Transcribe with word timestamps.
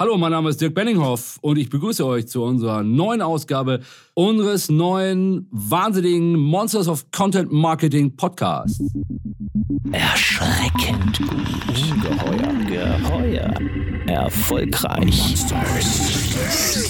Hallo, 0.00 0.18
mein 0.18 0.32
Name 0.32 0.50
ist 0.50 0.60
Dirk 0.60 0.74
Benninghoff 0.74 1.38
und 1.40 1.56
ich 1.56 1.70
begrüße 1.70 2.04
euch 2.04 2.26
zu 2.26 2.42
unserer 2.42 2.82
neuen 2.82 3.22
Ausgabe 3.22 3.78
unseres 4.14 4.68
neuen 4.68 5.46
wahnsinnigen 5.52 6.36
Monsters 6.36 6.88
of 6.88 7.12
Content 7.12 7.52
Marketing 7.52 8.16
Podcasts. 8.16 8.82
Erschreckend 9.92 11.20
gut. 11.20 11.30
Ungeheuer. 11.92 12.98
Geheuer. 12.98 13.54
Erfolgreich. 14.08 15.16
Monsters. 15.28 16.33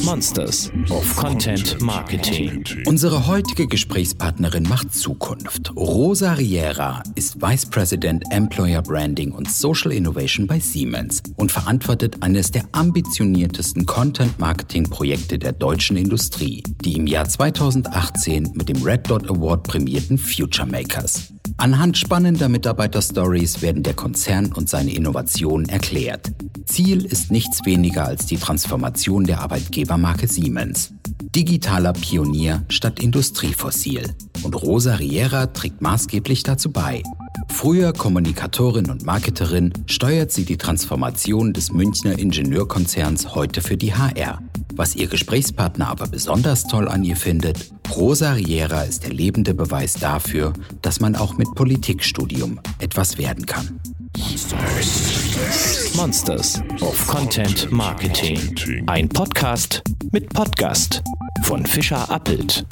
Monsters 0.04 0.70
of 0.88 1.16
Content 1.16 1.80
Marketing. 1.82 2.64
Unsere 2.86 3.26
heutige 3.26 3.66
Gesprächspartnerin 3.66 4.62
macht 4.62 4.94
Zukunft. 4.94 5.70
Rosa 5.76 6.32
Riera 6.32 7.02
ist 7.14 7.42
Vice 7.42 7.66
President 7.66 8.24
Employer 8.30 8.80
Branding 8.80 9.32
und 9.32 9.50
Social 9.50 9.92
Innovation 9.92 10.46
bei 10.46 10.60
Siemens 10.60 11.22
und 11.36 11.52
verantwortet 11.52 12.22
eines 12.22 12.52
der 12.52 12.64
ambitioniertesten 12.72 13.84
Content 13.84 14.38
Marketing 14.38 14.84
Projekte 14.88 15.38
der 15.38 15.52
deutschen 15.52 15.96
Industrie, 15.96 16.62
die 16.82 16.94
im 16.94 17.06
Jahr 17.06 17.28
2018 17.28 18.52
mit 18.54 18.70
dem 18.70 18.82
Red 18.82 19.10
Dot 19.10 19.28
Award 19.28 19.64
prämierten 19.64 20.16
Future 20.16 20.66
Makers. 20.66 21.33
Anhand 21.56 21.96
spannender 21.96 22.48
Mitarbeiterstories 22.48 23.62
werden 23.62 23.82
der 23.82 23.94
Konzern 23.94 24.52
und 24.52 24.68
seine 24.68 24.92
Innovationen 24.92 25.68
erklärt. 25.68 26.32
Ziel 26.66 27.04
ist 27.04 27.30
nichts 27.30 27.64
weniger 27.64 28.06
als 28.06 28.26
die 28.26 28.36
Transformation 28.36 29.24
der 29.24 29.40
Arbeitgebermarke 29.40 30.26
Siemens. 30.26 30.92
Digitaler 31.34 31.92
Pionier 31.92 32.64
statt 32.68 33.00
Industriefossil. 33.00 34.14
Und 34.42 34.60
Rosa 34.62 34.96
Riera 34.96 35.46
trägt 35.46 35.80
maßgeblich 35.80 36.42
dazu 36.42 36.72
bei. 36.72 37.02
Früher 37.48 37.92
Kommunikatorin 37.92 38.90
und 38.90 39.04
Marketerin 39.04 39.72
steuert 39.86 40.32
sie 40.32 40.44
die 40.44 40.56
Transformation 40.56 41.52
des 41.52 41.72
Münchner 41.72 42.18
Ingenieurkonzerns 42.18 43.34
heute 43.34 43.60
für 43.62 43.76
die 43.76 43.94
HR. 43.94 44.40
Was 44.74 44.96
ihr 44.96 45.06
Gesprächspartner 45.06 45.88
aber 45.88 46.08
besonders 46.08 46.66
toll 46.66 46.88
an 46.88 47.04
ihr 47.04 47.16
findet, 47.16 47.73
Rosa 47.90 48.32
Riera 48.32 48.82
ist 48.82 49.04
der 49.04 49.12
lebende 49.12 49.54
Beweis 49.54 49.94
dafür, 49.94 50.52
dass 50.82 51.00
man 51.00 51.14
auch 51.14 51.36
mit 51.36 51.54
Politikstudium 51.54 52.58
etwas 52.78 53.18
werden 53.18 53.46
kann. 53.46 53.80
Monsters 55.96 56.60
of 56.80 57.06
Content 57.06 57.70
Marketing. 57.70 58.54
Ein 58.86 59.08
Podcast 59.08 59.82
mit 60.12 60.28
Podcast 60.32 61.02
von 61.42 61.64
Fischer 61.64 62.10
Appelt. 62.10 62.66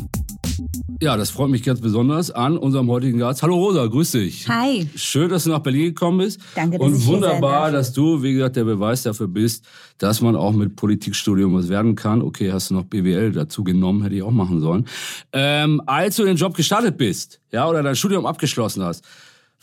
Ja, 1.02 1.16
das 1.16 1.30
freut 1.30 1.50
mich 1.50 1.64
ganz 1.64 1.80
besonders 1.80 2.30
an 2.30 2.56
unserem 2.56 2.88
heutigen 2.88 3.18
Gast. 3.18 3.42
Hallo 3.42 3.56
Rosa, 3.56 3.84
grüß 3.86 4.12
dich. 4.12 4.48
Hi. 4.48 4.88
Schön, 4.94 5.28
dass 5.30 5.42
du 5.42 5.50
nach 5.50 5.58
Berlin 5.58 5.86
gekommen 5.86 6.18
bist. 6.18 6.40
Danke, 6.54 6.78
dass 6.78 6.86
Und 6.86 6.96
ich 6.96 7.02
hier 7.02 7.14
wunderbar, 7.14 7.62
darf. 7.62 7.72
dass 7.72 7.92
du, 7.92 8.22
wie 8.22 8.34
gesagt, 8.34 8.54
der 8.54 8.62
Beweis 8.62 9.02
dafür 9.02 9.26
bist, 9.26 9.64
dass 9.98 10.20
man 10.20 10.36
auch 10.36 10.52
mit 10.52 10.76
Politikstudium 10.76 11.54
was 11.54 11.68
werden 11.68 11.96
kann. 11.96 12.22
Okay, 12.22 12.52
hast 12.52 12.70
du 12.70 12.74
noch 12.74 12.84
BWL 12.84 13.32
dazu 13.32 13.64
genommen, 13.64 14.04
hätte 14.04 14.14
ich 14.14 14.22
auch 14.22 14.30
machen 14.30 14.60
sollen. 14.60 14.86
Ähm, 15.32 15.82
als 15.86 16.14
du 16.14 16.24
den 16.24 16.36
Job 16.36 16.54
gestartet 16.54 16.98
bist, 16.98 17.40
ja, 17.50 17.68
oder 17.68 17.82
dein 17.82 17.96
Studium 17.96 18.24
abgeschlossen 18.24 18.84
hast, 18.84 19.04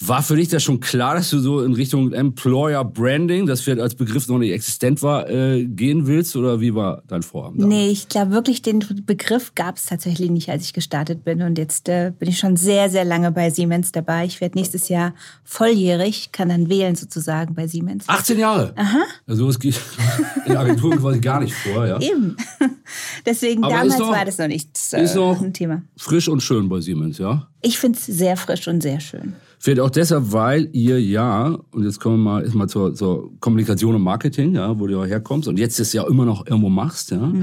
war 0.02 0.24
für 0.24 0.38
dich 0.38 0.48
das 0.48 0.64
schon 0.64 0.80
klar, 0.80 1.16
dass 1.16 1.30
du 1.30 1.40
so 1.40 1.62
in 1.62 1.74
Richtung 1.74 2.14
Employer 2.14 2.86
Branding, 2.86 3.46
das 3.46 3.60
vielleicht 3.62 3.82
als 3.82 3.96
Begriff 3.96 4.28
noch 4.30 4.38
nicht 4.38 4.52
existent 4.52 5.02
war, 5.02 5.30
äh, 5.30 5.66
gehen 5.66 6.08
willst? 6.08 6.38
Oder 6.38 6.62
wie 6.62 6.74
war 6.74 7.04
dein 7.08 7.22
Vorhaben? 7.22 7.58
damals? 7.60 7.76
Nee, 7.76 7.90
ich 7.90 8.08
glaube 8.08 8.32
wirklich, 8.32 8.62
den 8.62 8.80
Begriff 9.06 9.56
gab 9.56 9.76
es 9.76 9.88
tatsächlich 9.88 10.30
nicht, 10.30 10.50
als 10.50 10.64
ich 10.64 10.72
gestartet 10.74 11.26
bin. 11.26 11.42
Und 11.42 11.58
jetzt 11.58 11.90
äh, 11.90 12.14
bin 12.18 12.30
ich 12.30 12.40
schon 12.40 12.56
sehr, 12.56 12.90
sehr 12.90 13.04
lange 13.04 13.32
bei 13.32 13.50
Siemens 13.50 13.92
dabei. 13.92 14.24
Ich 14.26 14.40
werde 14.40 14.58
nächstes 14.58 14.88
Jahr 14.88 15.14
volljährig, 15.44 16.32
kann 16.32 16.48
dann 16.48 16.70
wählen 16.70 16.96
sozusagen 16.96 17.54
bei 17.54 17.68
Siemens. 17.68 18.08
18 18.08 18.40
Jahre. 18.40 18.74
Aha. 18.78 19.02
Also 19.28 19.50
es 19.50 19.60
geht 19.60 19.80
in 20.46 20.56
Agenturen 20.56 20.98
quasi 21.00 21.20
gar 21.20 21.42
nicht 21.42 21.54
vor, 21.54 21.86
ja. 21.86 22.00
Eben. 22.00 22.38
Deswegen 23.26 23.64
Aber 23.66 23.74
damals 23.74 23.98
doch- 23.98 24.12
war 24.12 24.24
das 24.24 24.38
noch 24.38 24.48
nicht 24.48 24.70
äh, 24.94 25.04
ist 25.04 25.16
noch 25.16 25.42
ein 25.42 25.54
Thema. 25.54 25.82
frisch 25.98 26.30
und 26.30 26.42
schön 26.42 26.70
bei 26.70 26.80
Siemens, 26.80 27.18
ja. 27.18 27.48
Ich 27.62 27.78
finde 27.78 27.98
es 28.00 28.06
sehr 28.06 28.38
frisch 28.38 28.68
und 28.70 28.82
sehr 28.82 29.02
schön. 29.02 29.34
Vielleicht 29.62 29.82
auch 29.82 29.90
deshalb, 29.90 30.32
weil 30.32 30.70
ihr 30.72 31.02
ja, 31.02 31.58
und 31.72 31.84
jetzt 31.84 32.00
kommen 32.00 32.24
wir 32.24 32.32
mal, 32.32 32.44
ist 32.44 32.56
mal 32.56 32.68
zur, 32.70 32.96
zur 32.96 33.30
Kommunikation 33.42 33.94
und 33.94 34.02
Marketing, 34.02 34.56
ja, 34.56 34.80
wo 34.80 34.88
du 34.88 34.94
ja 35.00 35.06
herkommst 35.06 35.50
und 35.50 35.60
jetzt 35.60 35.80
das 35.80 35.92
ja 35.92 36.08
immer 36.08 36.24
noch 36.26 36.48
irgendwo 36.48 36.70
machst, 36.70 37.12
ja, 37.12 37.34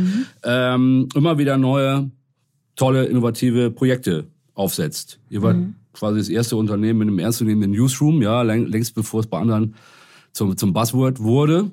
ähm, 0.42 1.08
immer 1.14 1.36
wieder 1.36 1.58
neue, 1.58 2.10
tolle, 2.74 3.04
innovative 3.04 3.70
Projekte 3.70 4.24
aufsetzt. 4.54 5.18
Ihr 5.28 5.42
wart 5.42 5.56
quasi 5.92 6.18
das 6.18 6.28
erste 6.30 6.56
Unternehmen 6.56 7.00
mit 7.00 7.08
einem 7.08 7.18
ernstzunehmenden 7.18 7.72
Newsroom, 7.72 8.22
ja, 8.22 8.40
läng- 8.42 8.66
längst 8.66 8.94
bevor 8.94 9.20
es 9.20 9.26
bei 9.26 9.38
anderen 9.38 9.74
zum, 10.32 10.56
zum 10.56 10.72
Buzzword 10.72 11.20
wurde. 11.20 11.70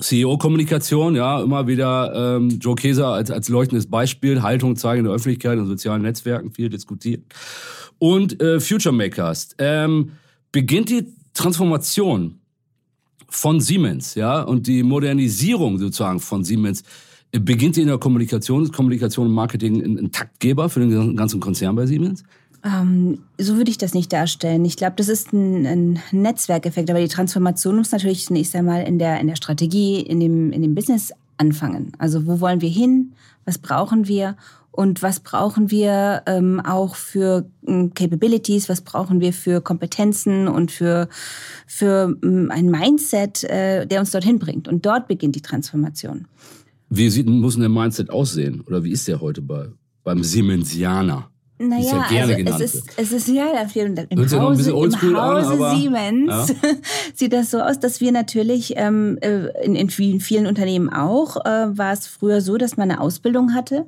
CEO-Kommunikation, 0.00 1.14
ja, 1.16 1.42
immer 1.42 1.66
wieder 1.66 2.36
ähm, 2.36 2.58
Joe 2.60 2.74
Keser 2.74 3.08
als, 3.08 3.30
als 3.30 3.48
leuchtendes 3.48 3.86
Beispiel, 3.88 4.42
Haltung 4.42 4.76
zeigen 4.76 5.00
in 5.00 5.04
der 5.06 5.14
Öffentlichkeit, 5.14 5.58
in 5.58 5.66
sozialen 5.66 6.02
Netzwerken, 6.02 6.50
viel 6.50 6.68
diskutiert. 6.70 7.22
Und 8.02 8.42
äh, 8.42 8.58
Future 8.58 8.92
Makers. 8.92 9.54
Ähm, 9.58 10.10
beginnt 10.50 10.88
die 10.88 11.06
Transformation 11.34 12.40
von 13.28 13.60
Siemens, 13.60 14.16
ja, 14.16 14.42
und 14.42 14.66
die 14.66 14.82
Modernisierung 14.82 15.78
sozusagen 15.78 16.18
von 16.18 16.42
Siemens, 16.42 16.82
äh, 17.30 17.38
beginnt 17.38 17.76
die 17.76 17.82
in 17.82 17.86
der 17.86 17.98
Kommunikation, 17.98 18.72
Kommunikation 18.72 19.28
und 19.28 19.32
Marketing 19.32 19.80
ein, 19.80 19.98
ein 20.00 20.10
Taktgeber 20.10 20.68
für 20.68 20.80
den 20.80 21.14
ganzen 21.14 21.38
Konzern 21.38 21.76
bei 21.76 21.86
Siemens? 21.86 22.24
Ähm, 22.64 23.20
so 23.38 23.56
würde 23.56 23.70
ich 23.70 23.78
das 23.78 23.94
nicht 23.94 24.12
darstellen. 24.12 24.64
Ich 24.64 24.76
glaube, 24.76 24.94
das 24.96 25.08
ist 25.08 25.32
ein, 25.32 25.64
ein 25.64 26.00
Netzwerkeffekt, 26.10 26.90
aber 26.90 26.98
die 26.98 27.06
Transformation 27.06 27.76
muss 27.76 27.92
natürlich 27.92 28.24
zunächst 28.24 28.56
einmal 28.56 28.82
in 28.82 28.98
der, 28.98 29.20
in 29.20 29.28
der 29.28 29.36
Strategie, 29.36 30.00
in 30.00 30.18
dem, 30.18 30.50
in 30.50 30.62
dem 30.62 30.74
Business 30.74 31.12
anfangen. 31.36 31.92
Also 31.98 32.26
wo 32.26 32.40
wollen 32.40 32.60
wir 32.60 32.68
hin? 32.68 33.12
Was 33.44 33.58
brauchen 33.58 34.06
wir? 34.08 34.36
Und 34.70 35.02
was 35.02 35.20
brauchen 35.20 35.70
wir 35.70 36.22
ähm, 36.26 36.58
auch 36.60 36.94
für 36.94 37.46
ähm, 37.66 37.92
Capabilities? 37.92 38.70
Was 38.70 38.80
brauchen 38.80 39.20
wir 39.20 39.34
für 39.34 39.60
Kompetenzen 39.60 40.48
und 40.48 40.72
für, 40.72 41.08
für 41.66 42.16
ähm, 42.22 42.50
ein 42.50 42.70
Mindset, 42.70 43.44
äh, 43.44 43.86
der 43.86 44.00
uns 44.00 44.12
dorthin 44.12 44.38
bringt? 44.38 44.68
Und 44.68 44.86
dort 44.86 45.08
beginnt 45.08 45.36
die 45.36 45.42
Transformation. 45.42 46.26
Wie 46.88 47.10
sieht, 47.10 47.26
muss 47.26 47.54
denn 47.54 47.60
der 47.60 47.70
Mindset 47.70 48.08
aussehen? 48.08 48.62
Oder 48.62 48.82
wie 48.82 48.92
ist 48.92 49.06
der 49.08 49.20
heute 49.20 49.42
bei, 49.42 49.68
beim 50.04 50.22
Siemensianer? 50.22 51.31
Ja 51.70 51.98
Naja, 51.98 52.06
gerne 52.08 52.52
also 52.52 52.64
es 52.64 52.74
ist, 52.74 52.90
es 52.96 53.12
ist 53.12 53.28
ja 53.28 53.44
im 54.08 54.20
ja 54.26 54.40
Hause, 54.40 54.74
oldschool 54.76 55.10
im 55.10 55.16
an, 55.16 55.44
Hause 55.44 55.52
aber- 55.52 55.76
Siemens 55.76 56.28
Ja. 56.28 56.46
sieht 57.14 57.32
das 57.32 57.50
so 57.50 57.60
aus, 57.60 57.78
dass 57.78 58.00
wir 58.00 58.12
natürlich 58.12 58.74
ähm, 58.76 59.18
äh, 59.20 59.46
in, 59.64 59.74
in 59.74 59.90
vielen, 59.90 60.20
vielen 60.20 60.46
Unternehmen 60.46 60.92
auch 60.92 61.36
äh, 61.44 61.76
war 61.76 61.92
es 61.92 62.06
früher 62.06 62.40
so, 62.40 62.56
dass 62.56 62.76
man 62.76 62.90
eine 62.90 63.00
Ausbildung 63.00 63.54
hatte. 63.54 63.86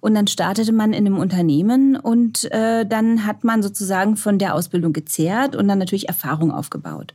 Und 0.00 0.14
dann 0.14 0.26
startete 0.26 0.72
man 0.72 0.92
in 0.92 1.06
einem 1.06 1.18
Unternehmen 1.18 1.96
und 1.96 2.44
äh, 2.52 2.84
dann 2.86 3.26
hat 3.26 3.42
man 3.44 3.62
sozusagen 3.62 4.16
von 4.16 4.38
der 4.38 4.54
Ausbildung 4.54 4.92
gezehrt 4.92 5.56
und 5.56 5.66
dann 5.66 5.78
natürlich 5.78 6.06
Erfahrung 6.06 6.52
aufgebaut. 6.52 7.14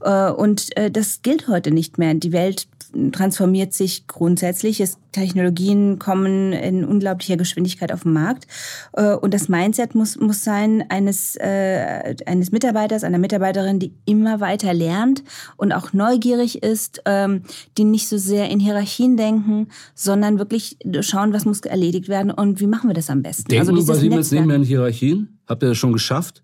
Äh, 0.00 0.30
und 0.30 0.76
äh, 0.76 0.90
das 0.90 1.20
gilt 1.22 1.46
heute 1.46 1.70
nicht 1.70 1.98
mehr. 1.98 2.14
Die 2.14 2.32
Welt 2.32 2.66
transformiert 3.12 3.74
sich 3.74 4.06
grundsätzlich. 4.06 4.80
Es, 4.80 4.96
Technologien 5.12 5.98
kommen 5.98 6.52
in 6.52 6.84
unglaublicher 6.84 7.36
Geschwindigkeit 7.36 7.92
auf 7.92 8.02
den 8.02 8.12
Markt. 8.12 8.46
Äh, 8.94 9.14
und 9.14 9.32
das 9.34 9.48
Mindset 9.48 9.94
muss, 9.94 10.18
muss 10.18 10.42
sein 10.44 10.84
eines, 10.88 11.36
äh, 11.36 12.16
eines 12.26 12.50
Mitarbeiters, 12.52 13.04
einer 13.04 13.18
Mitarbeiterin, 13.18 13.78
die 13.78 13.94
immer 14.04 14.40
weiter 14.40 14.74
lernt 14.74 15.22
und 15.56 15.72
auch 15.72 15.92
neugierig 15.92 16.62
ist, 16.62 17.02
ähm, 17.04 17.42
die 17.78 17.84
nicht 17.84 18.08
so 18.08 18.16
sehr 18.16 18.50
in 18.50 18.60
Hierarchien 18.60 19.16
denken, 19.16 19.68
sondern 19.94 20.38
wirklich 20.38 20.78
schauen, 21.00 21.32
was 21.32 21.44
muss 21.44 21.60
erledigt 21.60 22.08
werden 22.08 22.30
und 22.30 22.60
wie 22.60 22.66
machen 22.66 22.88
wir 22.88 22.94
das 22.94 23.10
am 23.10 23.22
besten. 23.22 23.48
Denken 23.48 23.66
bei 23.66 23.72
dieses 23.74 24.00
Siemens 24.00 24.30
nicht 24.30 24.40
Netzwerk. 24.40 24.56
in 24.56 24.64
Hierarchien? 24.64 25.38
Habt 25.46 25.62
ihr 25.62 25.70
das 25.70 25.78
schon 25.78 25.92
geschafft? 25.92 26.42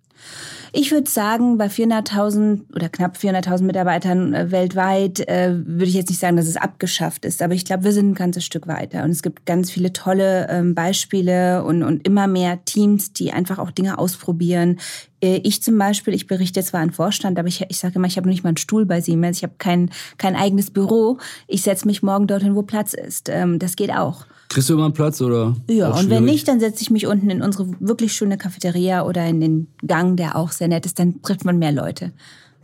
Ich 0.73 0.93
würde 0.93 1.11
sagen, 1.11 1.56
bei 1.56 1.67
400.000 1.67 2.75
oder 2.75 2.89
knapp 2.89 3.17
400.000 3.17 3.62
Mitarbeitern 3.62 4.34
äh, 4.34 4.51
weltweit 4.51 5.21
äh, 5.29 5.55
würde 5.65 5.84
ich 5.87 5.95
jetzt 5.95 6.11
nicht 6.11 6.21
sagen, 6.21 6.37
dass 6.37 6.47
es 6.47 6.56
abgeschafft 6.56 7.25
ist, 7.25 7.41
aber 7.43 7.55
ich 7.55 7.65
glaube, 7.65 7.84
wir 7.84 7.93
sind 7.93 8.11
ein 8.11 8.15
ganzes 8.15 8.45
Stück 8.45 8.66
weiter 8.66 9.04
und 9.04 9.10
es 9.10 9.22
gibt 9.22 9.47
ganz 9.47 9.71
viele 9.71 9.92
tolle 9.92 10.47
ähm, 10.51 10.75
Beispiele 10.75 11.65
und, 11.65 11.83
und 11.83 12.07
immer 12.07 12.27
mehr 12.27 12.65
Teams, 12.65 13.13
die 13.13 13.33
einfach 13.33 13.59
auch 13.59 13.71
Dinge 13.71 13.98
ausprobieren. 13.98 14.78
Äh, 15.22 15.41
Ich 15.42 15.63
zum 15.63 15.78
Beispiel, 15.78 16.15
ich 16.15 16.27
berichte 16.27 16.63
zwar 16.63 16.81
an 16.81 16.92
Vorstand, 16.92 17.39
aber 17.39 17.48
ich, 17.48 17.65
ich 17.69 17.78
sage 17.78 17.95
immer, 17.97 18.07
ich 18.07 18.16
habe 18.16 18.28
noch 18.28 18.33
nicht 18.33 18.45
mal 18.45 18.51
einen 18.51 18.57
Stuhl 18.59 18.84
bei 18.84 19.01
Siemens, 19.01 19.39
ich 19.39 19.42
habe 19.45 19.54
kein, 19.59 19.91
kein 20.19 20.37
eigenes 20.37 20.71
Büro. 20.71 21.19
Ich 21.47 21.63
setze 21.63 21.87
mich 21.87 22.03
morgen 22.03 22.27
dorthin, 22.27 22.54
wo 22.54 22.63
Platz 22.63 22.95
ist. 22.95 23.28
Ähm, 23.28 23.59
Das 23.59 23.77
geht 23.77 23.92
auch. 23.92 24.27
Kriegst 24.48 24.68
du 24.71 24.74
immer 24.74 24.84
einen 24.86 24.95
Platz 24.95 25.21
oder? 25.21 25.56
Ja, 25.68 25.91
und 25.91 26.09
wenn 26.09 26.24
nicht, 26.24 26.48
dann 26.48 26.59
setze 26.59 26.80
ich 26.83 26.91
mich 26.91 27.06
unten 27.06 27.28
in 27.30 27.42
unsere 27.42 27.68
wirklich 27.80 28.12
schöne 28.15 28.39
Cafeteria 28.39 29.04
oder 29.04 29.27
in 29.27 29.41
den 29.41 29.66
Gang, 29.86 30.16
der 30.16 30.36
auch 30.36 30.53
sehr 30.53 30.68
nett 30.68 30.86
ist. 30.86 30.98
Dann 30.98 31.21
trifft 31.22 31.45
man 31.45 31.59
mehr 31.59 31.72
Leute. 31.72 32.12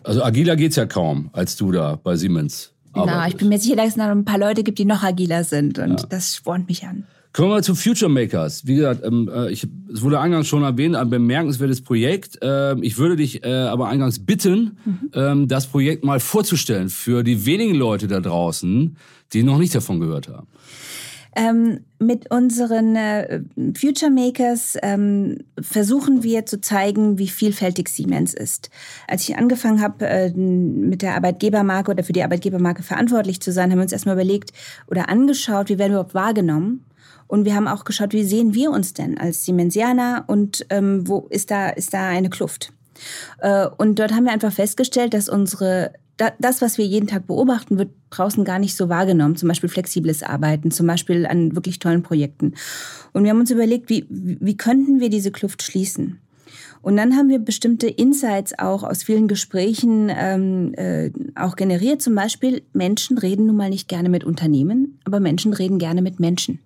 Also 0.03 0.23
agiler 0.23 0.57
geht's 0.57 0.77
ja 0.77 0.87
kaum, 0.87 1.31
als 1.33 1.57
du 1.57 1.73
da 1.73 1.99
bei 2.03 2.17
Siemens 2.17 2.73
Na, 2.95 3.03
arbeitest. 3.03 3.29
ich 3.29 3.37
bin 3.37 3.49
mir 3.51 3.59
sicher, 3.59 3.77
dass 3.77 3.89
es 3.89 3.97
noch 3.97 4.07
ein 4.07 4.25
paar 4.25 4.39
Leute 4.39 4.63
gibt, 4.63 4.79
die 4.79 4.85
noch 4.87 5.03
agiler 5.03 5.45
sind. 5.45 5.79
Und 5.79 6.07
das 6.11 6.35
spornt 6.37 6.69
mich 6.69 6.85
an. 6.85 7.05
Kommen 7.35 7.51
wir 7.51 7.63
zu 7.63 7.75
Future 7.75 8.09
Makers. 8.11 8.65
Wie 8.65 8.77
gesagt, 8.77 9.05
ähm, 9.05 9.29
äh, 9.35 9.51
ich, 9.51 9.67
es 9.93 10.03
wurde 10.03 10.21
eingangs 10.21 10.47
schon 10.47 10.63
erwähnt, 10.63 10.95
ein 10.95 11.11
bemerkenswertes 11.11 11.81
Projekt. 11.83 12.39
Ähm, 12.43 12.83
ich 12.85 12.97
würde 12.97 13.17
dich 13.17 13.43
äh, 13.45 13.49
aber 13.53 13.89
eingangs 13.89 14.25
bitten, 14.25 14.79
Mhm. 14.85 15.11
ähm, 15.15 15.49
das 15.49 15.67
Projekt 15.67 16.05
mal 16.05 16.21
vorzustellen 16.21 16.91
für 16.91 17.25
die 17.25 17.45
wenigen 17.45 17.75
Leute 17.75 18.07
da 18.07 18.21
draußen, 18.21 18.97
die 19.33 19.43
noch 19.43 19.59
nicht 19.59 19.75
davon 19.75 19.99
gehört 19.99 20.29
haben. 20.29 20.47
Ähm, 21.37 21.81
mit 21.99 22.31
unseren 22.31 22.97
äh, 22.97 23.41
Future 23.77 24.11
Makers 24.11 24.77
ähm, 24.83 25.39
versuchen 25.61 26.23
wir 26.23 26.47
zu 26.47 26.61
zeigen, 26.61 27.19
wie 27.19 27.29
vielfältig 27.29 27.89
Siemens 27.89 28.35
ist. 28.35 28.71
Als 29.09 29.29
ich 29.29 29.37
angefangen 29.37 29.81
habe, 29.81 30.07
äh, 30.07 30.31
mit 30.31 31.03
der 31.03 31.15
Arbeitgebermarke 31.15 31.91
oder 31.91 32.05
für 32.05 32.13
die 32.13 32.23
Arbeitgebermarke 32.23 32.83
verantwortlich 32.83 33.41
zu 33.41 33.53
sein, 33.53 33.71
haben 33.71 33.79
wir 33.79 33.83
uns 33.83 33.93
erstmal 33.93 34.15
überlegt 34.15 34.53
oder 34.87 35.09
angeschaut, 35.09 35.69
wie 35.69 35.79
werden 35.79 35.93
wir 35.93 36.01
überhaupt 36.01 36.15
wahrgenommen. 36.15 36.85
Und 37.27 37.45
wir 37.45 37.55
haben 37.55 37.69
auch 37.69 37.85
geschaut, 37.85 38.13
wie 38.13 38.25
sehen 38.25 38.55
wir 38.55 38.71
uns 38.71 38.93
denn 38.93 39.19
als 39.19 39.45
Siemensianer 39.45 40.25
und 40.27 40.67
ähm, 40.71 41.09
wo 41.09 41.27
ist 41.31 41.51
da, 41.51 41.71
ist 41.71 41.95
da 41.95 42.09
eine 42.09 42.31
Kluft. 42.31 42.73
Äh, 43.39 43.67
und 43.79 43.99
dort 43.99 44.13
haben 44.13 44.25
wir 44.25 44.33
einfach 44.33 44.53
festgestellt, 44.53 45.15
dass 45.15 45.29
unsere 45.29 45.93
das, 46.17 46.63
was 46.63 46.79
wir 46.79 46.87
jeden 46.87 47.09
Tag 47.09 47.27
beobachten, 47.27 47.79
wird 47.79 47.91
draußen 48.11 48.45
gar 48.45 48.59
nicht 48.59 48.77
so 48.77 48.89
wahrgenommen. 48.89 49.37
Zum 49.37 49.49
Beispiel 49.49 49.69
flexibles 49.69 50.23
Arbeiten, 50.23 50.71
zum 50.71 50.87
Beispiel 50.87 51.27
an 51.27 51.55
wirklich 51.55 51.79
tollen 51.79 52.03
Projekten. 52.03 52.55
Und 53.13 53.25
wir 53.25 53.31
haben 53.31 53.41
uns 53.41 53.51
überlegt, 53.51 53.91
wie, 53.91 54.07
wie 54.09 54.57
könnten 54.57 55.01
wir 55.01 55.11
diese 55.11 55.33
Kluft 55.33 55.63
schließen? 55.63 56.21
Und 56.83 56.97
dann 56.97 57.17
haben 57.17 57.31
wir 57.31 57.39
bestimmte 57.39 57.89
Insights 57.89 58.59
auch 58.59 58.83
aus 58.83 59.03
vielen 59.03 59.27
Gesprächen 59.27 60.13
ähm, 60.15 60.75
äh, 60.75 61.11
auch 61.35 61.57
generiert. 61.57 62.03
Zum 62.03 62.15
Beispiel, 62.15 62.63
Menschen 62.75 63.17
reden 63.17 63.47
nun 63.47 63.57
mal 63.57 63.71
nicht 63.71 63.89
gerne 63.89 64.11
mit 64.11 64.23
Unternehmen, 64.23 64.99
aber 65.05 65.19
Menschen 65.19 65.55
reden 65.55 65.79
gerne 65.79 66.03
mit 66.03 66.21
Menschen. 66.21 66.59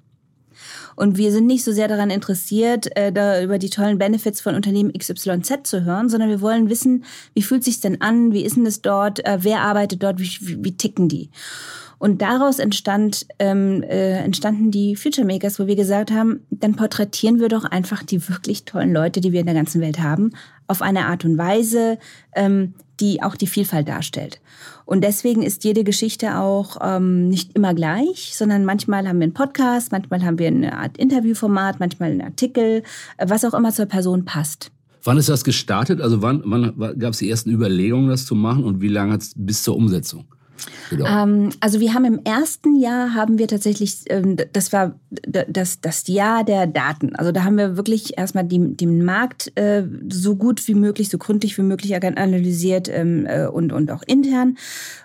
Und 0.98 1.16
wir 1.16 1.30
sind 1.30 1.46
nicht 1.46 1.62
so 1.62 1.70
sehr 1.70 1.86
daran 1.86 2.10
interessiert, 2.10 2.88
äh, 2.96 3.12
da 3.12 3.40
über 3.40 3.58
die 3.58 3.70
tollen 3.70 3.98
Benefits 3.98 4.40
von 4.40 4.56
Unternehmen 4.56 4.92
XYZ 4.92 5.60
zu 5.62 5.84
hören, 5.84 6.08
sondern 6.08 6.28
wir 6.28 6.40
wollen 6.40 6.68
wissen, 6.68 7.04
wie 7.34 7.42
fühlt 7.42 7.62
sich 7.62 7.80
denn 7.80 8.00
an, 8.00 8.32
wie 8.32 8.42
ist 8.42 8.56
denn 8.56 8.66
es 8.66 8.82
dort, 8.82 9.24
äh, 9.24 9.38
wer 9.42 9.60
arbeitet 9.60 10.02
dort, 10.02 10.18
wie, 10.18 10.28
wie, 10.40 10.64
wie 10.64 10.76
ticken 10.76 11.08
die. 11.08 11.30
Und 11.98 12.22
daraus 12.22 12.60
entstand, 12.60 13.26
ähm, 13.38 13.82
äh, 13.82 14.18
entstanden 14.18 14.70
die 14.70 14.94
Future 14.94 15.26
Makers, 15.26 15.58
wo 15.58 15.66
wir 15.66 15.74
gesagt 15.74 16.12
haben, 16.12 16.40
dann 16.50 16.76
porträtieren 16.76 17.40
wir 17.40 17.48
doch 17.48 17.64
einfach 17.64 18.02
die 18.04 18.28
wirklich 18.28 18.64
tollen 18.64 18.92
Leute, 18.92 19.20
die 19.20 19.32
wir 19.32 19.40
in 19.40 19.46
der 19.46 19.54
ganzen 19.54 19.80
Welt 19.80 19.98
haben, 19.98 20.30
auf 20.68 20.80
eine 20.80 21.06
Art 21.06 21.24
und 21.24 21.38
Weise, 21.38 21.98
ähm, 22.36 22.74
die 23.00 23.22
auch 23.22 23.36
die 23.36 23.46
Vielfalt 23.46 23.88
darstellt. 23.88 24.40
Und 24.84 25.02
deswegen 25.02 25.42
ist 25.42 25.64
jede 25.64 25.84
Geschichte 25.84 26.38
auch 26.38 26.78
ähm, 26.80 27.28
nicht 27.28 27.54
immer 27.54 27.74
gleich, 27.74 28.32
sondern 28.34 28.64
manchmal 28.64 29.06
haben 29.08 29.18
wir 29.18 29.24
einen 29.24 29.34
Podcast, 29.34 29.92
manchmal 29.92 30.24
haben 30.24 30.38
wir 30.38 30.46
eine 30.46 30.76
Art 30.76 30.96
Interviewformat, 30.98 31.80
manchmal 31.80 32.12
einen 32.12 32.22
Artikel, 32.22 32.82
äh, 33.16 33.28
was 33.28 33.44
auch 33.44 33.54
immer 33.54 33.72
zur 33.72 33.86
Person 33.86 34.24
passt. 34.24 34.70
Wann 35.04 35.18
ist 35.18 35.28
das 35.28 35.44
gestartet? 35.44 36.00
Also 36.00 36.22
wann, 36.22 36.42
wann 36.44 36.98
gab 36.98 37.12
es 37.12 37.18
die 37.18 37.30
ersten 37.30 37.50
Überlegungen, 37.50 38.08
das 38.08 38.26
zu 38.26 38.34
machen 38.34 38.64
und 38.64 38.80
wie 38.80 38.88
lange 38.88 39.12
hat 39.12 39.22
es 39.22 39.32
bis 39.36 39.62
zur 39.62 39.76
Umsetzung? 39.76 40.26
Genau. 40.90 41.06
Ähm, 41.06 41.50
also 41.60 41.80
wir 41.80 41.94
haben 41.94 42.04
im 42.04 42.20
ersten 42.24 42.76
Jahr 42.76 43.14
haben 43.14 43.38
wir 43.38 43.48
tatsächlich, 43.48 44.02
ähm, 44.06 44.36
das 44.52 44.72
war 44.72 44.98
das, 45.10 45.80
das 45.80 46.06
Jahr 46.06 46.44
der 46.44 46.66
Daten. 46.66 47.16
Also 47.16 47.32
da 47.32 47.44
haben 47.44 47.56
wir 47.56 47.76
wirklich 47.76 48.18
erstmal 48.18 48.44
die, 48.44 48.76
den 48.76 49.04
Markt 49.04 49.52
äh, 49.56 49.84
so 50.08 50.36
gut 50.36 50.66
wie 50.68 50.74
möglich, 50.74 51.08
so 51.08 51.18
gründlich 51.18 51.56
wie 51.58 51.62
möglich 51.62 51.94
analysiert 51.94 52.88
ähm, 52.88 53.26
äh, 53.26 53.46
und, 53.46 53.72
und 53.72 53.90
auch 53.90 54.02
intern. 54.06 54.56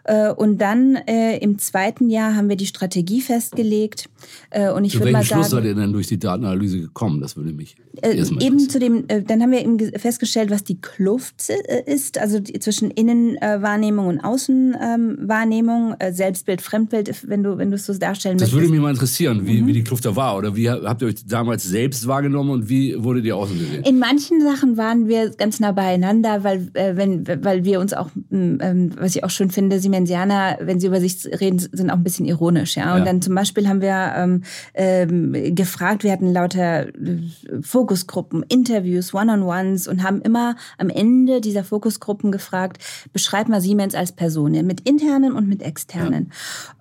Äh, 0.04 0.32
und 0.32 0.60
dann 0.60 0.96
äh, 1.08 1.38
im 1.38 1.60
zweiten 1.60 2.10
Jahr 2.10 2.36
haben 2.36 2.50
wir 2.50 2.56
die 2.56 2.66
Strategie 2.66 3.22
festgelegt. 3.22 4.10
Äh, 4.50 4.72
und 4.72 4.86
ich 4.86 5.00
würde 5.00 5.12
mal 5.12 5.24
sagen, 5.24 5.42
Schluss 5.42 5.52
seid 5.52 5.66
ihr 5.66 5.76
denn 5.76 5.94
durch 5.94 6.08
die 6.08 6.20
Datenanalyse 6.20 6.82
gekommen? 6.82 7.22
Das 7.22 7.38
würde 7.38 7.54
mich 7.54 7.76
äh, 8.02 8.18
eben 8.18 8.60
zu 8.60 8.80
dem. 8.80 9.06
Dann 9.08 9.42
haben 9.42 9.52
wir 9.52 9.62
eben 9.62 9.80
festgestellt, 9.98 10.50
was 10.50 10.64
die 10.64 10.80
Kluft 10.80 11.50
ist, 11.86 12.18
also 12.18 12.40
die, 12.40 12.60
zwischen 12.60 12.92
Innenwahrnehmung 12.92 14.08
und 14.08 14.20
Außenwahrnehmung, 14.20 15.28
äh, 15.52 16.12
Selbstbild, 16.12 16.62
Fremdbild, 16.62 17.30
wenn 17.30 17.44
du 17.44 17.58
wenn 17.58 17.70
du 17.70 17.76
es 17.76 17.86
so 17.86 17.94
darstellen 17.94 18.38
das 18.38 18.52
möchtest. 18.52 18.54
Das 18.54 18.62
würde 18.62 18.72
mich 18.72 18.82
mal 18.82 18.90
interessieren, 18.90 19.46
wie, 19.48 19.62
mhm. 19.62 19.68
wie 19.68 19.74
die 19.74 19.84
Kluft 19.84 20.06
da 20.06 20.16
war 20.16 20.38
oder 20.38 20.56
wie 20.56 20.70
habt 20.70 21.02
ihr 21.02 21.08
euch 21.08 21.26
damals 21.26 21.64
selbst 21.64 22.08
wahrgenommen 22.08 22.50
und 22.50 22.70
wie 22.70 23.02
wurde 23.02 23.22
die 23.22 23.32
außen 23.32 23.58
gesehen? 23.58 23.84
In 23.84 24.00
manchen 24.00 24.42
Sachen 24.42 24.76
waren 24.78 25.08
wir 25.08 25.30
ganz 25.30 25.60
nah 25.60 25.72
beieinander, 25.72 26.44
weil 26.44 26.70
äh, 26.74 26.98
wenn 26.98 27.26
weil 27.44 27.64
wir 27.64 27.80
uns 27.80 27.94
auch, 27.94 28.10
ähm, 28.32 28.92
was 28.98 29.16
ich 29.16 29.24
auch 29.24 29.30
schön 29.30 29.50
finde, 29.50 29.80
sie 29.80 29.94
Dimensianer, 29.94 30.58
wenn 30.62 30.80
sie 30.80 30.88
über 30.88 31.00
sich 31.00 31.26
reden, 31.40 31.60
sind 31.60 31.92
auch 31.92 31.96
ein 31.96 32.04
bisschen 32.04 32.26
ironisch. 32.26 32.76
Ja? 32.76 32.94
Und 32.94 33.00
ja. 33.00 33.06
dann 33.06 33.22
zum 33.22 33.36
Beispiel 33.36 33.68
haben 33.68 33.82
wir 33.82 34.14
ähm, 34.16 34.42
ähm, 34.74 35.56
gefragt, 35.56 36.04
wir 36.04 36.12
hatten 36.12 36.34
lauter 36.34 36.88
äh, 36.88 37.20
Fokusgruppen, 37.62 38.44
Interviews, 38.50 39.14
One-on-Ones 39.14 39.88
und 39.88 40.04
haben 40.04 40.22
immer 40.22 40.56
am 40.78 40.90
Ende 40.90 41.42
dieser 41.42 41.64
Fokusgruppen 41.64 42.32
gefragt, 42.32 42.84
beschreib 43.14 43.50
mal 43.50 43.62
Siemens 43.62 43.94
als 43.94 44.12
Person, 44.12 44.54
mit 44.66 44.88
internen 44.90 45.33
und 45.36 45.48
mit 45.48 45.62
externen. 45.62 46.32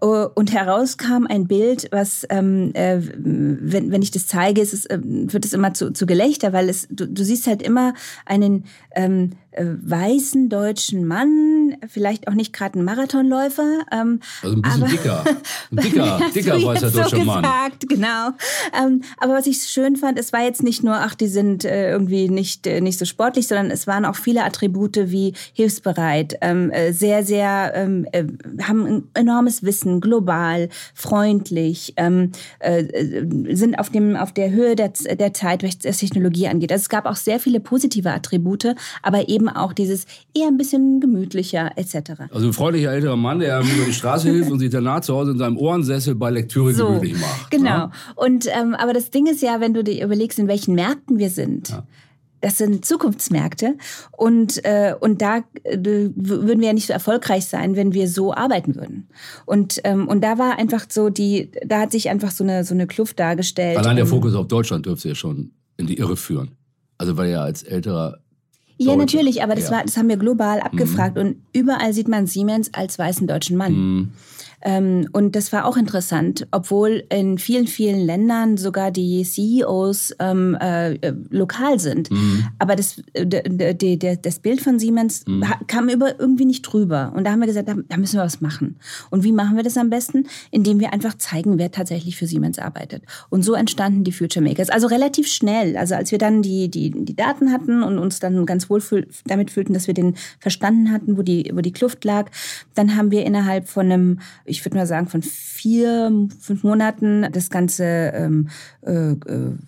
Ja. 0.02 0.30
Und 0.34 0.52
heraus 0.52 0.96
kam 0.96 1.26
ein 1.26 1.46
Bild, 1.46 1.88
was, 1.90 2.26
ähm, 2.30 2.70
äh, 2.74 2.98
wenn, 3.00 3.90
wenn 3.90 4.02
ich 4.02 4.10
das 4.10 4.26
zeige, 4.26 4.60
es, 4.60 4.86
äh, 4.86 4.98
wird 5.02 5.44
es 5.44 5.52
immer 5.52 5.74
zu, 5.74 5.92
zu 5.92 6.06
Gelächter, 6.06 6.52
weil 6.52 6.68
es, 6.68 6.86
du, 6.90 7.06
du 7.06 7.24
siehst 7.24 7.46
halt 7.46 7.62
immer 7.62 7.94
einen 8.26 8.64
ähm, 8.94 9.30
äh, 9.52 9.66
weißen 9.82 10.48
deutschen 10.48 11.06
Mann, 11.06 11.76
vielleicht 11.86 12.26
auch 12.28 12.32
nicht 12.32 12.52
gerade 12.52 12.78
ein 12.78 12.84
Marathonläufer. 12.84 13.80
Ähm, 13.92 14.20
also 14.42 14.56
ein 14.56 14.62
bisschen 14.62 14.88
dicker. 14.88 15.24
Ein 15.26 15.76
dicker, 15.76 16.20
dicker 16.34 16.62
weißer 16.62 16.90
deutscher 16.90 17.16
so 17.16 17.24
Mann. 17.24 17.42
Gesagt, 17.42 17.88
genau. 17.88 18.30
Ähm, 18.78 19.02
aber 19.18 19.34
was 19.34 19.46
ich 19.46 19.58
schön 19.64 19.96
fand, 19.96 20.18
es 20.18 20.32
war 20.32 20.42
jetzt 20.42 20.62
nicht 20.62 20.82
nur, 20.82 20.94
ach, 20.94 21.14
die 21.14 21.26
sind 21.26 21.64
äh, 21.64 21.90
irgendwie 21.90 22.28
nicht, 22.28 22.66
äh, 22.66 22.80
nicht 22.80 22.98
so 22.98 23.04
sportlich, 23.04 23.46
sondern 23.46 23.70
es 23.70 23.86
waren 23.86 24.04
auch 24.04 24.16
viele 24.16 24.42
Attribute 24.44 24.96
wie 25.10 25.34
hilfsbereit, 25.52 26.38
ähm, 26.40 26.70
äh, 26.70 26.92
sehr, 26.92 27.24
sehr, 27.24 27.72
ähm, 27.74 28.06
äh, 28.12 28.24
haben 28.62 28.86
ein 28.86 29.02
enormes 29.14 29.62
Wissen, 29.62 30.00
global, 30.00 30.70
freundlich, 30.94 31.92
ähm, 31.96 32.32
äh, 32.58 32.84
sind 33.54 33.78
auf, 33.78 33.90
dem, 33.90 34.16
auf 34.16 34.32
der 34.32 34.50
Höhe 34.50 34.76
der, 34.76 34.88
der 34.88 35.34
Zeit, 35.34 35.62
was 35.62 35.78
Technologie 35.98 36.48
angeht. 36.48 36.72
Also 36.72 36.82
es 36.82 36.88
gab 36.88 37.04
auch 37.06 37.16
sehr 37.16 37.38
viele 37.38 37.60
positive 37.60 38.10
Attribute, 38.10 38.74
aber 39.02 39.28
eben 39.28 39.48
auch 39.48 39.72
dieses 39.72 40.06
eher 40.34 40.48
ein 40.48 40.56
bisschen 40.56 41.00
gemütlicher 41.00 41.72
etc. 41.76 42.22
Also 42.30 42.46
ein 42.46 42.52
freundlicher 42.52 42.92
älterer 42.92 43.16
Mann, 43.16 43.38
der 43.38 43.58
einem 43.58 43.68
über 43.68 43.84
die 43.84 43.92
Straße 43.92 44.30
hilft 44.30 44.50
und 44.50 44.58
sich 44.58 44.70
danach 44.70 45.00
zu 45.00 45.14
Hause 45.14 45.32
in 45.32 45.38
seinem 45.38 45.56
Ohrensessel 45.56 46.14
bei 46.14 46.30
Lektüre 46.30 46.72
so, 46.72 46.86
gemütlich 46.86 47.20
macht. 47.20 47.50
Genau. 47.50 47.68
Ja? 47.68 47.86
Ne? 47.86 47.92
Und 48.16 48.46
ähm, 48.48 48.74
aber 48.74 48.92
das 48.92 49.10
Ding 49.10 49.26
ist 49.26 49.42
ja, 49.42 49.60
wenn 49.60 49.74
du 49.74 49.84
dir 49.84 50.04
überlegst, 50.04 50.38
in 50.38 50.48
welchen 50.48 50.74
Märkten 50.74 51.18
wir 51.18 51.30
sind. 51.30 51.70
Ja. 51.70 51.84
Das 52.42 52.58
sind 52.58 52.84
Zukunftsmärkte 52.84 53.76
und 54.10 54.64
äh, 54.64 54.96
und 54.98 55.22
da 55.22 55.44
äh, 55.62 55.78
würden 55.78 56.60
wir 56.60 56.66
ja 56.66 56.72
nicht 56.72 56.88
so 56.88 56.92
erfolgreich 56.92 57.46
sein, 57.46 57.76
wenn 57.76 57.94
wir 57.94 58.08
so 58.08 58.34
arbeiten 58.34 58.74
würden. 58.74 59.08
Und 59.46 59.80
ähm, 59.84 60.08
und 60.08 60.22
da 60.24 60.38
war 60.38 60.58
einfach 60.58 60.86
so 60.88 61.08
die, 61.08 61.52
da 61.64 61.82
hat 61.82 61.92
sich 61.92 62.10
einfach 62.10 62.32
so 62.32 62.42
eine 62.42 62.64
so 62.64 62.74
eine 62.74 62.88
Kluft 62.88 63.20
dargestellt. 63.20 63.78
Allein 63.78 63.94
der 63.94 64.06
Fokus 64.06 64.34
auf 64.34 64.48
Deutschland 64.48 64.86
dürfte 64.86 65.10
ja 65.10 65.14
schon 65.14 65.52
in 65.76 65.86
die 65.86 65.98
Irre 65.98 66.16
führen. 66.16 66.56
Also 66.98 67.16
weil 67.16 67.30
ja 67.30 67.42
als 67.42 67.62
älterer 67.62 68.18
ja, 68.90 68.96
natürlich, 68.96 69.42
aber 69.42 69.54
das, 69.54 69.66
ja. 69.66 69.76
war, 69.76 69.84
das 69.84 69.96
haben 69.96 70.08
wir 70.08 70.16
global 70.16 70.60
abgefragt 70.60 71.16
mhm. 71.16 71.22
und 71.22 71.36
überall 71.52 71.92
sieht 71.92 72.08
man 72.08 72.26
Siemens 72.26 72.72
als 72.74 72.98
weißen 72.98 73.26
deutschen 73.26 73.56
Mann. 73.56 73.72
Mhm. 73.72 74.12
Ähm, 74.64 75.08
und 75.12 75.34
das 75.34 75.52
war 75.52 75.64
auch 75.64 75.76
interessant, 75.76 76.46
obwohl 76.50 77.04
in 77.10 77.38
vielen, 77.38 77.66
vielen 77.66 78.00
Ländern 78.00 78.56
sogar 78.56 78.90
die 78.90 79.24
CEOs 79.24 80.14
ähm, 80.18 80.56
äh, 80.60 80.94
äh, 80.94 81.14
lokal 81.30 81.78
sind. 81.78 82.10
Mhm. 82.10 82.46
Aber 82.58 82.76
das, 82.76 83.02
äh, 83.12 84.16
das 84.16 84.38
Bild 84.38 84.60
von 84.60 84.78
Siemens 84.78 85.24
mhm. 85.26 85.44
kam 85.66 85.88
über 85.88 86.18
irgendwie 86.20 86.44
nicht 86.44 86.62
drüber. 86.62 87.12
Und 87.16 87.24
da 87.24 87.32
haben 87.32 87.40
wir 87.40 87.46
gesagt, 87.46 87.68
da, 87.68 87.74
da 87.88 87.96
müssen 87.96 88.16
wir 88.16 88.24
was 88.24 88.40
machen. 88.40 88.76
Und 89.10 89.24
wie 89.24 89.32
machen 89.32 89.56
wir 89.56 89.64
das 89.64 89.76
am 89.76 89.90
besten? 89.90 90.26
Indem 90.50 90.80
wir 90.80 90.92
einfach 90.92 91.18
zeigen, 91.18 91.58
wer 91.58 91.70
tatsächlich 91.70 92.16
für 92.16 92.26
Siemens 92.26 92.58
arbeitet. 92.58 93.02
Und 93.30 93.44
so 93.44 93.54
entstanden 93.54 94.04
die 94.04 94.12
Future 94.12 94.44
Makers. 94.44 94.70
Also 94.70 94.86
relativ 94.86 95.26
schnell. 95.26 95.76
Also 95.76 95.94
als 95.94 96.12
wir 96.12 96.18
dann 96.18 96.42
die, 96.42 96.70
die, 96.70 96.90
die 96.90 97.16
Daten 97.16 97.52
hatten 97.52 97.82
und 97.82 97.98
uns 97.98 98.20
dann 98.20 98.46
ganz 98.46 98.70
wohl 98.70 98.80
fühl 98.80 99.08
damit 99.26 99.50
fühlten, 99.50 99.72
dass 99.72 99.86
wir 99.86 99.94
den 99.94 100.14
verstanden 100.38 100.92
hatten, 100.92 101.16
wo 101.16 101.22
die, 101.22 101.50
wo 101.52 101.60
die 101.60 101.72
Kluft 101.72 102.04
lag, 102.04 102.30
dann 102.74 102.96
haben 102.96 103.10
wir 103.10 103.24
innerhalb 103.24 103.68
von 103.68 103.86
einem 103.86 104.18
ich 104.52 104.64
würde 104.64 104.76
mal 104.76 104.86
sagen, 104.86 105.08
von 105.08 105.22
vier, 105.22 106.28
fünf 106.38 106.62
Monaten 106.62 107.26
das 107.32 107.50
ganze 107.50 107.84
ähm, 107.84 108.48
äh, 108.82 109.12
äh, 109.12 109.16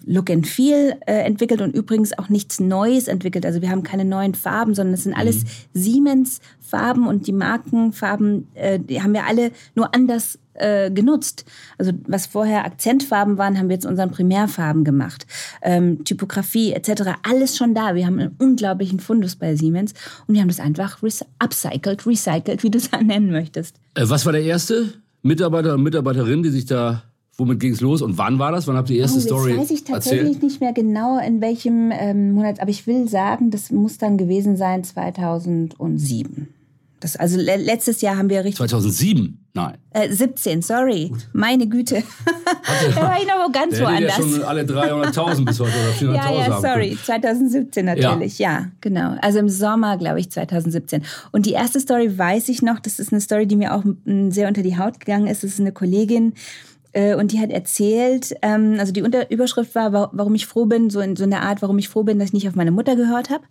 Look 0.04 0.30
and 0.30 0.46
Feel 0.46 0.96
äh, 1.06 1.24
entwickelt 1.24 1.62
und 1.62 1.74
übrigens 1.74 2.16
auch 2.18 2.28
nichts 2.28 2.60
Neues 2.60 3.08
entwickelt. 3.08 3.46
Also 3.46 3.62
wir 3.62 3.70
haben 3.70 3.82
keine 3.82 4.04
neuen 4.04 4.34
Farben, 4.34 4.74
sondern 4.74 4.94
es 4.94 5.04
sind 5.04 5.14
alles 5.14 5.44
mhm. 5.44 5.48
Siemens-Farben 5.72 7.06
und 7.06 7.26
die 7.26 7.32
Markenfarben, 7.32 8.46
äh, 8.54 8.78
die 8.78 9.02
haben 9.02 9.14
wir 9.14 9.26
alle 9.26 9.50
nur 9.74 9.94
anders 9.94 10.38
äh, 10.54 10.90
genutzt. 10.90 11.44
Also 11.78 11.92
was 12.06 12.26
vorher 12.26 12.64
Akzentfarben 12.64 13.38
waren, 13.38 13.58
haben 13.58 13.68
wir 13.68 13.74
jetzt 13.74 13.86
unseren 13.86 14.10
Primärfarben 14.10 14.84
gemacht. 14.84 15.26
Ähm, 15.62 16.04
Typografie 16.04 16.72
etc. 16.72 17.12
Alles 17.22 17.56
schon 17.56 17.74
da. 17.74 17.94
Wir 17.94 18.06
haben 18.06 18.18
einen 18.18 18.36
unglaublichen 18.38 19.00
Fundus 19.00 19.36
bei 19.36 19.56
Siemens 19.56 19.94
und 20.26 20.34
wir 20.34 20.40
haben 20.40 20.48
das 20.48 20.60
einfach 20.60 20.98
upcycled, 21.38 22.06
recycled, 22.06 22.62
wie 22.62 22.70
du 22.70 22.78
es 22.78 22.90
nennen 23.04 23.30
möchtest. 23.30 23.76
Äh, 23.94 24.04
was 24.06 24.24
war 24.26 24.32
der 24.32 24.42
erste 24.42 24.92
Mitarbeiter 25.22 25.74
und 25.74 25.82
Mitarbeiterin, 25.82 26.42
die 26.42 26.50
sich 26.50 26.66
da 26.66 27.02
Womit 27.36 27.58
ging 27.58 27.72
es 27.72 27.80
los 27.80 28.00
und 28.00 28.16
wann 28.16 28.38
war 28.38 28.52
das? 28.52 28.68
Wann 28.68 28.76
habt 28.76 28.90
ihr 28.90 28.94
die 28.94 29.00
erste 29.00 29.16
oh, 29.16 29.20
jetzt 29.20 29.28
Story? 29.28 29.50
Das 29.50 29.60
weiß 29.62 29.70
ich 29.72 29.84
tatsächlich 29.84 30.22
erzählt? 30.22 30.42
nicht 30.44 30.60
mehr 30.60 30.72
genau 30.72 31.18
in 31.18 31.40
welchem 31.40 31.90
ähm, 31.92 32.32
Monat, 32.32 32.60
aber 32.60 32.70
ich 32.70 32.86
will 32.86 33.08
sagen, 33.08 33.50
das 33.50 33.72
muss 33.72 33.98
dann 33.98 34.18
gewesen 34.18 34.56
sein 34.56 34.84
2007. 34.84 36.48
Das, 37.04 37.16
also 37.16 37.36
le 37.36 37.56
letztes 37.56 38.00
Jahr 38.00 38.16
haben 38.16 38.30
wir 38.30 38.38
richtig. 38.44 38.56
2007? 38.56 39.46
Nein. 39.52 39.76
Äh, 39.90 40.10
17, 40.10 40.62
sorry. 40.62 41.12
Meine 41.34 41.68
Güte. 41.68 42.02
da 42.94 43.02
war 43.02 43.20
ich 43.20 43.26
noch 43.28 43.52
ganz 43.52 43.76
Der 43.76 43.84
woanders. 43.84 44.16
ja 44.16 44.22
schon 44.22 44.42
alle 44.42 44.62
300.000 44.62 45.44
bis 45.44 45.60
heute 45.60 45.72
oder 46.00 46.12
400.000 46.12 46.14
Ja, 46.14 46.48
ja, 46.48 46.60
sorry. 46.62 46.88
können. 46.88 47.00
2017 47.04 47.84
natürlich, 47.84 48.38
ja. 48.38 48.68
genau. 48.80 49.18
Also 49.20 49.38
im 49.38 49.50
Sommer, 49.50 49.98
glaube 49.98 50.18
ich, 50.18 50.30
2017. 50.30 51.02
Und 51.30 51.44
die 51.44 51.52
erste 51.52 51.78
Story 51.78 52.16
weiß 52.16 52.48
ich 52.48 52.62
noch, 52.62 52.80
das 52.80 52.98
ist 52.98 53.12
eine 53.12 53.20
Story, 53.20 53.46
die 53.46 53.56
mir 53.56 53.74
auch 53.74 53.84
sehr 54.30 54.48
unter 54.48 54.62
die 54.62 54.78
Haut 54.78 54.98
gegangen 54.98 55.26
ist. 55.26 55.44
Das 55.44 55.50
ist 55.50 55.60
eine 55.60 55.72
Kollegin, 55.72 56.32
und 57.16 57.32
die 57.32 57.40
hat 57.40 57.50
erzählt, 57.50 58.34
ähm, 58.42 58.76
also 58.78 58.92
die 58.92 59.02
Unter 59.02 59.30
Überschrift 59.30 59.74
war, 59.74 59.92
wa- 59.92 60.10
warum 60.12 60.34
ich 60.34 60.46
froh 60.46 60.66
bin, 60.66 60.90
so 60.90 61.00
in 61.00 61.16
so 61.16 61.24
einer 61.24 61.42
Art, 61.42 61.60
warum 61.62 61.78
ich 61.78 61.88
froh 61.88 62.02
bin, 62.04 62.18
dass 62.18 62.28
ich 62.28 62.32
nicht 62.34 62.48
auf 62.48 62.54
meine 62.54 62.70
Mutter 62.70 62.94
gehört 62.96 63.30
habe. 63.30 63.44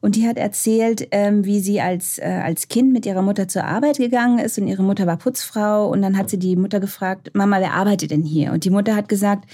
Und 0.00 0.16
die 0.16 0.26
hat 0.26 0.36
erzählt, 0.36 1.06
ähm, 1.12 1.44
wie 1.44 1.60
sie 1.60 1.80
als, 1.80 2.18
äh, 2.18 2.40
als 2.44 2.68
Kind 2.68 2.92
mit 2.92 3.06
ihrer 3.06 3.22
Mutter 3.22 3.46
zur 3.48 3.64
Arbeit 3.64 3.98
gegangen 3.98 4.38
ist 4.38 4.58
und 4.58 4.66
ihre 4.66 4.82
Mutter 4.82 5.06
war 5.06 5.16
Putzfrau. 5.16 5.88
Und 5.88 6.02
dann 6.02 6.18
hat 6.18 6.28
sie 6.30 6.38
die 6.38 6.56
Mutter 6.56 6.80
gefragt, 6.80 7.30
Mama, 7.34 7.60
wer 7.60 7.74
arbeitet 7.74 8.10
denn 8.10 8.24
hier? 8.24 8.52
Und 8.52 8.64
die 8.64 8.70
Mutter 8.70 8.96
hat 8.96 9.08
gesagt, 9.08 9.48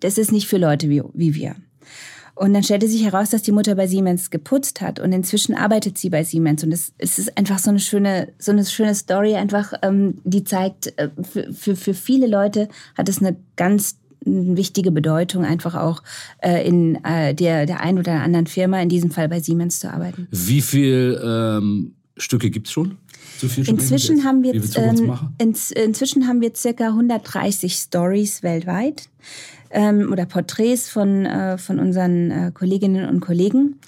das 0.00 0.18
ist 0.18 0.32
nicht 0.32 0.48
für 0.48 0.58
Leute 0.58 0.88
wie, 0.88 1.02
wie 1.12 1.34
wir. 1.34 1.56
Und 2.34 2.52
dann 2.52 2.64
stellte 2.64 2.88
sich 2.88 3.04
heraus, 3.04 3.30
dass 3.30 3.42
die 3.42 3.52
Mutter 3.52 3.76
bei 3.76 3.86
Siemens 3.86 4.30
geputzt 4.30 4.80
hat 4.80 4.98
und 4.98 5.12
inzwischen 5.12 5.54
arbeitet 5.54 5.98
sie 5.98 6.10
bei 6.10 6.24
Siemens. 6.24 6.64
Und 6.64 6.72
es, 6.72 6.92
es 6.98 7.18
ist 7.18 7.38
einfach 7.38 7.60
so 7.60 7.70
eine 7.70 7.78
schöne, 7.78 8.32
so 8.38 8.50
eine 8.50 8.64
schöne 8.64 8.94
Story, 8.94 9.34
einfach, 9.34 9.72
ähm, 9.82 10.18
die 10.24 10.42
zeigt, 10.42 10.98
äh, 10.98 11.10
für, 11.22 11.52
für, 11.52 11.76
für 11.76 11.94
viele 11.94 12.26
Leute 12.26 12.68
hat 12.96 13.08
es 13.08 13.18
eine 13.18 13.36
ganz 13.56 13.98
wichtige 14.24 14.90
Bedeutung, 14.90 15.44
einfach 15.44 15.74
auch 15.74 16.02
äh, 16.38 16.66
in 16.66 17.02
äh, 17.04 17.34
der, 17.34 17.66
der 17.66 17.80
einen 17.80 17.98
oder 17.98 18.22
anderen 18.22 18.46
Firma, 18.46 18.80
in 18.80 18.88
diesem 18.88 19.10
Fall 19.10 19.28
bei 19.28 19.40
Siemens 19.40 19.80
zu 19.80 19.92
arbeiten. 19.92 20.26
Wie 20.30 20.60
viele 20.60 21.58
ähm, 21.58 21.94
Stücke 22.16 22.50
gibt 22.50 22.66
es 22.66 22.72
schon? 22.72 22.96
So 23.38 23.48
viel 23.48 23.68
Inzwischen 23.68 24.16
jetzt? 24.16 24.24
haben 24.24 24.42
wir 24.42 24.54
ähm, 24.54 25.18
inzwischen 25.38 26.26
haben 26.26 26.40
wir 26.40 26.54
circa 26.54 26.88
130 26.88 27.74
Stories 27.74 28.42
weltweit 28.42 29.08
ähm, 29.74 30.08
oder 30.10 30.24
Porträts 30.24 30.88
von 30.88 31.26
äh, 31.26 31.58
von 31.58 31.78
unseren 31.78 32.30
äh, 32.30 32.50
Kolleginnen 32.54 33.08
und 33.08 33.20
Kollegen. 33.20 33.78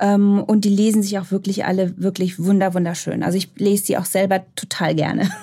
Ähm, 0.00 0.42
und 0.42 0.64
die 0.64 0.70
lesen 0.70 1.02
sich 1.02 1.18
auch 1.18 1.30
wirklich 1.30 1.66
alle 1.66 1.92
wirklich 1.98 2.38
wunder 2.42 2.72
wunderschön. 2.74 3.22
Also 3.22 3.36
ich 3.36 3.50
lese 3.58 3.84
die 3.86 3.98
auch 3.98 4.06
selber 4.06 4.40
total 4.56 4.94
gerne. 4.94 5.28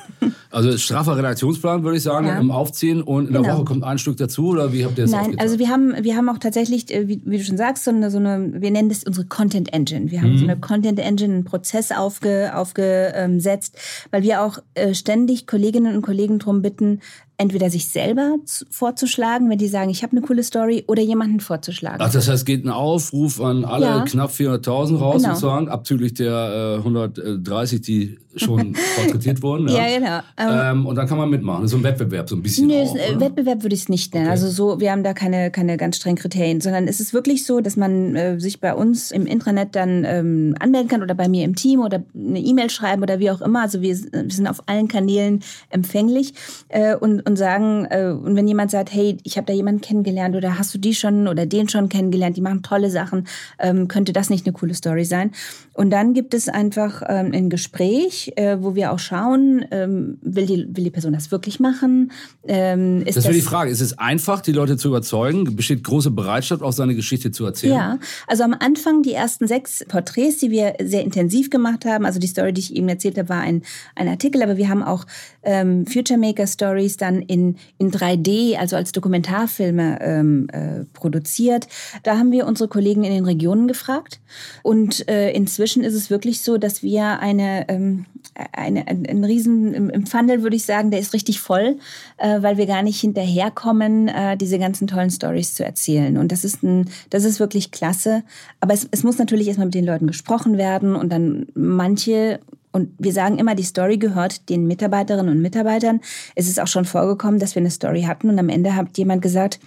Also 0.52 0.76
straffer 0.80 1.16
Redaktionsplan, 1.16 1.84
würde 1.84 1.98
ich 1.98 2.04
sagen, 2.04 2.26
Ja. 2.26 2.40
im 2.40 2.50
Aufziehen 2.50 3.04
und 3.04 3.28
in 3.28 3.34
der 3.34 3.44
Genau. 3.44 3.58
Woche 3.58 3.66
kommt 3.66 3.84
ein 3.84 4.00
Stück 4.00 4.18
dazu 4.18 4.48
oder 4.48 4.74
wie 4.74 4.84
habt 4.84 4.98
ihr 4.98 5.04
das 5.04 5.12
Nein, 5.12 5.20
aufgeteilt? 5.20 5.42
also 5.42 5.60
wir 5.60 5.70
haben, 5.70 5.94
wir 6.04 6.16
haben 6.16 6.28
auch 6.28 6.40
tatsächlich, 6.40 6.92
äh, 6.92 7.08
wie, 7.08 7.22
wie 7.24 7.38
du 7.38 7.44
schon 7.44 7.56
sagst, 7.56 7.84
so 7.84 7.92
eine, 7.92 8.10
so 8.10 8.18
eine, 8.18 8.54
wir 8.60 8.72
nennen 8.72 8.90
das 8.90 9.04
unsere 9.04 9.28
Content 9.28 9.72
Engine. 9.74 10.10
Wir 10.10 10.24
haben 10.24 10.40
so 10.40 10.46
eine 10.46 10.58
Content 10.60 10.98
Engine, 11.00 11.36
einen 11.36 11.44
Prozess 11.44 11.92
aufge, 11.92 12.52
aufgesetzt, 12.56 13.78
weil 14.10 14.24
wir 14.24 14.42
auch 14.42 14.58
äh, 14.74 14.96
ständig 14.96 15.46
Kolleginnen 15.46 15.96
und 15.96 16.02
Kollegen 16.02 16.40
darum 16.40 16.64
bitten, 16.64 17.00
entweder 17.40 17.70
sich 17.72 17.88
selber 17.88 18.36
zu, 18.46 18.66
vorzuschlagen, 18.70 19.50
wenn 19.50 19.58
die 19.58 19.68
sagen, 19.70 19.90
ich 19.90 20.04
habe 20.04 20.12
eine 20.16 20.22
coole 20.22 20.44
Story, 20.44 20.84
oder 20.88 21.02
jemanden 21.02 21.40
vorzuschlagen. 21.40 21.98
Ach, 22.00 22.12
das 22.12 22.28
heißt, 22.28 22.46
geht 22.46 22.66
ein 22.66 22.70
Aufruf 22.70 23.42
an 23.42 23.66
alle 23.66 23.86
Ja. 23.86 24.02
knapp 24.04 24.32
400.000 24.32 24.98
raus, 25.00 25.22
Genau. 25.24 25.34
sozusagen, 25.34 25.70
abzüglich 25.70 26.14
der 26.14 26.76
äh, 26.76 26.78
130, 26.80 27.82
die 27.82 28.18
schon 28.36 28.74
porträtiert 28.96 29.42
wurden. 29.42 29.68
Ja, 29.70 29.88
Ja, 29.88 29.98
genau. 29.98 30.20
Ähm, 30.38 30.80
Ähm, 30.80 30.86
und 30.86 30.96
dann 30.96 31.08
kann 31.08 31.18
man 31.18 31.30
mitmachen. 31.30 31.68
So 31.68 31.78
ein 31.78 31.84
Wettbewerb, 31.84 32.30
so 32.30 32.36
ein 32.36 32.44
bisschen. 32.44 32.68
Nö, 32.68 32.76
auch, 32.84 32.96
äh? 32.96 33.20
Wettbewerb 33.20 33.64
würde 33.64 33.74
ich 33.76 33.82
es 33.84 33.90
nicht 33.90 34.14
nennen. 34.14 34.28
Okay. 34.28 34.32
Also 34.32 34.50
so, 34.50 34.80
wir 34.80 34.92
haben 34.92 35.04
da 35.04 35.14
keine, 35.14 35.50
keine 35.50 35.78
ganz 35.78 35.96
strengen 35.98 36.18
Kriterien, 36.18 36.62
sondern 36.62 36.88
es 36.88 37.00
ist 37.00 37.14
wirklich 37.14 37.46
so, 37.46 37.60
dass 37.62 37.76
man 37.76 38.16
äh, 38.16 38.40
sich 38.40 38.60
bei 38.60 38.74
uns 38.76 39.12
im 39.12 39.26
Intranet 39.26 39.76
dann 39.76 40.04
ähm, 40.06 40.56
anmelden 40.60 40.90
kann 40.90 41.02
oder 41.02 41.16
bei 41.16 41.28
mir 41.28 41.44
im 41.46 41.56
Team 41.56 41.80
oder 41.82 42.04
eine 42.14 42.40
E-Mail 42.40 42.70
schreiben 42.70 43.02
oder 43.02 43.20
wie 43.20 43.32
auch 43.32 43.42
immer. 43.42 43.62
Also 43.62 43.82
wir, 43.82 43.98
wir 43.98 44.30
sind 44.30 44.48
auf 44.48 44.62
allen 44.68 44.88
Kanälen 44.88 45.42
empfänglich 45.70 46.34
äh, 46.70 46.96
und, 46.96 47.28
und 47.30 47.38
sagen, 47.38 47.86
äh, 47.90 48.12
und 48.12 48.36
wenn 48.36 48.48
jemand 48.48 48.72
sagt, 48.72 48.92
hey, 48.92 49.18
ich 49.24 49.38
habe 49.38 49.46
da 49.46 49.54
jemanden 49.54 49.82
kennengelernt 49.82 50.36
oder 50.36 50.58
hast 50.58 50.74
du 50.74 50.80
die 50.80 50.94
schon 50.94 51.28
oder 51.28 51.46
den 51.46 51.70
schon 51.70 51.88
kennengelernt, 51.88 52.36
die 52.36 52.42
machen 52.42 52.64
tolle 52.64 52.90
Sachen, 52.90 53.28
ähm, 53.60 53.88
könnte 53.88 54.12
das 54.14 54.30
nicht 54.30 54.46
eine 54.46 54.54
coole 54.54 54.74
Story 54.74 55.06
sein? 55.06 55.32
Und 55.74 55.92
dann 55.92 56.14
gibt 56.14 56.34
es 56.34 56.50
einfach 56.50 57.04
ähm, 57.08 57.32
ein 57.34 57.50
Gespräch, 57.50 58.34
äh, 58.36 58.58
wo 58.60 58.76
wir 58.76 58.92
auch 58.92 59.00
schauen, 59.00 59.64
ähm, 59.72 60.18
will, 60.22 60.46
die, 60.46 60.68
will 60.76 60.84
die 60.84 60.90
Person 60.90 61.14
das 61.14 61.32
wirklich 61.32 61.60
machen? 61.60 62.12
Ähm, 62.48 63.04
ist 63.06 63.16
Das 63.16 63.24
wäre 63.24 63.34
die 63.34 63.42
Frage. 63.42 63.72
Ist 63.72 63.80
es 63.80 63.98
einfach, 63.98 64.42
die 64.42 64.52
Leute 64.52 64.76
zu 64.76 64.90
überzeugen? 64.90 65.56
Besteht 65.56 65.84
große 65.84 66.12
Bereitschaft, 66.12 66.64
auch 66.64 66.74
seine 66.74 66.96
Geschichte 66.96 67.32
zu 67.32 67.46
erzählen? 67.46 67.74
Ja, 67.74 68.00
also 68.28 68.44
am 68.44 68.56
Anfang 68.60 69.04
die 69.04 69.14
ersten 69.14 69.48
sechs 69.48 69.86
Porträts, 69.88 70.40
die 70.40 70.52
wir 70.52 70.74
sehr 70.82 71.04
intensiv 71.04 71.50
gemacht 71.50 71.86
haben. 71.86 72.06
Also 72.06 72.20
die 72.20 72.28
Story, 72.28 72.52
die 72.52 72.62
ich 72.62 72.76
eben 72.76 72.90
erzählt 72.90 73.18
habe, 73.18 73.30
war 73.30 73.40
ein, 73.40 73.62
ein 73.96 74.08
Artikel, 74.08 74.42
aber 74.42 74.58
wir 74.58 74.68
haben 74.68 74.84
auch 74.84 75.06
ähm, 75.44 75.86
Future 75.86 76.20
Maker 76.20 76.48
Stories 76.48 76.98
dann 76.98 77.19
in, 77.22 77.58
in 77.78 77.92
3D, 77.92 78.58
also 78.58 78.76
als 78.76 78.92
Dokumentarfilme 78.92 80.00
ähm, 80.02 80.48
äh, 80.52 80.86
produziert. 80.94 81.68
Da 82.04 82.18
haben 82.18 82.32
wir 82.32 82.48
unsere 82.48 82.70
Kollegen 82.70 83.04
in 83.04 83.12
den 83.12 83.26
Regionen 83.26 83.68
gefragt. 83.68 84.20
Und 84.64 85.08
äh, 85.10 85.32
inzwischen 85.32 85.84
ist 85.84 85.94
es 85.94 86.10
wirklich 86.10 86.42
so, 86.42 86.58
dass 86.58 86.84
wir 86.84 87.20
eine, 87.20 87.68
ähm, 87.70 88.06
eine, 88.52 88.88
ein, 88.88 89.06
ein 89.06 89.24
Riesen 89.24 89.74
im, 89.74 89.90
im 89.90 90.06
Funnel, 90.06 90.44
würde 90.44 90.56
ich 90.56 90.66
sagen, 90.66 90.92
der 90.92 91.00
ist 91.00 91.14
richtig 91.14 91.40
voll, 91.40 91.78
äh, 92.18 92.42
weil 92.42 92.58
wir 92.58 92.66
gar 92.66 92.84
nicht 92.84 93.00
hinterherkommen, 93.00 94.08
äh, 94.08 94.38
diese 94.38 94.60
ganzen 94.60 94.88
tollen 94.88 95.10
Stories 95.12 95.54
zu 95.56 95.64
erzählen. 95.64 96.18
Und 96.18 96.32
das 96.32 96.44
ist, 96.44 96.64
ein, 96.64 96.90
das 97.10 97.24
ist 97.24 97.40
wirklich 97.40 97.72
klasse. 97.72 98.24
Aber 98.60 98.74
es, 98.74 98.88
es 98.92 99.04
muss 99.04 99.18
natürlich 99.18 99.48
erstmal 99.48 99.68
mit 99.68 99.76
den 99.76 99.86
Leuten 99.86 100.08
gesprochen 100.08 100.58
werden 100.58 100.96
und 100.96 101.12
dann 101.12 101.48
manche 101.54 102.40
und 102.72 102.90
wir 102.98 103.14
sagen 103.14 103.40
immer, 103.40 103.56
die 103.56 103.64
Story 103.64 103.98
gehört 103.98 104.50
den 104.50 104.68
Mitarbeiterinnen 104.68 105.36
und 105.36 105.42
Mitarbeitern. 105.42 106.02
Es 106.36 106.48
ist 106.48 106.60
auch 106.60 106.68
schon 106.68 106.86
vorgekommen, 106.86 107.40
dass 107.40 107.56
wir 107.56 107.62
eine 107.62 107.72
Story 107.72 108.04
hatten 108.04 108.30
und 108.30 108.38
am 108.38 108.50
Ende 108.50 108.76
hat 108.76 108.98
jemand 108.98 109.22
gesagt, 109.22 109.60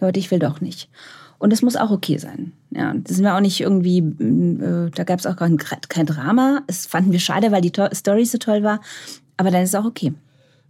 Leute, 0.00 0.20
ich 0.20 0.30
will 0.30 0.38
doch 0.38 0.60
nicht. 0.60 0.90
Und 1.38 1.52
das 1.54 1.62
muss 1.62 1.76
auch 1.76 1.90
okay 1.90 2.18
sein. 2.18 2.52
Ja, 2.70 2.92
das 2.94 3.16
sind 3.16 3.24
wir 3.24 3.34
auch 3.34 3.40
nicht 3.40 3.60
irgendwie, 3.60 3.98
äh, 3.98 4.90
da 4.94 5.04
gab 5.04 5.20
es 5.20 5.26
auch 5.26 5.36
kein, 5.36 5.56
kein 5.56 6.04
Drama. 6.04 6.62
Das 6.66 6.86
fanden 6.86 7.12
wir 7.12 7.18
schade, 7.18 7.50
weil 7.50 7.62
die 7.62 7.70
to 7.70 7.86
Story 7.94 8.26
so 8.26 8.36
toll 8.36 8.62
war. 8.62 8.80
Aber 9.38 9.50
dann 9.50 9.62
ist 9.62 9.70
es 9.70 9.74
auch 9.74 9.86
okay. 9.86 10.12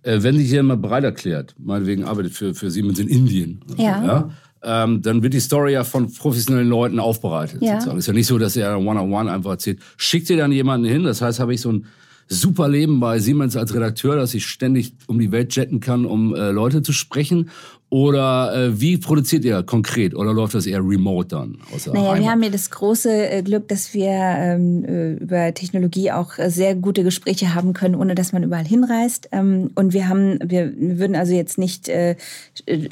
Äh, 0.03 0.23
wenn 0.23 0.37
sich 0.37 0.51
jemand 0.51 0.81
bereit 0.81 1.03
erklärt, 1.03 1.57
meinetwegen 1.59 2.05
arbeitet 2.05 2.33
für, 2.33 2.55
für 2.55 2.71
Siemens 2.71 3.01
in 3.01 3.09
Indien, 3.09 3.65
Ja. 3.77 4.05
ja 4.05 4.31
ähm, 4.62 5.02
dann 5.02 5.23
wird 5.23 5.35
die 5.35 5.40
Story 5.40 5.73
ja 5.73 5.85
von 5.85 6.12
professionellen 6.12 6.69
Leuten 6.69 7.00
aufbereitet. 7.00 7.62
Ja. 7.62 7.75
Sozusagen. 7.75 7.99
Ist 7.99 8.07
ja 8.07 8.12
nicht 8.12 8.26
so, 8.26 8.38
dass 8.38 8.57
er 8.57 8.79
one-on-one 8.79 9.31
einfach 9.31 9.52
erzählt. 9.52 9.79
Schickt 9.97 10.29
ihr 10.31 10.37
dann 10.37 10.52
jemanden 10.52 10.87
hin? 10.87 11.05
Das 11.05 11.23
heißt, 11.23 11.40
habe 11.40 11.55
ich 11.55 11.61
so 11.61 11.73
ein 11.73 11.87
super 12.29 12.69
Leben 12.69 13.00
bei 13.00 13.19
Siemens 13.19 13.57
als 13.57 13.75
Redakteur, 13.75 14.17
dass 14.17 14.35
ich 14.35 14.47
ständig 14.47 14.93
um 15.07 15.19
die 15.19 15.33
Welt 15.33 15.55
jetten 15.57 15.81
kann, 15.81 16.05
um 16.05 16.35
äh, 16.35 16.50
Leute 16.50 16.83
zu 16.83 16.93
sprechen? 16.93 17.50
Oder 17.91 18.55
äh, 18.55 18.81
wie 18.81 18.99
produziert 18.99 19.45
ihr 19.45 19.65
konkret? 19.65 20.15
Oder 20.15 20.33
läuft 20.33 20.55
das 20.55 20.65
eher 20.65 20.79
remote 20.79 21.27
dann? 21.27 21.59
Naja, 21.87 22.11
Heimat? 22.11 22.21
wir 22.21 22.31
haben 22.31 22.43
ja 22.45 22.51
das 22.51 22.71
große 22.71 23.31
äh, 23.31 23.43
Glück, 23.43 23.67
dass 23.67 23.93
wir 23.95 24.11
ähm, 24.11 24.85
äh, 24.85 25.13
über 25.15 25.53
Technologie 25.53 26.13
auch 26.13 26.39
äh, 26.39 26.51
sehr 26.51 26.77
gute 26.77 27.03
Gespräche 27.03 27.53
haben 27.53 27.73
können, 27.73 27.97
ohne 27.97 28.15
dass 28.15 28.33
man 28.33 28.45
überall 28.45 28.65
hinreist. 28.65 29.29
Ähm, 29.33 29.73
und 29.75 29.93
wir 29.93 30.09
haben, 30.09 30.39
wir, 30.45 30.73
würden 30.77 31.17
also 31.17 31.35
jetzt 31.35 31.59
nicht 31.59 31.89
äh, 31.89 32.15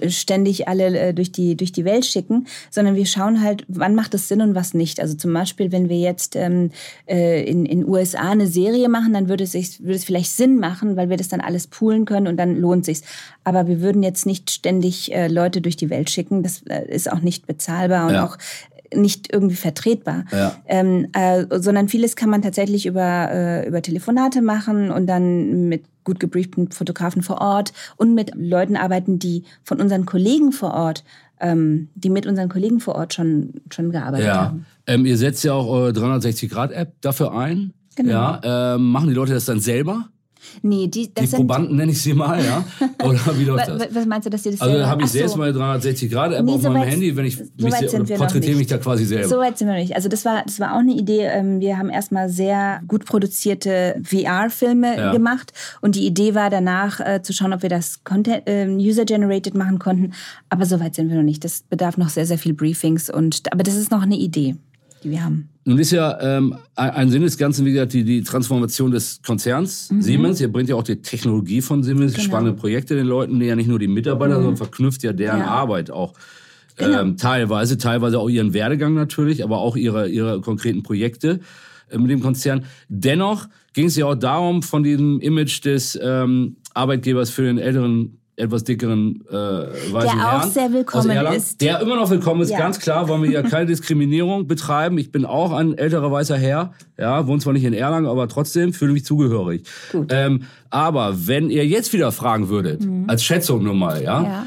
ständig 0.08 0.66
alle 0.66 0.98
äh, 0.98 1.14
durch 1.14 1.30
die 1.30 1.56
durch 1.56 1.70
die 1.70 1.84
Welt 1.84 2.04
schicken, 2.04 2.48
sondern 2.68 2.96
wir 2.96 3.06
schauen 3.06 3.40
halt, 3.40 3.64
wann 3.68 3.94
macht 3.94 4.14
es 4.14 4.26
Sinn 4.26 4.42
und 4.42 4.56
was 4.56 4.74
nicht. 4.74 4.98
Also 4.98 5.14
zum 5.14 5.32
Beispiel, 5.32 5.70
wenn 5.70 5.88
wir 5.88 5.98
jetzt 5.98 6.34
ähm, 6.34 6.70
äh, 7.06 7.48
in 7.48 7.66
in 7.66 7.88
USA 7.88 8.30
eine 8.30 8.48
Serie 8.48 8.88
machen, 8.88 9.12
dann 9.12 9.28
würde 9.28 9.44
es 9.44 9.52
sich 9.52 9.78
würde 9.78 9.94
es 9.94 10.04
vielleicht 10.04 10.32
Sinn 10.32 10.58
machen, 10.58 10.96
weil 10.96 11.08
wir 11.08 11.16
das 11.16 11.28
dann 11.28 11.40
alles 11.40 11.68
poolen 11.68 12.04
können 12.04 12.26
und 12.26 12.36
dann 12.36 12.56
lohnt 12.56 12.84
sich's. 12.84 13.02
Aber 13.44 13.68
wir 13.68 13.80
würden 13.80 14.02
jetzt 14.02 14.26
nicht 14.26 14.50
ständig 14.50 14.87
äh, 15.12 15.28
Leute 15.28 15.60
durch 15.60 15.76
die 15.76 15.90
Welt 15.90 16.10
schicken. 16.10 16.42
Das 16.42 16.62
äh, 16.68 16.84
ist 16.88 17.10
auch 17.12 17.20
nicht 17.20 17.46
bezahlbar 17.46 18.06
und 18.08 18.14
Ja. 18.14 18.24
auch 18.26 18.38
nicht 18.94 19.30
irgendwie 19.32 19.54
vertretbar, 19.56 20.24
Ja. 20.32 20.56
ähm, 20.66 21.08
äh, 21.12 21.44
sondern 21.60 21.88
vieles 21.90 22.16
kann 22.16 22.30
man 22.30 22.40
tatsächlich 22.40 22.86
über, 22.86 23.28
äh, 23.30 23.68
über 23.68 23.82
Telefonate 23.82 24.40
machen 24.40 24.90
und 24.90 25.06
dann 25.06 25.68
mit 25.68 25.84
gut 26.04 26.18
gebrieften 26.20 26.70
Fotografen 26.72 27.22
vor 27.22 27.38
Ort 27.42 27.74
und 27.98 28.14
mit 28.14 28.32
Leuten 28.34 28.76
arbeiten, 28.76 29.18
die 29.18 29.44
von 29.62 29.78
unseren 29.78 30.06
Kollegen 30.06 30.52
vor 30.52 30.72
Ort, 30.72 31.04
ähm, 31.38 31.88
die 31.96 32.08
mit 32.08 32.26
unseren 32.26 32.48
Kollegen 32.48 32.80
vor 32.80 32.94
Ort 32.94 33.12
schon, 33.12 33.52
schon 33.70 33.90
gearbeitet 33.92 34.26
Ja. 34.28 34.36
haben. 34.46 34.64
Ähm, 34.86 35.04
ihr 35.04 35.18
setzt 35.18 35.44
ja 35.44 35.52
auch 35.52 35.68
eure 35.68 35.92
360-Grad-App 35.92 36.94
dafür 37.02 37.34
ein. 37.38 37.74
Genau. 37.94 38.10
Ja, 38.10 38.74
ähm, 38.76 38.90
machen 38.90 39.08
die 39.08 39.14
Leute 39.14 39.34
das 39.34 39.44
dann 39.44 39.60
selber? 39.60 40.08
Nee, 40.62 40.86
die, 40.88 41.12
das 41.14 41.22
Die 41.24 41.26
sind, 41.30 41.36
Probanden 41.38 41.76
nenne 41.76 41.92
ich 41.92 42.02
sie 42.02 42.14
mal, 42.14 42.42
ja? 42.44 42.64
Oder 43.04 43.18
wie 43.38 43.44
läuft 43.44 43.68
das? 43.68 43.80
wa- 43.80 43.86
Was 43.92 44.06
meinst 44.06 44.26
du, 44.26 44.30
dass 44.30 44.42
die 44.42 44.50
das 44.52 44.60
Also 44.60 44.86
habe 44.86 45.02
ich 45.02 45.06
Ach 45.08 45.12
so. 45.12 45.18
selbst 45.18 45.36
mal 45.36 45.52
360 45.52 46.10
Grad 46.10 46.32
App 46.32 46.44
Nee, 46.44 46.52
auf 46.52 46.62
so 46.62 46.70
meinem 46.70 46.82
weit- 46.82 46.90
Handy, 46.90 47.16
wenn 47.16 47.24
ich 47.26 47.36
so 47.36 47.44
mich 47.58 47.74
noch 47.92 48.16
porträtiere 48.18 48.56
mich 48.56 48.66
da 48.66 48.78
quasi 48.78 49.04
selber. 49.04 49.28
So 49.28 49.38
weit 49.38 49.56
sind 49.58 49.68
wir 49.68 49.74
noch 49.74 49.80
nicht. 49.80 49.94
Also 49.96 50.08
das 50.08 50.24
war, 50.24 50.42
das 50.44 50.58
war 50.60 50.74
auch 50.74 50.78
eine 50.80 50.92
Idee. 50.94 51.22
Ähm, 51.26 51.60
Wir 51.60 51.78
haben 51.78 51.90
erstmal 51.90 52.28
sehr 52.28 52.80
gut 52.88 53.04
produzierte 53.06 54.00
VR-Filme 54.02 54.96
Ja. 54.96 55.12
gemacht 55.12 55.52
und 55.80 55.94
die 55.94 56.06
Idee 56.06 56.34
war 56.34 56.50
danach 56.50 57.00
äh, 57.00 57.22
zu 57.22 57.32
schauen, 57.32 57.52
ob 57.52 57.62
wir 57.62 57.68
das 57.70 58.04
Content, 58.04 58.42
ähm, 58.46 58.76
User-Generated 58.78 59.54
machen 59.54 59.78
konnten. 59.78 60.12
Aber 60.48 60.66
so 60.66 60.80
weit 60.80 60.94
sind 60.94 61.08
wir 61.08 61.16
noch 61.16 61.22
nicht. 61.22 61.44
Das 61.44 61.62
bedarf 61.62 61.96
noch 61.96 62.08
sehr, 62.08 62.26
sehr 62.26 62.38
viel 62.38 62.54
Briefings 62.54 63.10
und 63.10 63.52
aber 63.52 63.62
das 63.62 63.74
ist 63.74 63.90
noch 63.90 64.02
eine 64.02 64.16
Idee, 64.16 64.56
die 65.04 65.10
wir 65.10 65.24
haben. 65.24 65.48
Nun 65.68 65.78
ist 65.78 65.90
ja 65.90 66.18
ähm, 66.22 66.56
ein 66.76 67.10
Sinn 67.10 67.20
des 67.20 67.36
Ganzen, 67.36 67.66
wie 67.66 67.72
gesagt, 67.72 67.92
die, 67.92 68.02
die 68.02 68.22
Transformation 68.22 68.90
des 68.90 69.20
Konzerns 69.22 69.90
mhm. 69.90 70.00
Siemens. 70.00 70.40
Ihr 70.40 70.50
bringt 70.50 70.70
ja 70.70 70.76
auch 70.76 70.82
die 70.82 71.02
Technologie 71.02 71.60
von 71.60 71.82
Siemens, 71.82 72.14
genau. 72.14 72.24
spannende 72.24 72.58
Projekte 72.58 72.94
den 72.94 73.06
Leuten, 73.06 73.38
ja 73.42 73.54
nicht 73.54 73.68
nur 73.68 73.78
die 73.78 73.86
Mitarbeiter, 73.86 74.38
mhm. 74.38 74.44
sondern 74.44 74.56
verknüpft 74.56 75.02
ja 75.02 75.12
deren 75.12 75.40
ja. 75.40 75.46
Arbeit 75.46 75.90
auch. 75.90 76.14
Genau. 76.76 77.00
Ähm, 77.00 77.16
teilweise, 77.18 77.76
teilweise 77.76 78.18
auch 78.18 78.30
ihren 78.30 78.54
Werdegang 78.54 78.94
natürlich, 78.94 79.44
aber 79.44 79.58
auch 79.58 79.76
ihre, 79.76 80.08
ihre 80.08 80.40
konkreten 80.40 80.82
Projekte 80.82 81.40
äh, 81.90 81.98
mit 81.98 82.10
dem 82.10 82.20
Konzern. 82.22 82.64
Dennoch 82.88 83.46
ging 83.74 83.88
es 83.88 83.96
ja 83.96 84.06
auch 84.06 84.14
darum, 84.14 84.62
von 84.62 84.82
diesem 84.82 85.20
Image 85.20 85.62
des 85.66 85.98
ähm, 86.02 86.56
Arbeitgebers 86.72 87.28
für 87.28 87.42
den 87.42 87.58
älteren 87.58 88.18
etwas 88.38 88.64
dickeren 88.64 89.24
äh, 89.28 89.34
weißen 89.34 89.90
Der 89.90 90.26
auch 90.26 90.40
Herrn 90.40 90.50
sehr 90.50 90.72
willkommen 90.72 91.10
ist. 91.34 91.60
Der 91.60 91.80
immer 91.80 91.96
noch 91.96 92.08
willkommen 92.08 92.40
ist, 92.40 92.50
ja. 92.50 92.58
ganz 92.58 92.78
klar, 92.78 93.08
wollen 93.08 93.22
wir 93.24 93.30
ja 93.30 93.42
keine 93.42 93.66
Diskriminierung 93.66 94.46
betreiben. 94.46 94.96
Ich 94.98 95.10
bin 95.10 95.24
auch 95.24 95.52
ein 95.52 95.76
älterer 95.76 96.10
weißer 96.10 96.36
Herr, 96.36 96.72
ja, 96.96 97.26
wohne 97.26 97.40
zwar 97.40 97.52
nicht 97.52 97.64
in 97.64 97.72
Erlangen, 97.72 98.06
aber 98.06 98.28
trotzdem 98.28 98.72
fühle 98.72 98.92
mich 98.92 99.04
zugehörig. 99.04 99.64
Gut. 99.92 100.10
Ähm, 100.10 100.44
aber 100.70 101.26
wenn 101.26 101.50
ihr 101.50 101.66
jetzt 101.66 101.92
wieder 101.92 102.12
fragen 102.12 102.48
würdet, 102.48 102.84
mhm. 102.84 103.04
als 103.08 103.24
Schätzung 103.24 103.64
nur 103.64 103.74
mal, 103.74 104.02
ja, 104.02 104.22
ja 104.22 104.46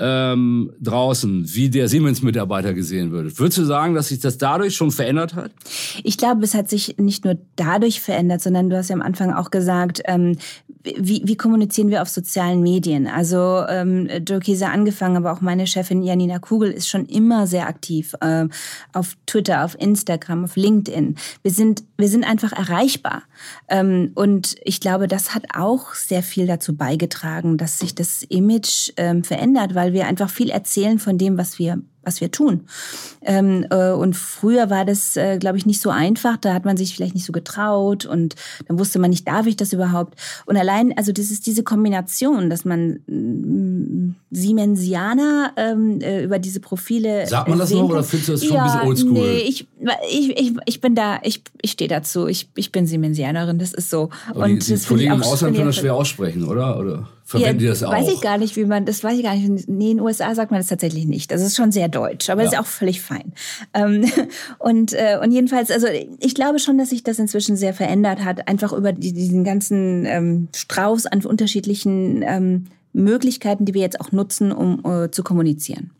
ähm, 0.00 0.72
draußen, 0.80 1.54
wie 1.54 1.68
der 1.68 1.88
Siemens-Mitarbeiter 1.88 2.74
gesehen 2.74 3.12
wird. 3.12 3.38
Würdest 3.38 3.58
du 3.58 3.64
sagen, 3.64 3.94
dass 3.94 4.08
sich 4.08 4.18
das 4.20 4.38
dadurch 4.38 4.74
schon 4.74 4.90
verändert 4.90 5.34
hat? 5.34 5.52
Ich 6.02 6.16
glaube, 6.16 6.42
es 6.42 6.54
hat 6.54 6.70
sich 6.70 6.96
nicht 6.98 7.24
nur 7.24 7.36
dadurch 7.56 8.00
verändert, 8.00 8.40
sondern 8.40 8.70
du 8.70 8.76
hast 8.76 8.88
ja 8.88 8.96
am 8.96 9.02
Anfang 9.02 9.32
auch 9.32 9.50
gesagt, 9.50 10.02
ähm, 10.06 10.36
wie, 10.82 11.22
wie 11.24 11.36
kommunizieren 11.36 11.90
wir 11.90 12.00
auf 12.00 12.08
sozialen 12.08 12.62
Medien? 12.62 13.06
Also 13.06 13.64
ähm, 13.68 14.08
Kieser 14.42 14.70
angefangen, 14.70 15.18
aber 15.18 15.32
auch 15.32 15.42
meine 15.42 15.66
Chefin 15.66 16.02
Janina 16.02 16.38
Kugel 16.38 16.70
ist 16.70 16.88
schon 16.88 17.04
immer 17.04 17.46
sehr 17.46 17.66
aktiv 17.66 18.14
äh, 18.20 18.46
auf 18.94 19.16
Twitter, 19.26 19.64
auf 19.64 19.78
Instagram, 19.78 20.44
auf 20.44 20.56
LinkedIn. 20.56 21.16
Wir 21.42 21.50
sind, 21.50 21.84
wir 21.98 22.08
sind 22.08 22.24
einfach 22.24 22.52
erreichbar. 22.52 23.22
Ähm, 23.68 24.12
und 24.14 24.56
ich 24.64 24.80
glaube, 24.80 25.06
das 25.06 25.34
hat 25.34 25.44
auch 25.54 25.94
sehr 25.94 26.22
viel 26.22 26.46
dazu 26.46 26.74
beigetragen, 26.74 27.58
dass 27.58 27.78
sich 27.78 27.94
das 27.94 28.22
Image 28.22 28.92
ähm, 28.96 29.22
verändert, 29.22 29.74
weil 29.74 29.89
wir 29.92 30.06
einfach 30.06 30.30
viel 30.30 30.50
erzählen 30.50 30.98
von 30.98 31.18
dem, 31.18 31.38
was 31.38 31.58
wir 31.58 31.80
was 32.02 32.20
wir 32.20 32.30
tun. 32.30 32.62
Ähm, 33.22 33.66
äh, 33.70 33.90
und 33.90 34.16
früher 34.16 34.70
war 34.70 34.84
das, 34.84 35.16
äh, 35.16 35.38
glaube 35.38 35.58
ich, 35.58 35.66
nicht 35.66 35.80
so 35.80 35.90
einfach. 35.90 36.38
Da 36.38 36.54
hat 36.54 36.64
man 36.64 36.76
sich 36.76 36.94
vielleicht 36.94 37.14
nicht 37.14 37.26
so 37.26 37.32
getraut 37.32 38.06
und 38.06 38.36
dann 38.66 38.78
wusste 38.78 38.98
man 38.98 39.10
nicht, 39.10 39.28
darf 39.28 39.46
ich 39.46 39.56
das 39.56 39.72
überhaupt? 39.72 40.14
Und 40.46 40.56
allein, 40.56 40.96
also 40.96 41.12
das 41.12 41.30
ist 41.30 41.46
diese 41.46 41.62
Kombination, 41.62 42.48
dass 42.48 42.64
man 42.64 43.00
mm, 43.06 44.14
Siemensianer 44.30 45.52
ähm, 45.56 46.00
äh, 46.00 46.24
über 46.24 46.38
diese 46.38 46.60
Profile. 46.60 47.26
Sagt 47.26 47.48
man 47.48 47.58
das 47.58 47.70
noch 47.70 47.90
oder 47.90 48.02
findest 48.02 48.28
du 48.28 48.32
das 48.32 48.44
schon 48.44 48.56
ja, 48.56 48.64
ein 48.64 48.88
bisschen 48.88 49.10
oldschool? 49.10 49.12
Nee, 49.12 49.40
ich, 49.40 49.68
ich, 50.10 50.38
ich, 50.38 50.52
ich 50.64 50.80
bin 50.80 50.94
da, 50.94 51.18
ich, 51.22 51.42
ich 51.60 51.72
stehe 51.72 51.88
dazu. 51.88 52.26
Ich, 52.28 52.48
ich 52.54 52.72
bin 52.72 52.86
Siemensianerin, 52.86 53.58
das 53.58 53.74
ist 53.74 53.90
so. 53.90 54.08
Aber 54.30 54.44
und 54.44 54.66
die, 54.66 54.74
die 54.74 54.86
Kollegen 54.86 55.12
im 55.12 55.22
Ausland 55.22 55.54
können 55.54 55.66
das 55.66 55.76
schwer 55.76 55.94
aussprechen, 55.94 56.44
oder? 56.44 56.78
oder? 56.78 57.08
Verwenden 57.30 57.60
ja, 57.60 57.60
die 57.60 57.66
das 57.66 57.84
auch? 57.84 57.92
Weiß 57.92 58.08
ich 58.08 58.20
gar 58.20 58.38
nicht, 58.38 58.56
wie 58.56 58.64
man, 58.64 58.84
das 58.84 59.04
weiß 59.04 59.16
ich 59.16 59.22
gar 59.22 59.36
nicht. 59.36 59.68
Nee, 59.68 59.92
in 59.92 59.98
den 59.98 60.00
USA 60.00 60.34
sagt 60.34 60.50
man 60.50 60.58
das 60.58 60.66
tatsächlich 60.66 61.06
nicht. 61.06 61.30
Das 61.30 61.40
ist 61.40 61.54
schon 61.54 61.70
sehr 61.70 61.88
deutsch, 61.88 62.28
aber 62.28 62.42
ja. 62.42 62.46
das 62.46 62.54
ist 62.54 62.60
auch 62.60 62.66
völlig 62.66 63.00
fein. 63.00 63.32
Ähm, 63.72 64.04
und, 64.58 64.92
äh, 64.94 65.16
und 65.22 65.30
jedenfalls, 65.30 65.70
also 65.70 65.86
ich 66.18 66.34
glaube 66.34 66.58
schon, 66.58 66.76
dass 66.76 66.90
sich 66.90 67.04
das 67.04 67.20
inzwischen 67.20 67.56
sehr 67.56 67.72
verändert 67.72 68.24
hat, 68.24 68.48
einfach 68.48 68.72
über 68.72 68.92
die, 68.92 69.12
diesen 69.12 69.44
ganzen 69.44 70.06
ähm, 70.06 70.48
Strauß 70.56 71.06
an 71.06 71.24
unterschiedlichen 71.24 72.24
ähm, 72.26 72.66
Möglichkeiten, 72.92 73.64
die 73.64 73.74
wir 73.74 73.82
jetzt 73.82 74.00
auch 74.00 74.10
nutzen, 74.10 74.50
um 74.50 74.84
äh, 74.84 75.12
zu 75.12 75.22
kommunizieren. 75.22 75.92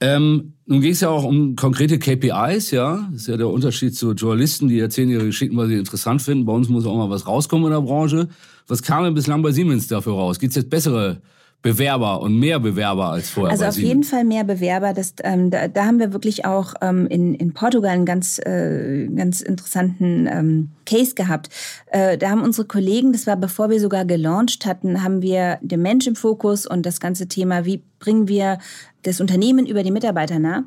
Ähm, 0.00 0.54
nun 0.66 0.80
ging 0.80 0.92
es 0.92 1.00
ja 1.00 1.10
auch 1.10 1.24
um 1.24 1.56
konkrete 1.56 1.98
KPIs, 1.98 2.70
ja. 2.70 3.08
Das 3.12 3.22
ist 3.22 3.28
ja 3.28 3.36
der 3.36 3.48
Unterschied 3.48 3.94
zu 3.94 4.12
Journalisten, 4.12 4.68
die 4.68 4.78
erzählen 4.78 5.10
ihre 5.10 5.26
Geschichten, 5.26 5.56
weil 5.56 5.68
sie 5.68 5.76
interessant 5.76 6.22
finden. 6.22 6.46
Bei 6.46 6.52
uns 6.52 6.68
muss 6.68 6.86
auch 6.86 6.96
mal 6.96 7.10
was 7.10 7.26
rauskommen 7.26 7.66
in 7.66 7.72
der 7.72 7.80
Branche. 7.80 8.28
Was 8.66 8.82
kam 8.82 9.04
denn 9.04 9.14
bislang 9.14 9.42
bei 9.42 9.52
Siemens 9.52 9.88
dafür 9.88 10.14
raus? 10.14 10.38
Gibt 10.38 10.50
es 10.50 10.56
jetzt 10.56 10.70
bessere 10.70 11.20
Bewerber 11.64 12.20
und 12.20 12.38
mehr 12.38 12.60
Bewerber 12.60 13.08
als 13.08 13.30
vorher. 13.30 13.52
Also 13.52 13.64
auf 13.64 13.78
jeden 13.78 14.04
Fall 14.04 14.24
mehr 14.24 14.44
Bewerber. 14.44 14.92
Das, 14.92 15.14
ähm, 15.22 15.50
da, 15.50 15.66
da 15.66 15.86
haben 15.86 15.98
wir 15.98 16.12
wirklich 16.12 16.44
auch 16.44 16.74
ähm, 16.82 17.06
in, 17.06 17.34
in 17.34 17.54
Portugal 17.54 17.92
einen 17.92 18.04
ganz, 18.04 18.38
äh, 18.38 19.06
ganz 19.06 19.40
interessanten 19.40 20.28
ähm, 20.30 20.68
Case 20.84 21.14
gehabt. 21.14 21.48
Äh, 21.86 22.18
da 22.18 22.28
haben 22.28 22.42
unsere 22.42 22.66
Kollegen, 22.66 23.12
das 23.12 23.26
war 23.26 23.38
bevor 23.38 23.70
wir 23.70 23.80
sogar 23.80 24.04
gelauncht 24.04 24.66
hatten, 24.66 25.02
haben 25.02 25.22
wir 25.22 25.58
den 25.62 25.80
Mensch 25.80 26.06
im 26.06 26.16
Fokus 26.16 26.66
und 26.66 26.84
das 26.84 27.00
ganze 27.00 27.28
Thema, 27.28 27.64
wie 27.64 27.82
bringen 27.98 28.28
wir 28.28 28.58
das 29.00 29.22
Unternehmen 29.22 29.64
über 29.64 29.82
die 29.82 29.90
Mitarbeiter 29.90 30.38
nah. 30.38 30.64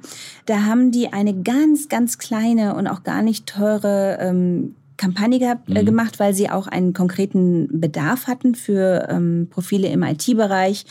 Da 0.48 0.64
haben 0.64 0.90
die 0.90 1.14
eine 1.14 1.44
ganz, 1.44 1.90
ganz 1.90 2.18
kleine 2.18 2.74
und 2.74 2.88
auch 2.88 3.04
gar 3.04 3.22
nicht 3.22 3.46
teure 3.46 4.18
ähm, 4.20 4.74
Kampagne 4.98 5.40
gehabt, 5.40 5.70
äh, 5.70 5.82
mhm. 5.82 5.86
gemacht, 5.86 6.20
weil 6.20 6.34
sie 6.34 6.50
auch 6.50 6.68
einen 6.68 6.94
konkreten 6.94 7.80
Bedarf 7.80 8.28
hatten 8.28 8.56
für 8.56 9.08
ähm, 9.10 9.48
Profile 9.50 9.88
im 9.88 10.04
IT-Bereich. 10.04 10.86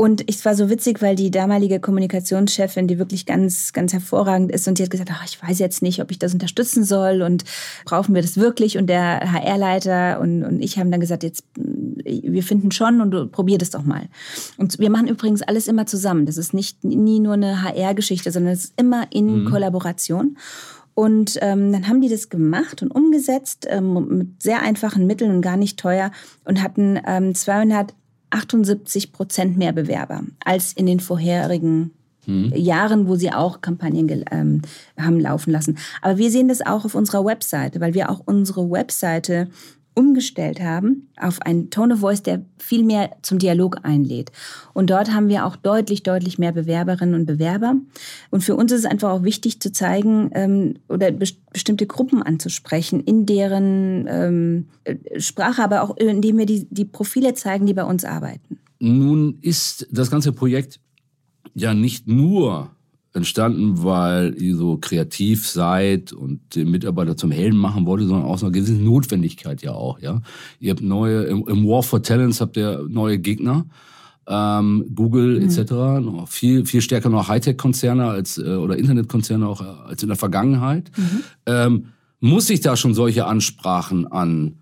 Und 0.00 0.24
es 0.30 0.46
war 0.46 0.54
so 0.54 0.70
witzig, 0.70 1.02
weil 1.02 1.14
die 1.14 1.30
damalige 1.30 1.78
Kommunikationschefin, 1.78 2.86
die 2.86 2.98
wirklich 2.98 3.26
ganz, 3.26 3.74
ganz 3.74 3.92
hervorragend 3.92 4.50
ist, 4.50 4.66
und 4.66 4.78
die 4.78 4.82
hat 4.82 4.88
gesagt, 4.88 5.10
ach, 5.12 5.26
ich 5.26 5.42
weiß 5.42 5.58
jetzt 5.58 5.82
nicht, 5.82 6.00
ob 6.00 6.10
ich 6.10 6.18
das 6.18 6.32
unterstützen 6.32 6.84
soll 6.84 7.20
und 7.20 7.44
brauchen 7.84 8.14
wir 8.14 8.22
das 8.22 8.38
wirklich? 8.38 8.78
Und 8.78 8.86
der 8.86 9.30
HR-Leiter 9.30 10.18
und, 10.20 10.42
und 10.42 10.62
ich 10.62 10.78
haben 10.78 10.90
dann 10.90 11.00
gesagt, 11.00 11.22
jetzt, 11.22 11.44
wir 11.54 12.42
finden 12.42 12.70
schon 12.70 13.02
und 13.02 13.30
probier 13.30 13.58
das 13.58 13.68
doch 13.68 13.82
mal. 13.82 14.08
Und 14.56 14.78
wir 14.78 14.88
machen 14.88 15.06
übrigens 15.06 15.42
alles 15.42 15.68
immer 15.68 15.84
zusammen. 15.84 16.24
Das 16.24 16.38
ist 16.38 16.54
nicht 16.54 16.82
nie 16.82 17.20
nur 17.20 17.34
eine 17.34 17.62
HR-Geschichte, 17.62 18.32
sondern 18.32 18.54
es 18.54 18.64
ist 18.64 18.80
immer 18.80 19.06
in 19.10 19.42
mhm. 19.42 19.50
Kollaboration. 19.50 20.38
Und 20.94 21.38
ähm, 21.40 21.72
dann 21.72 21.88
haben 21.88 22.00
die 22.00 22.08
das 22.08 22.28
gemacht 22.28 22.82
und 22.82 22.90
umgesetzt 22.90 23.66
ähm, 23.70 24.18
mit 24.18 24.42
sehr 24.42 24.62
einfachen 24.62 25.06
Mitteln 25.06 25.30
und 25.30 25.40
gar 25.40 25.56
nicht 25.56 25.78
teuer 25.78 26.10
und 26.44 26.62
hatten 26.62 26.98
ähm, 27.06 27.34
278 27.34 29.12
Prozent 29.12 29.56
mehr 29.56 29.72
Bewerber 29.72 30.22
als 30.44 30.72
in 30.72 30.86
den 30.86 31.00
vorherigen 31.00 31.92
hm. 32.24 32.52
Jahren, 32.54 33.08
wo 33.08 33.16
sie 33.16 33.32
auch 33.32 33.60
Kampagnen 33.60 34.24
ähm, 34.30 34.62
haben 34.98 35.20
laufen 35.20 35.50
lassen. 35.50 35.78
Aber 36.02 36.18
wir 36.18 36.30
sehen 36.30 36.48
das 36.48 36.60
auch 36.60 36.84
auf 36.84 36.94
unserer 36.94 37.24
Webseite, 37.24 37.80
weil 37.80 37.94
wir 37.94 38.10
auch 38.10 38.20
unsere 38.24 38.70
Webseite 38.70 39.48
umgestellt 39.94 40.60
haben 40.60 41.08
auf 41.16 41.42
einen 41.42 41.70
Tone 41.70 41.94
of 41.94 42.00
Voice, 42.00 42.22
der 42.22 42.44
viel 42.58 42.84
mehr 42.84 43.10
zum 43.22 43.38
Dialog 43.38 43.78
einlädt. 43.82 44.30
Und 44.72 44.90
dort 44.90 45.12
haben 45.12 45.28
wir 45.28 45.46
auch 45.46 45.56
deutlich, 45.56 46.02
deutlich 46.02 46.38
mehr 46.38 46.52
Bewerberinnen 46.52 47.14
und 47.14 47.26
Bewerber. 47.26 47.74
Und 48.30 48.42
für 48.42 48.56
uns 48.56 48.72
ist 48.72 48.80
es 48.80 48.84
einfach 48.86 49.10
auch 49.10 49.22
wichtig 49.22 49.60
zu 49.60 49.72
zeigen 49.72 50.30
ähm, 50.32 50.74
oder 50.88 51.10
be 51.10 51.26
bestimmte 51.52 51.86
Gruppen 51.86 52.22
anzusprechen, 52.22 53.00
in 53.00 53.26
deren 53.26 54.06
ähm, 54.08 54.66
Sprache, 55.16 55.64
aber 55.64 55.82
auch 55.82 55.96
indem 55.96 56.38
wir 56.38 56.46
die, 56.46 56.68
die 56.70 56.84
Profile 56.84 57.34
zeigen, 57.34 57.66
die 57.66 57.74
bei 57.74 57.82
uns 57.82 58.04
arbeiten. 58.04 58.60
Nun 58.78 59.38
ist 59.42 59.88
das 59.90 60.12
ganze 60.12 60.32
Projekt 60.32 60.78
ja 61.54 61.74
nicht 61.74 62.06
nur 62.06 62.70
entstanden, 63.12 63.82
weil 63.82 64.40
ihr 64.40 64.56
so 64.56 64.76
kreativ 64.76 65.48
seid 65.48 66.12
und 66.12 66.54
den 66.54 66.70
Mitarbeiter 66.70 67.16
zum 67.16 67.30
Helden 67.30 67.58
machen 67.58 67.84
wollt, 67.86 68.02
sondern 68.02 68.24
auch 68.24 68.38
so 68.38 68.46
eine 68.46 68.52
gewisse 68.52 68.74
Notwendigkeit 68.74 69.62
ja 69.62 69.72
auch, 69.72 69.98
ja. 70.00 70.22
Ihr 70.60 70.70
habt 70.70 70.80
neue, 70.80 71.24
im, 71.24 71.46
im 71.48 71.66
War 71.66 71.82
for 71.82 72.02
Talents 72.02 72.40
habt 72.40 72.56
ihr 72.56 72.86
neue 72.88 73.18
Gegner, 73.18 73.66
ähm, 74.28 74.84
Google 74.94 75.40
mhm. 75.40 75.46
etc., 75.46 75.72
noch 76.00 76.28
viel, 76.28 76.64
viel 76.64 76.80
stärker 76.80 77.08
noch 77.08 77.28
Hightech-Konzerne 77.28 78.06
als, 78.06 78.38
äh, 78.38 78.54
oder 78.54 78.76
Internetkonzerne 78.76 79.46
auch 79.46 79.60
äh, 79.60 79.88
als 79.88 80.02
in 80.02 80.08
der 80.08 80.16
Vergangenheit. 80.16 80.90
Mhm. 80.96 81.20
Ähm, 81.46 81.86
muss 82.20 82.48
ich 82.50 82.60
da 82.60 82.76
schon 82.76 82.94
solche 82.94 83.26
Ansprachen 83.26 84.06
an, 84.06 84.58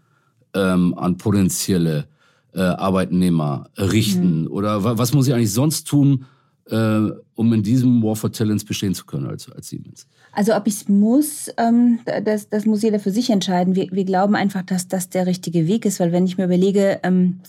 ähm, 0.55 0.95
an 0.97 1.19
potenzielle 1.19 2.07
äh, 2.55 2.61
Arbeitnehmer 2.61 3.69
richten? 3.77 4.43
Mhm. 4.43 4.47
Oder 4.47 4.85
was 4.85 5.13
muss 5.13 5.29
ich 5.29 5.35
eigentlich 5.35 5.53
sonst 5.53 5.87
tun, 5.87 6.25
äh, 6.71 7.11
um 7.35 7.53
in 7.53 7.63
diesem 7.63 8.03
War 8.03 8.17
for 8.17 8.33
Talents 8.33 8.65
bestehen 8.65 8.95
zu 8.95 9.07
können 9.07 9.27
als, 9.27 9.51
als 9.51 9.69
Siemens? 9.69 10.07
Also 10.33 10.55
ob 10.55 10.67
ich 10.67 10.75
es 10.75 10.89
muss, 10.89 11.51
ähm, 11.57 12.01
das, 12.25 12.49
das 12.49 12.67
muss 12.67 12.83
jeder 12.83 13.01
für 13.01 13.11
sich 13.11 13.31
entscheiden. 13.31 13.75
Wir, 13.75 13.89
wir 13.91 14.05
glauben 14.05 14.37
einfach, 14.37 14.63
dass 14.63 14.89
das 14.89 15.09
der 15.09 15.27
richtige 15.27 15.67
Weg 15.67 15.85
ist, 15.85 16.01
weil 16.01 16.13
wenn 16.13 16.27
ich 16.27 16.39
mir 16.39 16.45
überlege, 16.45 17.01
ähm, 17.03 17.41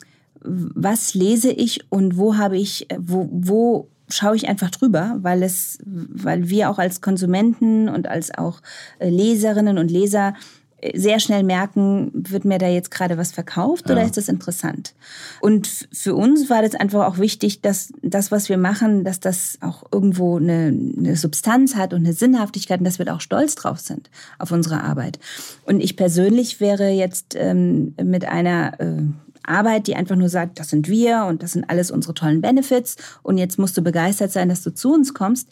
was 0.41 1.13
lese 1.13 1.51
ich 1.51 1.81
und 1.89 2.17
wo 2.17 2.37
habe 2.37 2.57
ich, 2.57 2.87
wo, 2.97 3.29
wo 3.31 3.89
schaue 4.09 4.35
ich 4.35 4.47
einfach 4.47 4.71
drüber, 4.71 5.17
weil 5.21 5.43
es, 5.43 5.77
weil 5.85 6.49
wir 6.49 6.69
auch 6.69 6.79
als 6.79 7.01
Konsumenten 7.01 7.89
und 7.89 8.07
als 8.07 8.35
auch 8.35 8.61
äh, 8.99 9.09
Leserinnen 9.09 9.77
und 9.77 9.91
Leser 9.91 10.33
sehr 10.93 11.19
schnell 11.19 11.43
merken, 11.43 12.11
wird 12.13 12.45
mir 12.45 12.57
da 12.57 12.67
jetzt 12.67 12.91
gerade 12.91 13.17
was 13.17 13.31
verkauft 13.31 13.87
ja. 13.87 13.95
oder 13.95 14.03
ist 14.03 14.17
das 14.17 14.29
interessant? 14.29 14.93
Und 15.41 15.87
für 15.91 16.15
uns 16.15 16.49
war 16.49 16.61
das 16.61 16.75
einfach 16.75 17.05
auch 17.05 17.17
wichtig, 17.17 17.61
dass 17.61 17.93
das, 18.01 18.31
was 18.31 18.49
wir 18.49 18.57
machen, 18.57 19.03
dass 19.03 19.19
das 19.19 19.57
auch 19.61 19.83
irgendwo 19.91 20.37
eine, 20.37 20.73
eine 20.97 21.15
Substanz 21.15 21.75
hat 21.75 21.93
und 21.93 22.05
eine 22.05 22.13
Sinnhaftigkeit 22.13 22.79
und 22.79 22.85
dass 22.85 22.99
wir 22.99 23.05
da 23.05 23.15
auch 23.15 23.21
stolz 23.21 23.55
drauf 23.55 23.79
sind 23.79 24.09
auf 24.37 24.51
unsere 24.51 24.83
Arbeit. 24.83 25.19
Und 25.65 25.81
ich 25.81 25.95
persönlich 25.95 26.59
wäre 26.59 26.89
jetzt 26.89 27.35
ähm, 27.35 27.93
mit 28.01 28.25
einer 28.25 28.79
äh, 28.79 29.01
Arbeit, 29.43 29.87
die 29.87 29.95
einfach 29.95 30.15
nur 30.15 30.29
sagt, 30.29 30.59
das 30.59 30.69
sind 30.69 30.87
wir 30.87 31.25
und 31.27 31.43
das 31.43 31.53
sind 31.53 31.69
alles 31.69 31.91
unsere 31.91 32.13
tollen 32.13 32.41
Benefits 32.41 32.97
und 33.23 33.37
jetzt 33.37 33.57
musst 33.57 33.77
du 33.77 33.81
begeistert 33.81 34.31
sein, 34.31 34.49
dass 34.49 34.61
du 34.61 34.73
zu 34.73 34.93
uns 34.93 35.13
kommst, 35.13 35.49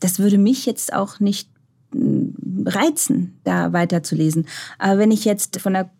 das 0.00 0.18
würde 0.18 0.38
mich 0.38 0.66
jetzt 0.66 0.92
auch 0.92 1.18
nicht 1.18 1.48
reizen, 1.94 3.38
da 3.44 3.72
weiterzulesen. 3.72 4.46
Aber 4.78 4.98
wenn 4.98 5.10
ich 5.10 5.24
jetzt 5.24 5.60
von 5.60 5.74
einer 5.74 5.90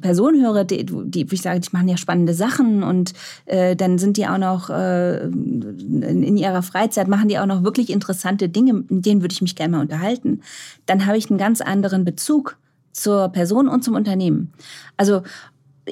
Person 0.00 0.40
höre, 0.40 0.64
die, 0.64 0.84
die 0.84 1.26
ich 1.30 1.42
sage, 1.42 1.60
die 1.60 1.68
machen 1.72 1.88
ja 1.88 1.96
spannende 1.96 2.34
Sachen 2.34 2.82
und 2.82 3.12
äh, 3.46 3.76
dann 3.76 3.98
sind 3.98 4.16
die 4.16 4.26
auch 4.26 4.38
noch 4.38 4.70
äh, 4.70 5.24
in 5.24 6.36
ihrer 6.36 6.62
Freizeit, 6.62 7.08
machen 7.08 7.28
die 7.28 7.38
auch 7.38 7.46
noch 7.46 7.62
wirklich 7.62 7.90
interessante 7.90 8.48
Dinge, 8.48 8.84
mit 8.88 9.06
denen 9.06 9.22
würde 9.22 9.32
ich 9.32 9.42
mich 9.42 9.56
gerne 9.56 9.76
mal 9.76 9.82
unterhalten, 9.82 10.40
dann 10.86 11.06
habe 11.06 11.18
ich 11.18 11.30
einen 11.30 11.38
ganz 11.38 11.60
anderen 11.60 12.04
Bezug 12.04 12.58
zur 12.92 13.28
Person 13.28 13.68
und 13.68 13.84
zum 13.84 13.94
Unternehmen. 13.94 14.52
Also 14.96 15.22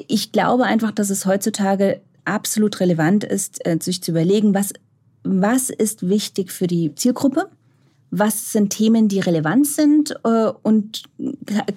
ich 0.09 0.33
glaube 0.33 0.65
einfach, 0.65 0.91
dass 0.91 1.11
es 1.11 1.27
heutzutage 1.27 2.01
absolut 2.25 2.81
relevant 2.81 3.23
ist, 3.23 3.65
äh, 3.67 3.79
sich 3.81 4.03
zu 4.03 4.11
überlegen, 4.11 4.55
was, 4.55 4.73
was 5.23 5.71
ist 5.71 6.09
wichtig 6.09 6.51
für 6.51 6.67
die 6.67 6.95
Zielgruppe 6.95 7.49
was 8.19 8.53
sind 8.53 8.71
Themen, 8.71 9.09
die 9.09 9.21
relevant 9.21 9.67
sind 9.67 10.15
äh, 10.25 10.51
und 10.63 11.03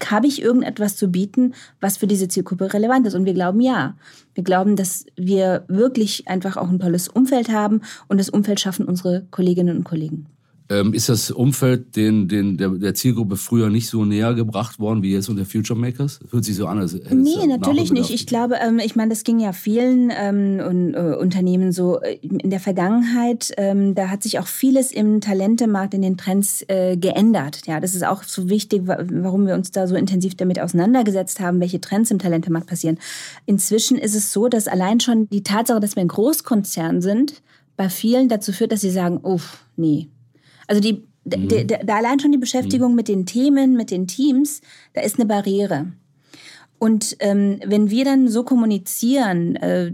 habe 0.10 0.28
ich 0.28 0.42
irgendetwas 0.42 0.96
zu 0.96 1.10
bieten, 1.10 1.54
was 1.82 1.98
für 1.98 2.08
diese 2.08 2.28
Zielgruppe 2.28 2.74
relevant 2.74 3.08
ist. 3.08 3.16
Und 3.16 3.26
wir 3.26 3.34
glauben 3.34 3.60
ja. 3.60 3.96
Wir 4.36 4.44
glauben, 4.44 4.76
dass 4.76 5.06
wir 5.16 5.66
wirklich 5.68 6.28
einfach 6.28 6.58
auch 6.58 6.70
ein 6.70 6.80
tolles 6.80 7.08
Umfeld 7.08 7.50
haben 7.50 7.82
und 8.08 8.20
das 8.20 8.30
Umfeld 8.30 8.60
schaffen 8.60 8.86
unsere 8.86 9.26
Kolleginnen 9.32 9.78
und 9.78 9.84
Kollegen. 9.84 10.28
Ähm, 10.70 10.94
ist 10.94 11.08
das 11.08 11.32
Umfeld 11.32 11.96
den, 11.96 12.28
den, 12.28 12.58
der, 12.58 12.70
der, 12.70 12.94
Zielgruppe 12.94 13.38
früher 13.38 13.70
nicht 13.70 13.88
so 13.88 14.04
näher 14.04 14.34
gebracht 14.34 14.80
worden 14.80 15.02
wie 15.02 15.14
jetzt 15.14 15.30
unter 15.30 15.46
Future 15.46 15.80
Makers? 15.80 16.20
Hört 16.30 16.44
sich 16.44 16.58
so 16.58 16.68
an, 16.68 16.80
als 16.80 16.94
hätte 16.94 17.16
Nee, 17.16 17.48
natürlich 17.48 17.94
nicht. 17.94 18.10
Ich 18.10 18.28
glaube, 18.28 18.56
ähm, 18.56 18.80
ich 18.80 18.98
meine, 18.98 19.10
das 19.10 19.24
ging 19.24 19.40
ja 19.40 19.54
vielen 19.54 20.12
ähm, 20.14 20.60
und, 20.60 20.94
äh, 20.94 21.16
Unternehmen 21.16 21.72
so 21.72 22.02
äh, 22.02 22.18
in 22.22 22.50
der 22.50 22.60
Vergangenheit. 22.60 23.54
Ähm, 23.56 23.96
da 23.96 24.10
hat 24.10 24.24
sich 24.24 24.40
auch 24.40 24.48
vieles 24.48 24.92
im 24.92 25.22
Talentemarkt, 25.22 25.94
in 25.94 26.02
den 26.02 26.18
Trends 26.18 26.66
äh, 26.68 26.98
geändert. 26.98 27.62
Ja, 27.66 27.80
das 27.80 27.96
ist 27.96 28.06
auch 28.06 28.24
so 28.24 28.50
wichtig, 28.50 28.84
warum 28.86 29.48
wir 29.48 29.54
uns 29.54 29.72
da 29.72 29.88
so 29.88 29.96
intensiv 29.96 30.36
damit 30.36 30.60
auseinandergesetzt 30.60 31.40
haben, 31.40 31.62
welche 31.62 31.80
Trends 31.80 32.12
im 32.12 32.20
Talentemarkt 32.20 32.68
passieren. 32.68 32.98
Inzwischen 33.46 33.98
ist 33.98 34.16
es 34.16 34.34
so, 34.34 34.50
dass 34.50 34.68
allein 34.68 35.00
schon 35.00 35.30
die 35.30 35.44
Tatsache, 35.44 35.80
dass 35.80 35.96
wir 35.96 36.02
ein 36.02 36.10
Großkonzern 36.10 37.02
sind, 37.02 37.42
bei 37.78 37.88
vielen 37.88 38.28
dazu 38.28 38.52
führt, 38.52 38.74
dass 38.74 38.82
sie 38.82 38.92
sagen, 38.92 39.20
oh, 39.24 39.40
nee, 39.78 40.10
also 40.68 40.82
die, 40.82 41.04
mhm. 41.26 41.68
da 41.86 41.96
allein 41.96 42.20
schon 42.20 42.32
die 42.32 42.38
Beschäftigung 42.38 42.92
mhm. 42.92 42.96
mit 42.96 43.08
den 43.08 43.26
Themen, 43.26 43.76
mit 43.76 43.92
den 43.92 44.08
Teams, 44.08 44.62
da 44.94 45.02
ist 45.02 45.18
eine 45.18 45.26
Barriere. 45.26 45.88
Und 46.80 47.18
ähm, 47.20 47.60
wenn 47.66 47.90
wir 47.90 48.06
dann 48.06 48.28
so 48.28 48.44
kommunizieren, 48.44 49.56
äh, 49.56 49.92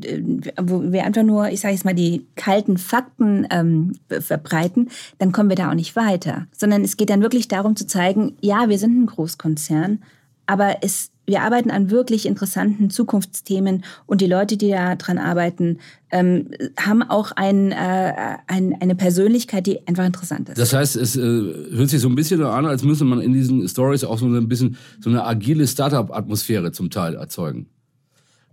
wo 0.61 0.91
wir 0.91 1.05
einfach 1.05 1.23
nur, 1.23 1.47
ich 1.47 1.61
sage 1.61 1.73
jetzt 1.73 1.85
mal, 1.85 1.93
die 1.93 2.27
kalten 2.35 2.77
Fakten 2.77 3.47
ähm, 3.51 3.93
verbreiten, 4.09 4.89
dann 5.17 5.31
kommen 5.31 5.47
wir 5.47 5.55
da 5.55 5.69
auch 5.69 5.75
nicht 5.75 5.95
weiter. 5.95 6.47
Sondern 6.51 6.83
es 6.83 6.97
geht 6.97 7.09
dann 7.09 7.21
wirklich 7.21 7.47
darum 7.47 7.77
zu 7.77 7.87
zeigen, 7.87 8.35
ja, 8.41 8.67
wir 8.67 8.77
sind 8.77 9.01
ein 9.01 9.05
Großkonzern, 9.05 10.03
aber 10.45 10.77
es 10.81 11.12
wir 11.25 11.41
arbeiten 11.41 11.71
an 11.71 11.89
wirklich 11.89 12.25
interessanten 12.25 12.89
Zukunftsthemen 12.89 13.83
und 14.05 14.21
die 14.21 14.27
Leute, 14.27 14.57
die 14.57 14.69
da 14.69 14.95
dran 14.95 15.17
arbeiten, 15.17 15.79
ähm, 16.11 16.51
haben 16.77 17.01
auch 17.01 17.31
ein, 17.31 17.71
äh, 17.71 18.37
ein, 18.47 18.75
eine 18.81 18.95
Persönlichkeit, 18.95 19.65
die 19.65 19.87
einfach 19.87 20.05
interessant 20.05 20.49
ist. 20.49 20.57
Das 20.57 20.73
heißt, 20.73 20.95
es 20.97 21.15
äh, 21.15 21.21
hört 21.21 21.89
sich 21.89 22.01
so 22.01 22.09
ein 22.09 22.15
bisschen 22.15 22.43
an, 22.43 22.65
als 22.65 22.83
müsste 22.83 23.05
man 23.05 23.21
in 23.21 23.33
diesen 23.33 23.67
Stories 23.67 24.03
auch 24.03 24.17
so 24.17 24.25
ein 24.25 24.47
bisschen 24.47 24.77
so 24.99 25.09
eine 25.09 25.25
agile 25.25 25.65
Startup-Atmosphäre 25.65 26.71
zum 26.71 26.89
Teil 26.89 27.15
erzeugen. 27.15 27.67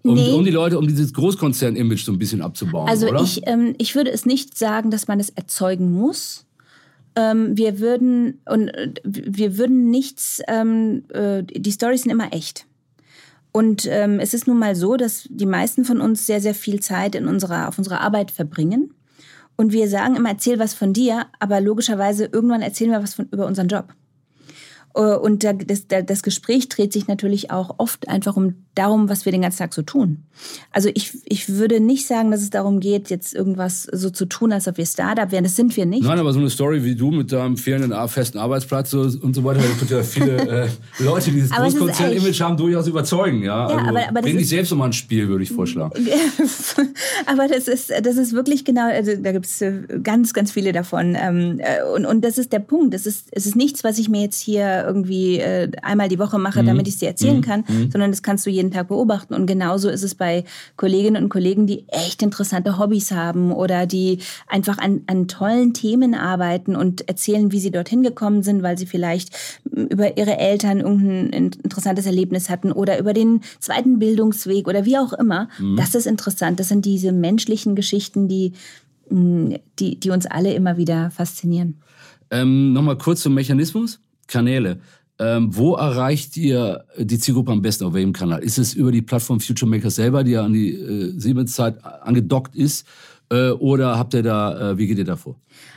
Um, 0.02 0.14
nee. 0.14 0.32
um, 0.32 0.44
die 0.44 0.50
Leute, 0.50 0.78
um 0.78 0.86
dieses 0.86 1.12
Großkonzern-Image 1.12 2.04
so 2.04 2.12
ein 2.12 2.18
bisschen 2.18 2.40
abzubauen. 2.40 2.88
Also 2.88 3.08
oder? 3.08 3.22
Ich, 3.22 3.42
ähm, 3.46 3.74
ich 3.76 3.94
würde 3.94 4.10
es 4.10 4.24
nicht 4.24 4.56
sagen, 4.56 4.90
dass 4.90 5.08
man 5.08 5.20
es 5.20 5.28
erzeugen 5.28 5.92
muss 5.92 6.46
ähm, 7.16 7.56
wir 7.56 7.80
würden 7.80 8.40
und 8.46 8.68
äh, 8.68 8.92
wir 9.04 9.58
würden 9.58 9.90
nichts, 9.90 10.40
ähm, 10.48 11.04
äh, 11.12 11.42
die 11.42 11.72
Storys 11.72 12.02
sind 12.02 12.10
immer 12.10 12.32
echt. 12.32 12.66
Und 13.52 13.86
ähm, 13.86 14.20
es 14.20 14.32
ist 14.32 14.46
nun 14.46 14.58
mal 14.58 14.76
so, 14.76 14.96
dass 14.96 15.26
die 15.28 15.46
meisten 15.46 15.84
von 15.84 16.00
uns 16.00 16.26
sehr, 16.26 16.40
sehr 16.40 16.54
viel 16.54 16.80
Zeit 16.80 17.14
in 17.14 17.26
unserer, 17.26 17.68
auf 17.68 17.78
unserer 17.78 18.00
Arbeit 18.00 18.30
verbringen. 18.30 18.94
Und 19.56 19.72
wir 19.72 19.88
sagen 19.88 20.16
immer, 20.16 20.30
erzähl 20.30 20.58
was 20.58 20.72
von 20.72 20.92
dir, 20.92 21.26
aber 21.38 21.60
logischerweise 21.60 22.26
irgendwann 22.26 22.62
erzählen 22.62 22.92
wir 22.92 23.02
was 23.02 23.14
von, 23.14 23.28
über 23.30 23.46
unseren 23.46 23.68
Job. 23.68 23.92
Äh, 24.94 25.00
und 25.00 25.44
das, 25.44 25.86
das 25.88 26.22
Gespräch 26.22 26.68
dreht 26.68 26.92
sich 26.92 27.06
natürlich 27.06 27.50
auch 27.50 27.74
oft 27.78 28.08
einfach 28.08 28.36
um 28.36 28.54
darum, 28.74 29.08
was 29.08 29.24
wir 29.24 29.32
den 29.32 29.42
ganzen 29.42 29.58
Tag 29.58 29.74
so 29.74 29.82
tun. 29.82 30.24
Also 30.70 30.90
ich, 30.94 31.12
ich 31.24 31.48
würde 31.48 31.80
nicht 31.80 32.06
sagen, 32.06 32.30
dass 32.30 32.40
es 32.40 32.50
darum 32.50 32.80
geht, 32.80 33.10
jetzt 33.10 33.34
irgendwas 33.34 33.82
so 33.82 34.10
zu 34.10 34.26
tun, 34.26 34.52
als 34.52 34.68
ob 34.68 34.78
wir 34.78 34.86
Startup 34.86 35.30
wären. 35.32 35.44
Das 35.44 35.56
sind 35.56 35.76
wir 35.76 35.86
nicht. 35.86 36.04
Nein, 36.04 36.18
aber 36.18 36.32
so 36.32 36.38
eine 36.38 36.50
Story 36.50 36.84
wie 36.84 36.94
du 36.94 37.10
mit 37.10 37.32
deinem 37.32 37.56
fehlenden 37.56 37.92
festen 38.08 38.38
Arbeitsplatz 38.38 38.94
und 38.94 39.34
so 39.34 39.44
weiter, 39.44 39.60
das 39.80 39.90
ja 39.90 40.02
viele 40.02 40.36
äh, 40.64 40.68
Leute, 41.00 41.26
die 41.26 41.36
dieses 41.36 41.50
Großkonzern-Image 41.50 42.40
haben, 42.40 42.56
durchaus 42.56 42.86
überzeugen. 42.86 43.42
Ja, 43.42 43.68
ja 43.68 43.76
also, 43.76 43.88
aber, 43.88 44.08
aber 44.08 44.22
dich 44.22 44.48
selbst 44.48 44.70
nochmal 44.70 44.88
ein 44.88 44.92
Spiel, 44.92 45.28
würde 45.28 45.42
ich 45.42 45.50
vorschlagen. 45.50 45.92
aber 47.26 47.48
das 47.48 47.68
ist, 47.68 47.90
das 48.02 48.16
ist 48.16 48.32
wirklich 48.32 48.64
genau, 48.64 48.88
also 48.88 49.12
da 49.16 49.32
gibt 49.32 49.46
es 49.46 49.60
äh, 49.60 49.82
ganz, 50.02 50.32
ganz 50.32 50.52
viele 50.52 50.72
davon. 50.72 51.16
Ähm, 51.20 51.58
äh, 51.58 51.82
und, 51.94 52.06
und 52.06 52.24
das 52.24 52.38
ist 52.38 52.52
der 52.52 52.60
Punkt. 52.60 52.94
Es 52.94 53.04
ist, 53.04 53.28
es 53.32 53.46
ist 53.46 53.56
nichts, 53.56 53.84
was 53.84 53.98
ich 53.98 54.08
mir 54.08 54.22
jetzt 54.22 54.40
hier 54.40 54.79
irgendwie 54.86 55.42
einmal 55.82 56.08
die 56.08 56.18
Woche 56.18 56.38
mache, 56.38 56.62
mhm. 56.62 56.66
damit 56.66 56.88
ich 56.88 56.94
es 56.94 57.00
dir 57.00 57.08
erzählen 57.08 57.38
mhm. 57.38 57.42
kann, 57.42 57.64
mhm. 57.66 57.90
sondern 57.90 58.10
das 58.10 58.22
kannst 58.22 58.46
du 58.46 58.50
jeden 58.50 58.70
Tag 58.70 58.88
beobachten. 58.88 59.34
Und 59.34 59.46
genauso 59.46 59.88
ist 59.88 60.02
es 60.02 60.14
bei 60.14 60.44
Kolleginnen 60.76 61.22
und 61.22 61.28
Kollegen, 61.28 61.66
die 61.66 61.88
echt 61.88 62.22
interessante 62.22 62.78
Hobbys 62.78 63.10
haben 63.12 63.52
oder 63.52 63.86
die 63.86 64.18
einfach 64.46 64.78
an, 64.78 65.02
an 65.06 65.28
tollen 65.28 65.74
Themen 65.74 66.14
arbeiten 66.14 66.76
und 66.76 67.08
erzählen, 67.08 67.52
wie 67.52 67.60
sie 67.60 67.70
dorthin 67.70 68.02
gekommen 68.02 68.42
sind, 68.42 68.62
weil 68.62 68.78
sie 68.78 68.86
vielleicht 68.86 69.36
über 69.64 70.16
ihre 70.16 70.38
Eltern 70.38 70.80
irgendein 70.80 71.50
interessantes 71.62 72.06
Erlebnis 72.06 72.50
hatten 72.50 72.72
oder 72.72 72.98
über 72.98 73.12
den 73.12 73.40
zweiten 73.58 73.98
Bildungsweg 73.98 74.68
oder 74.68 74.84
wie 74.84 74.98
auch 74.98 75.12
immer. 75.12 75.48
Mhm. 75.58 75.76
Das 75.76 75.94
ist 75.94 76.06
interessant. 76.06 76.60
Das 76.60 76.68
sind 76.68 76.84
diese 76.84 77.12
menschlichen 77.12 77.74
Geschichten, 77.74 78.28
die, 78.28 78.52
die, 79.10 79.98
die 80.00 80.10
uns 80.10 80.26
alle 80.26 80.54
immer 80.54 80.76
wieder 80.76 81.10
faszinieren. 81.10 81.80
Ähm, 82.30 82.72
Nochmal 82.72 82.96
kurz 82.96 83.22
zum 83.22 83.34
Mechanismus. 83.34 84.00
Kanäle. 84.30 84.80
Ähm, 85.18 85.54
wo 85.54 85.74
erreicht 85.74 86.38
ihr 86.38 86.84
die 86.96 87.18
Zielgruppe 87.18 87.52
am 87.52 87.60
besten? 87.60 87.84
Auf 87.84 87.92
welchem 87.92 88.14
Kanal? 88.14 88.42
Ist 88.42 88.58
es 88.58 88.72
über 88.72 88.90
die 88.90 89.02
Plattform 89.02 89.38
Future 89.38 89.70
Makers 89.70 89.96
selber, 89.96 90.24
die 90.24 90.30
ja 90.30 90.44
an 90.44 90.54
die 90.54 90.72
äh, 90.72 91.12
Siemens-Zeit 91.18 91.84
angedockt 91.84 92.56
ist? 92.56 92.86
Äh, 93.30 93.50
oder 93.50 93.98
habt 93.98 94.14
ihr 94.14 94.22
da, 94.22 94.70
äh, 94.70 94.78
wie 94.78 94.86
geht 94.86 94.96
ihr 94.96 95.04
da 95.04 95.16
vor? 95.16 95.36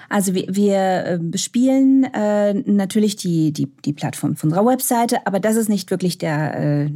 Also 0.09 0.33
wir, 0.33 0.45
wir 0.49 1.05
äh, 1.05 1.19
bespielen 1.19 2.03
äh, 2.13 2.53
natürlich 2.53 3.15
die, 3.15 3.51
die, 3.51 3.67
die 3.83 3.93
Plattform 3.93 4.35
von 4.35 4.49
unserer 4.49 4.65
Webseite, 4.65 5.25
aber 5.25 5.39
das 5.39 5.55
ist 5.55 5.69
nicht 5.69 5.89
wirklich 5.91 6.17
der, 6.17 6.85
äh, 6.85 6.91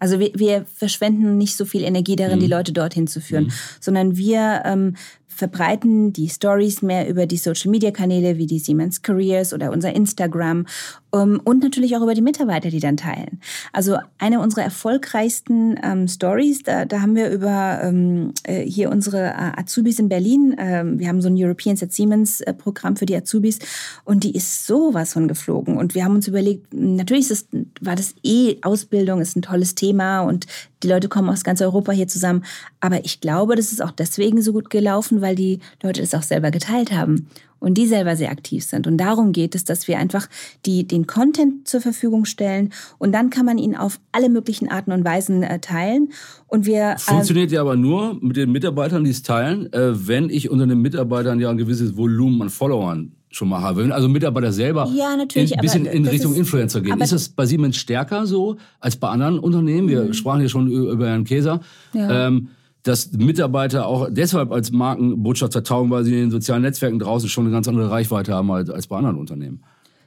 also 0.00 0.18
wir, 0.18 0.32
wir 0.34 0.64
verschwenden 0.74 1.38
nicht 1.38 1.56
so 1.56 1.64
viel 1.64 1.84
Energie 1.84 2.16
darin, 2.16 2.38
mhm. 2.38 2.42
die 2.42 2.48
Leute 2.48 2.72
dorthin 2.72 3.06
zu 3.06 3.20
führen, 3.20 3.44
mhm. 3.44 3.52
sondern 3.80 4.16
wir 4.16 4.62
ähm, 4.64 4.96
verbreiten 5.40 6.12
die 6.12 6.28
Stories 6.28 6.82
mehr 6.82 7.08
über 7.08 7.24
die 7.24 7.38
Social-Media-Kanäle 7.38 8.36
wie 8.36 8.46
die 8.46 8.58
Siemens 8.58 9.00
Careers 9.00 9.54
oder 9.54 9.72
unser 9.72 9.94
Instagram 9.94 10.66
um, 11.12 11.20
ähm, 11.20 11.40
und 11.44 11.62
natürlich 11.62 11.96
auch 11.96 12.02
über 12.02 12.14
die 12.14 12.20
Mitarbeiter, 12.20 12.68
die 12.68 12.78
dann 12.78 12.96
teilen. 12.96 13.40
Also 13.72 13.96
eine 14.18 14.40
unserer 14.40 14.62
erfolgreichsten 14.62 15.80
ähm, 15.82 16.06
Stories, 16.08 16.62
da, 16.62 16.84
da 16.84 17.00
haben 17.00 17.16
wir 17.16 17.30
über 17.30 17.80
ähm, 17.82 18.32
äh, 18.44 18.62
hier 18.62 18.90
unsere 18.90 19.28
äh, 19.28 19.60
Azubis 19.60 19.98
in 19.98 20.08
Berlin, 20.08 20.54
ähm, 20.58 20.98
wir 20.98 21.08
haben 21.08 21.22
so 21.22 21.28
ein 21.28 21.36
Europeans 21.36 21.82
at 21.82 21.92
Siemens 21.92 22.42
äh, 22.42 22.52
Programm 22.52 22.96
für 22.96 23.06
die 23.06 23.16
Azubis 23.16 23.58
und 24.04 24.24
die 24.24 24.36
ist 24.36 24.66
sowas 24.66 25.14
von 25.14 25.26
geflogen 25.26 25.78
und 25.78 25.94
wir 25.94 26.04
haben 26.04 26.14
uns 26.14 26.28
überlegt, 26.28 26.72
natürlich 26.74 27.30
ist 27.30 27.48
es, 27.52 27.64
war 27.80 27.96
das 27.96 28.14
eh 28.22 28.58
Ausbildung, 28.62 29.20
ist 29.20 29.36
ein 29.36 29.42
tolles 29.42 29.74
Thema 29.74 30.20
und 30.20 30.46
die 30.82 30.88
Leute 30.88 31.08
kommen 31.08 31.28
aus 31.28 31.44
ganz 31.44 31.60
Europa 31.60 31.92
hier 31.92 32.08
zusammen, 32.08 32.44
aber 32.80 33.04
ich 33.04 33.20
glaube, 33.20 33.56
das 33.56 33.72
ist 33.72 33.82
auch 33.82 33.90
deswegen 33.90 34.42
so 34.42 34.52
gut 34.52 34.70
gelaufen, 34.70 35.20
weil 35.20 35.34
die 35.34 35.60
Leute 35.82 36.02
es 36.02 36.14
auch 36.14 36.22
selber 36.22 36.50
geteilt 36.50 36.92
haben 36.92 37.28
und 37.58 37.74
die 37.74 37.86
selber 37.86 38.16
sehr 38.16 38.30
aktiv 38.30 38.64
sind. 38.64 38.86
Und 38.86 38.96
darum 38.96 39.32
geht 39.32 39.54
es, 39.54 39.64
dass 39.64 39.86
wir 39.86 39.98
einfach 39.98 40.28
die, 40.66 40.86
den 40.86 41.06
Content 41.06 41.68
zur 41.68 41.80
Verfügung 41.80 42.24
stellen 42.24 42.72
und 42.98 43.12
dann 43.12 43.30
kann 43.30 43.46
man 43.46 43.58
ihn 43.58 43.76
auf 43.76 44.00
alle 44.12 44.28
möglichen 44.28 44.68
Arten 44.68 44.92
und 44.92 45.04
Weisen 45.04 45.42
äh, 45.42 45.60
teilen. 45.60 46.08
Und 46.48 46.66
wir, 46.66 46.92
äh, 46.92 46.98
Funktioniert 46.98 47.52
ja 47.52 47.60
aber 47.60 47.76
nur 47.76 48.18
mit 48.20 48.36
den 48.36 48.50
Mitarbeitern, 48.50 49.04
die 49.04 49.10
es 49.10 49.22
teilen, 49.22 49.72
äh, 49.72 50.08
wenn 50.08 50.30
ich 50.30 50.50
unter 50.50 50.66
den 50.66 50.80
Mitarbeitern 50.80 51.38
ja 51.38 51.50
ein 51.50 51.58
gewisses 51.58 51.96
Volumen 51.96 52.42
an 52.42 52.50
Followern 52.50 53.12
schon 53.30 53.48
mal 53.48 53.60
habe. 53.60 53.82
Wenn 53.82 53.92
also 53.92 54.08
Mitarbeiter 54.08 54.52
selber 54.52 54.90
ja, 54.94 55.16
natürlich, 55.16 55.54
ein 55.54 55.60
bisschen 55.60 55.86
in 55.86 56.06
Richtung 56.06 56.32
ist, 56.32 56.38
Influencer 56.38 56.80
gehen. 56.80 57.00
Ist 57.00 57.12
das 57.12 57.28
bei 57.28 57.46
Siemens 57.46 57.76
stärker 57.76 58.26
so 58.26 58.56
als 58.80 58.96
bei 58.96 59.08
anderen 59.08 59.38
Unternehmen? 59.38 59.88
Wir 59.88 60.04
mhm. 60.04 60.12
sprachen 60.12 60.42
ja 60.42 60.48
schon 60.48 60.68
über 60.68 61.06
Herrn 61.06 61.24
Käser. 61.24 61.60
Ja. 61.92 62.26
Ähm, 62.26 62.48
dass 62.82 63.12
Mitarbeiter 63.12 63.86
auch 63.86 64.08
deshalb 64.10 64.52
als 64.52 64.72
Markenbotschafter 64.72 65.62
taugen, 65.62 65.90
weil 65.90 66.04
sie 66.04 66.12
in 66.12 66.20
den 66.20 66.30
sozialen 66.30 66.62
Netzwerken 66.62 66.98
draußen 66.98 67.28
schon 67.28 67.44
eine 67.44 67.52
ganz 67.52 67.68
andere 67.68 67.90
Reichweite 67.90 68.32
haben 68.32 68.50
als, 68.50 68.70
als 68.70 68.86
bei 68.86 68.96
anderen 68.96 69.18
Unternehmen. 69.18 69.62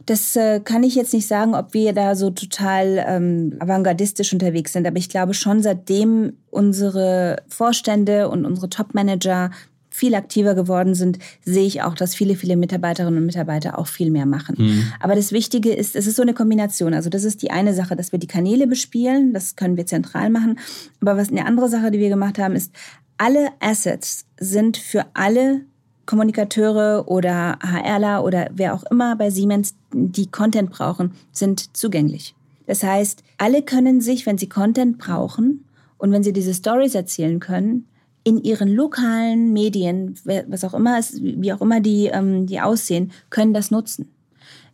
Das 0.06 0.36
äh, 0.36 0.60
kann 0.60 0.84
ich 0.84 0.96
jetzt 0.96 1.14
nicht 1.14 1.28
sagen, 1.28 1.56
ob 1.56 1.74
wir 1.74 1.94
da 1.94 2.16
so 2.16 2.30
total 2.30 3.06
ähm, 3.08 3.56
avantgardistisch 3.60 4.34
unterwegs 4.34 4.74
sind, 4.74 4.86
aber 4.86 4.98
ich 4.98 5.08
glaube 5.08 5.34
schon, 5.34 5.62
seitdem 5.62 6.34
unsere 6.50 7.38
Vorstände 7.48 8.28
und 8.28 8.46
unsere 8.46 8.70
Top-Manager 8.70 9.52
viel 9.94 10.16
aktiver 10.16 10.56
geworden 10.56 10.96
sind, 10.96 11.20
sehe 11.46 11.66
ich 11.66 11.84
auch, 11.84 11.94
dass 11.94 12.16
viele, 12.16 12.36
viele 12.36 12.58
Mitarbeiterinnen 12.58 13.20
und 13.20 13.26
Mitarbeiter 13.28 13.78
auch 13.78 13.86
viel 13.86 14.10
mehr 14.10 14.26
machen. 14.26 14.56
Mhm. 14.58 14.88
Aber 15.00 15.14
das 15.14 15.32
Wichtige 15.32 15.72
ist, 15.72 15.96
es 15.96 16.08
ist 16.08 16.16
so 16.16 16.24
eine 16.24 16.34
Kombination. 16.34 16.96
Also 16.96 17.12
das 17.12 17.24
ist 17.24 17.44
die 17.44 17.52
eine 17.52 17.76
Sache, 17.76 17.96
dass 17.96 18.12
wir 18.12 18.18
die 18.18 18.28
Kanäle 18.28 18.66
bespielen, 18.66 19.34
das 19.34 19.56
können 19.56 19.78
wir 19.78 19.86
zentral 19.86 20.32
machen. 20.32 20.58
Aber 21.00 21.16
was 21.16 21.30
eine 21.30 21.46
andere 21.46 21.70
Sache, 21.70 21.92
die 21.92 22.00
wir 22.00 22.10
gemacht 22.10 22.40
haben, 22.40 22.56
ist, 22.56 22.72
alle 23.20 23.50
Assets 23.60 24.26
sind 24.40 24.78
für 24.78 25.06
alle 25.14 25.62
Kommunikateure 26.08 27.08
oder 27.08 27.60
HRler 27.62 28.24
oder 28.24 28.50
wer 28.52 28.74
auch 28.74 28.84
immer 28.90 29.16
bei 29.16 29.30
Siemens, 29.30 29.76
die 29.94 30.26
Content 30.26 30.72
brauchen, 30.72 31.12
sind 31.32 31.78
zugänglich. 31.78 32.34
Das 32.66 32.84
heißt, 32.84 33.24
alle 33.38 33.62
können 33.62 34.02
sich, 34.02 34.26
wenn 34.26 34.40
sie 34.40 34.50
Content 34.50 34.98
brauchen 34.98 35.66
und 36.00 36.12
wenn 36.12 36.24
sie 36.24 36.34
diese 36.34 36.54
Stories 36.54 36.96
erzählen 36.96 37.40
können, 37.40 37.86
in 38.24 38.42
ihren 38.42 38.70
lokalen 38.70 39.54
Medien, 39.54 40.16
was 40.48 40.64
auch 40.64 40.74
immer 40.74 40.98
es, 40.98 41.22
wie 41.22 41.52
auch 41.52 41.62
immer 41.62 41.82
die, 41.82 42.08
ähm, 42.08 42.46
die 42.46 42.62
aussehen, 42.62 43.12
können 43.30 43.54
das 43.54 43.72
nutzen. 43.72 44.10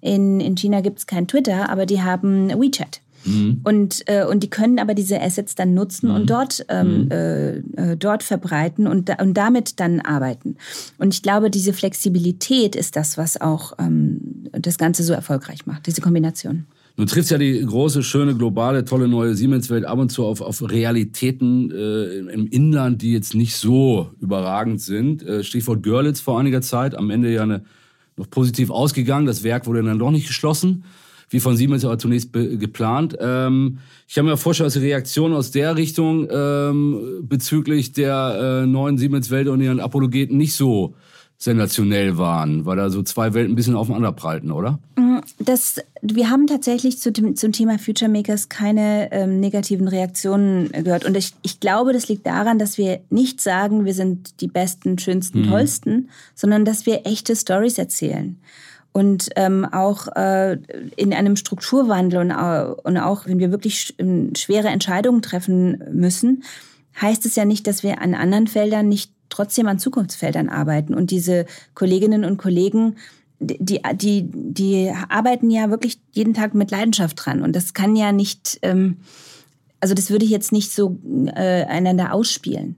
In, 0.02 0.40
in 0.40 0.56
China 0.56 0.82
gibt 0.82 1.00
es 1.00 1.08
kein 1.08 1.28
Twitter, 1.28 1.70
aber 1.70 1.86
die 1.86 2.02
haben 2.02 2.50
WeChat. 2.50 3.02
Mhm. 3.26 3.62
Und, 3.64 4.08
äh, 4.08 4.24
und 4.24 4.44
die 4.44 4.50
können 4.50 4.80
aber 4.80 4.94
diese 4.94 5.20
Assets 5.20 5.56
dann 5.56 5.74
nutzen 5.74 6.10
mhm. 6.10 6.16
und 6.16 6.30
dort, 6.30 6.66
ähm, 6.70 7.06
mhm. 7.06 7.12
äh, 7.12 7.58
äh, 7.58 7.98
dort 7.98 8.24
verbreiten 8.24 8.88
und, 8.88 9.10
und 9.20 9.34
damit 9.34 9.80
dann 9.80 10.00
arbeiten. 10.00 10.56
Und 10.98 11.14
ich 11.14 11.22
glaube, 11.22 11.50
diese 11.50 11.74
Flexibilität 11.74 12.76
ist 12.76 12.96
das, 12.96 13.18
was 13.18 13.42
auch 13.42 13.74
ähm, 13.80 14.48
das 14.52 14.78
Ganze 14.78 15.04
so 15.04 15.14
erfolgreich 15.14 15.66
macht, 15.66 15.88
diese 15.88 16.02
Kombination. 16.02 16.66
Du 17.00 17.06
triffst 17.06 17.32
ja 17.32 17.38
die 17.38 17.66
große, 17.66 18.04
schöne, 18.04 18.36
globale, 18.36 18.84
tolle 18.84 19.08
neue 19.08 19.34
Siemens-Welt 19.34 19.86
ab 19.86 20.00
und 20.00 20.10
zu 20.10 20.26
auf, 20.26 20.42
auf 20.42 20.62
Realitäten 20.70 21.72
äh, 21.72 22.18
im 22.18 22.46
Inland, 22.48 23.02
die 23.02 23.14
jetzt 23.14 23.36
nicht 23.36 23.56
so 23.56 24.12
überragend 24.20 24.82
sind. 24.82 25.24
Äh, 25.24 25.46
Stichwort 25.46 25.82
Görlitz 25.82 26.20
vor 26.20 26.38
einiger 26.38 26.62
Zeit, 26.62 26.96
am 26.96 27.10
Ende 27.10 27.32
ja 27.32 27.44
eine, 27.44 27.64
noch 28.18 28.30
positiv 28.30 28.70
ausgegangen. 28.70 29.26
Das 29.26 29.46
Werk 29.46 29.66
wurde 29.66 29.82
dann 29.82 29.98
doch 29.98 30.12
nicht 30.12 30.28
geschlossen, 30.28 30.84
wie 31.30 31.40
von 31.40 31.56
Siemens 31.56 31.86
aber 31.86 31.98
zunächst 32.00 32.34
geplant. 32.34 33.16
Ähm, 33.18 33.78
ich 34.06 34.18
habe 34.18 34.28
mir 34.28 34.36
vorgestellt, 34.36 34.68
dass 34.68 34.74
die 34.74 34.86
Reaktion 34.86 35.32
aus 35.32 35.52
der 35.52 35.78
Richtung 35.78 36.28
ähm, 36.30 37.22
bezüglich 37.22 37.94
der 37.94 38.64
äh, 38.64 38.68
neuen 38.68 38.98
Siemens-Welt 38.98 39.48
und 39.48 39.62
ihren 39.62 39.80
Apologeten 39.80 40.36
nicht 40.36 40.54
so 40.54 40.96
sensationell 41.42 42.18
waren, 42.18 42.66
weil 42.66 42.76
da 42.76 42.90
so 42.90 43.02
zwei 43.02 43.34
Welten 43.34 43.54
ein 43.54 43.56
bisschen 43.56 43.76
aufeinander 43.76 44.12
prallten, 44.12 44.52
oder? 44.52 44.78
Mm, 44.98 45.20
das, 45.40 45.80
wir 46.02 46.30
haben 46.30 46.48
tatsächlich 46.48 47.00
zu 47.00 47.14
dem, 47.14 47.38
zum 47.38 47.54
Thema 47.54 47.80
Future 47.80 48.12
Makers 48.12 48.50
keine 48.50 49.10
ähm, 49.14 49.40
negativen 49.40 49.88
Reaktionen 49.88 50.70
gehört. 50.70 51.06
Und 51.06 51.16
ich, 51.16 51.34
ich 51.42 51.62
glaube, 51.62 51.94
das 51.94 52.10
liegt 52.10 52.28
daran, 52.28 52.60
dass 52.60 52.78
wir 52.78 53.00
nicht 53.10 53.40
sagen, 53.40 53.86
wir 53.86 53.94
sind 53.94 54.42
die 54.42 54.50
besten, 54.50 55.00
schönsten, 55.00 55.44
mhm. 55.44 55.50
tollsten, 55.50 56.10
sondern 56.36 56.66
dass 56.66 56.86
wir 56.86 57.08
echte 57.08 57.38
Stories 57.38 57.78
erzählen. 57.78 58.38
Und 58.92 59.30
ähm, 59.38 59.64
auch 59.64 60.10
äh, 60.18 60.58
in 60.98 61.14
einem 61.14 61.38
Strukturwandel 61.38 62.20
und, 62.20 62.32
äh, 62.32 62.66
und 62.84 62.98
auch, 62.98 63.28
wenn 63.28 63.40
wir 63.40 63.52
wirklich 63.52 63.80
sch 63.80 63.94
ähm, 63.98 64.36
schwere 64.36 64.68
Entscheidungen 64.68 65.22
treffen 65.22 65.82
müssen, 65.94 66.44
heißt 67.00 67.26
es 67.26 67.38
ja 67.38 67.46
nicht, 67.46 67.66
dass 67.66 67.82
wir 67.82 68.02
an 68.02 68.14
anderen 68.14 68.48
Feldern 68.48 68.90
nicht 68.90 69.14
trotzdem 69.30 69.68
an 69.68 69.80
Zukunftsfeldern 69.80 70.50
arbeiten. 70.50 70.94
Und 70.94 71.12
diese 71.12 71.46
Kolleginnen 71.76 72.26
und 72.26 72.38
Kollegen, 72.38 72.96
die, 73.40 73.82
die, 73.96 74.30
die 74.34 74.92
arbeiten 75.08 75.50
ja 75.50 75.70
wirklich 75.70 76.00
jeden 76.12 76.34
Tag 76.34 76.54
mit 76.54 76.72
Leidenschaft 76.72 77.26
dran. 77.26 77.42
Und 77.42 77.56
das 77.56 77.74
kann 77.74 77.96
ja 77.96 78.12
nicht, 78.12 78.60
ähm, 78.62 78.98
also 79.80 79.94
das 79.94 80.10
würde 80.10 80.26
ich 80.26 80.32
jetzt 80.32 80.52
nicht 80.52 80.72
so 80.72 80.98
äh, 81.28 81.64
einander 81.66 82.14
ausspielen. 82.14 82.76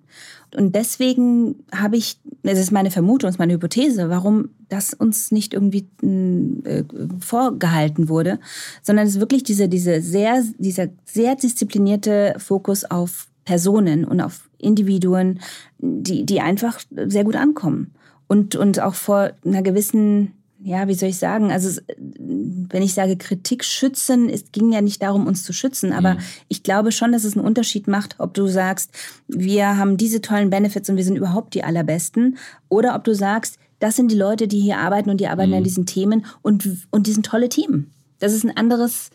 Und 0.56 0.76
deswegen 0.76 1.64
habe 1.74 1.96
ich, 1.96 2.20
das 2.44 2.60
ist 2.60 2.72
meine 2.72 2.92
Vermutung, 2.92 3.28
das 3.28 3.36
ist 3.36 3.40
meine 3.40 3.54
Hypothese, 3.54 4.10
warum 4.10 4.50
das 4.68 4.94
uns 4.94 5.32
nicht 5.32 5.54
irgendwie 5.54 5.88
äh, 6.04 6.84
vorgehalten 7.20 8.10
wurde, 8.10 8.40
sondern 8.82 9.08
es 9.08 9.16
ist 9.16 9.20
wirklich 9.22 9.44
diese, 9.44 9.70
diese 9.70 10.02
sehr, 10.02 10.44
dieser 10.58 10.90
sehr 11.06 11.36
disziplinierte 11.36 12.36
Fokus 12.38 12.84
auf 12.84 13.28
Personen 13.46 14.06
und 14.06 14.22
auf 14.22 14.50
Individuen, 14.58 15.40
die, 15.80 16.26
die 16.26 16.42
einfach 16.42 16.80
sehr 17.08 17.24
gut 17.24 17.36
ankommen. 17.36 17.94
Und, 18.28 18.56
und 18.56 18.80
auch 18.80 18.94
vor 18.94 19.32
einer 19.44 19.62
gewissen, 19.62 20.34
ja, 20.64 20.88
wie 20.88 20.94
soll 20.94 21.10
ich 21.10 21.18
sagen, 21.18 21.52
also 21.52 21.82
wenn 21.98 22.82
ich 22.82 22.94
sage 22.94 23.18
Kritik 23.18 23.66
schützen, 23.66 24.30
es 24.30 24.52
ging 24.52 24.72
ja 24.72 24.82
nicht 24.82 25.02
darum, 25.02 25.28
uns 25.28 25.44
zu 25.44 25.52
schützen, 25.54 25.92
aber 25.92 26.14
mhm. 26.14 26.20
ich 26.48 26.64
glaube 26.64 26.92
schon, 26.92 27.12
dass 27.12 27.24
es 27.24 27.36
einen 27.36 27.46
Unterschied 27.46 27.88
macht, 27.88 28.16
ob 28.20 28.34
du 28.34 28.48
sagst, 28.48 28.92
wir 29.28 29.78
haben 29.78 29.98
diese 29.98 30.22
tollen 30.22 30.50
Benefits 30.50 30.90
und 30.90 30.96
wir 30.96 31.04
sind 31.04 31.18
überhaupt 31.18 31.56
die 31.56 31.64
allerbesten, 31.64 32.38
oder 32.70 32.96
ob 32.96 33.04
du 33.04 33.14
sagst, 33.14 33.58
das 33.80 33.96
sind 33.96 34.12
die 34.12 34.18
Leute, 34.18 34.48
die 34.48 34.62
hier 34.62 34.78
arbeiten 34.78 35.10
und 35.10 35.20
die 35.20 35.28
arbeiten 35.28 35.52
mhm. 35.52 35.58
an 35.58 35.64
diesen 35.64 35.86
Themen 35.86 36.26
und, 36.42 36.70
und 36.92 37.08
die 37.08 37.14
sind 37.14 37.26
tolle 37.26 37.50
Team. 37.50 37.88
Das 38.20 38.32
ist 38.32 38.46
ein 38.46 38.56
anderes, 38.56 39.10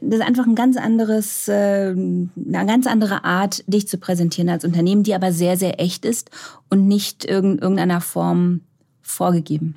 das 0.00 0.20
ist 0.20 0.26
einfach 0.26 0.46
ein 0.46 0.54
ganz 0.54 0.76
anderes, 0.76 1.48
äh, 1.48 1.52
eine 1.92 2.26
ganz 2.66 2.86
andere 2.86 3.24
Art, 3.24 3.64
dich 3.66 3.88
zu 3.88 3.98
präsentieren 3.98 4.48
als 4.48 4.64
Unternehmen, 4.64 5.02
die 5.02 5.14
aber 5.14 5.32
sehr, 5.32 5.56
sehr 5.56 5.80
echt 5.80 6.04
ist 6.04 6.30
und 6.70 6.86
nicht 6.86 7.24
in 7.24 7.58
irgendeiner 7.58 8.00
Form 8.00 8.60
vorgegeben. 9.02 9.76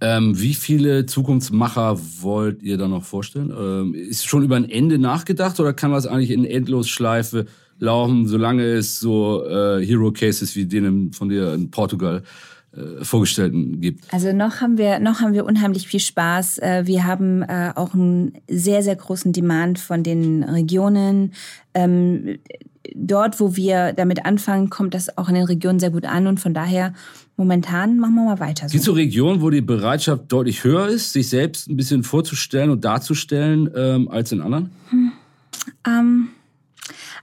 Ähm, 0.00 0.38
wie 0.38 0.54
viele 0.54 1.06
Zukunftsmacher 1.06 1.98
wollt 2.20 2.62
ihr 2.62 2.76
da 2.76 2.88
noch 2.88 3.04
vorstellen? 3.04 3.52
Ähm, 3.56 3.94
ist 3.94 4.26
schon 4.26 4.42
über 4.42 4.56
ein 4.56 4.68
Ende 4.68 4.98
nachgedacht 4.98 5.58
oder 5.60 5.72
kann 5.72 5.92
das 5.92 6.06
eigentlich 6.06 6.30
in 6.30 6.44
Endlosschleife 6.44 7.46
laufen, 7.78 8.26
solange 8.26 8.64
es 8.64 9.00
so 9.00 9.44
äh, 9.46 9.84
Hero 9.84 10.12
Cases 10.12 10.54
wie 10.56 10.66
den 10.66 11.12
von 11.12 11.28
dir 11.28 11.54
in 11.54 11.70
Portugal 11.70 12.18
äh, 12.18 12.53
Vorgestellten 13.02 13.80
gibt. 13.80 14.12
Also 14.12 14.32
noch 14.32 14.60
haben 14.60 14.78
wir 14.78 14.98
noch 14.98 15.20
haben 15.20 15.32
wir 15.32 15.44
unheimlich 15.44 15.86
viel 15.86 16.00
Spaß. 16.00 16.58
Äh, 16.58 16.82
wir 16.86 17.04
haben 17.04 17.42
äh, 17.42 17.72
auch 17.74 17.94
einen 17.94 18.32
sehr 18.48 18.82
sehr 18.82 18.96
großen 18.96 19.32
Demand 19.32 19.78
von 19.78 20.02
den 20.02 20.42
Regionen. 20.42 21.32
Ähm, 21.74 22.38
dort, 22.94 23.40
wo 23.40 23.56
wir 23.56 23.92
damit 23.92 24.24
anfangen, 24.24 24.70
kommt 24.70 24.94
das 24.94 25.16
auch 25.18 25.28
in 25.28 25.34
den 25.34 25.44
Regionen 25.44 25.80
sehr 25.80 25.90
gut 25.90 26.04
an 26.04 26.26
und 26.26 26.40
von 26.40 26.54
daher 26.54 26.94
momentan 27.36 27.98
machen 27.98 28.14
wir 28.14 28.24
mal 28.24 28.40
weiter. 28.40 28.68
So. 28.68 28.72
Gibt 28.72 28.80
es 28.80 28.86
so 28.86 28.92
Regionen, 28.92 29.42
wo 29.42 29.50
die 29.50 29.60
Bereitschaft 29.60 30.24
deutlich 30.28 30.64
höher 30.64 30.88
ist, 30.88 31.12
sich 31.12 31.28
selbst 31.28 31.68
ein 31.68 31.76
bisschen 31.76 32.02
vorzustellen 32.02 32.70
und 32.70 32.84
darzustellen 32.84 33.70
ähm, 33.74 34.08
als 34.08 34.32
in 34.32 34.40
anderen? 34.40 34.70
Hm. 34.90 35.12
Ähm, 35.86 36.28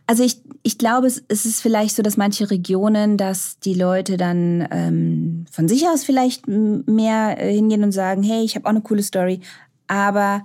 also 0.08 0.24
ich, 0.24 0.41
ich 0.64 0.78
glaube, 0.78 1.08
es, 1.08 1.24
es 1.28 1.46
ist 1.46 1.62
vielleicht 1.62 1.96
so, 1.96 2.04
dass 2.04 2.18
manche 2.18 2.50
Regionen, 2.52 3.18
dass 3.18 3.60
die 3.60 3.74
Leute 3.74 4.18
dann 4.18 4.68
ähm, 4.72 5.46
von 5.52 5.68
sich 5.68 5.88
aus 5.88 6.04
vielleicht 6.04 6.48
mehr 6.48 7.38
äh, 7.40 7.54
hingehen 7.54 7.84
und 7.84 7.92
sagen, 7.92 8.24
hey, 8.24 8.44
ich 8.44 8.56
habe 8.56 8.66
auch 8.66 8.72
eine 8.72 8.82
coole 8.82 9.04
Story. 9.04 9.40
Aber 9.88 10.44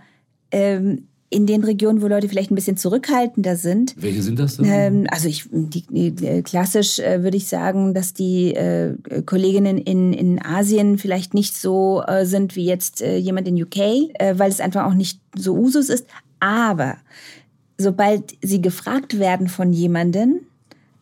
ähm, 0.51 1.09
in 1.29 1.47
den 1.47 1.65
Regionen, 1.65 2.03
wo 2.03 2.07
Leute 2.07 2.29
vielleicht 2.29 2.51
ein 2.51 2.55
bisschen 2.55 2.77
zurückhaltender 2.77 3.57
sind. 3.57 3.95
Welche 3.99 4.23
sind 4.23 4.39
das 4.39 4.57
denn? 4.57 4.67
Ähm, 4.67 5.07
also 5.11 5.29
ich, 5.29 5.45
die, 5.51 5.83
die, 5.83 6.43
klassisch 6.43 6.99
äh, 6.99 7.23
würde 7.23 7.37
ich 7.37 7.49
sagen, 7.49 7.95
dass 7.95 8.15
die 8.15 8.55
äh, 8.55 8.95
Kolleginnen 9.25 9.79
in, 9.79 10.13
in 10.13 10.41
Asien 10.43 10.99
vielleicht 10.99 11.35
nicht 11.35 11.57
so 11.57 12.03
äh, 12.07 12.25
sind 12.25 12.55
wie 12.55 12.65
jetzt 12.65 13.03
äh, 13.03 13.17
jemand 13.17 13.49
in 13.49 13.61
UK, 13.61 13.77
äh, 13.77 14.35
weil 14.37 14.51
es 14.51 14.61
einfach 14.61 14.87
auch 14.87 14.95
nicht 14.95 15.21
so 15.35 15.55
Usus 15.55 15.89
ist. 15.89 16.07
Aber 16.39 16.97
sobald 17.79 18.37
sie 18.43 18.61
gefragt 18.61 19.19
werden 19.19 19.49
von 19.49 19.73
jemandem, 19.73 20.41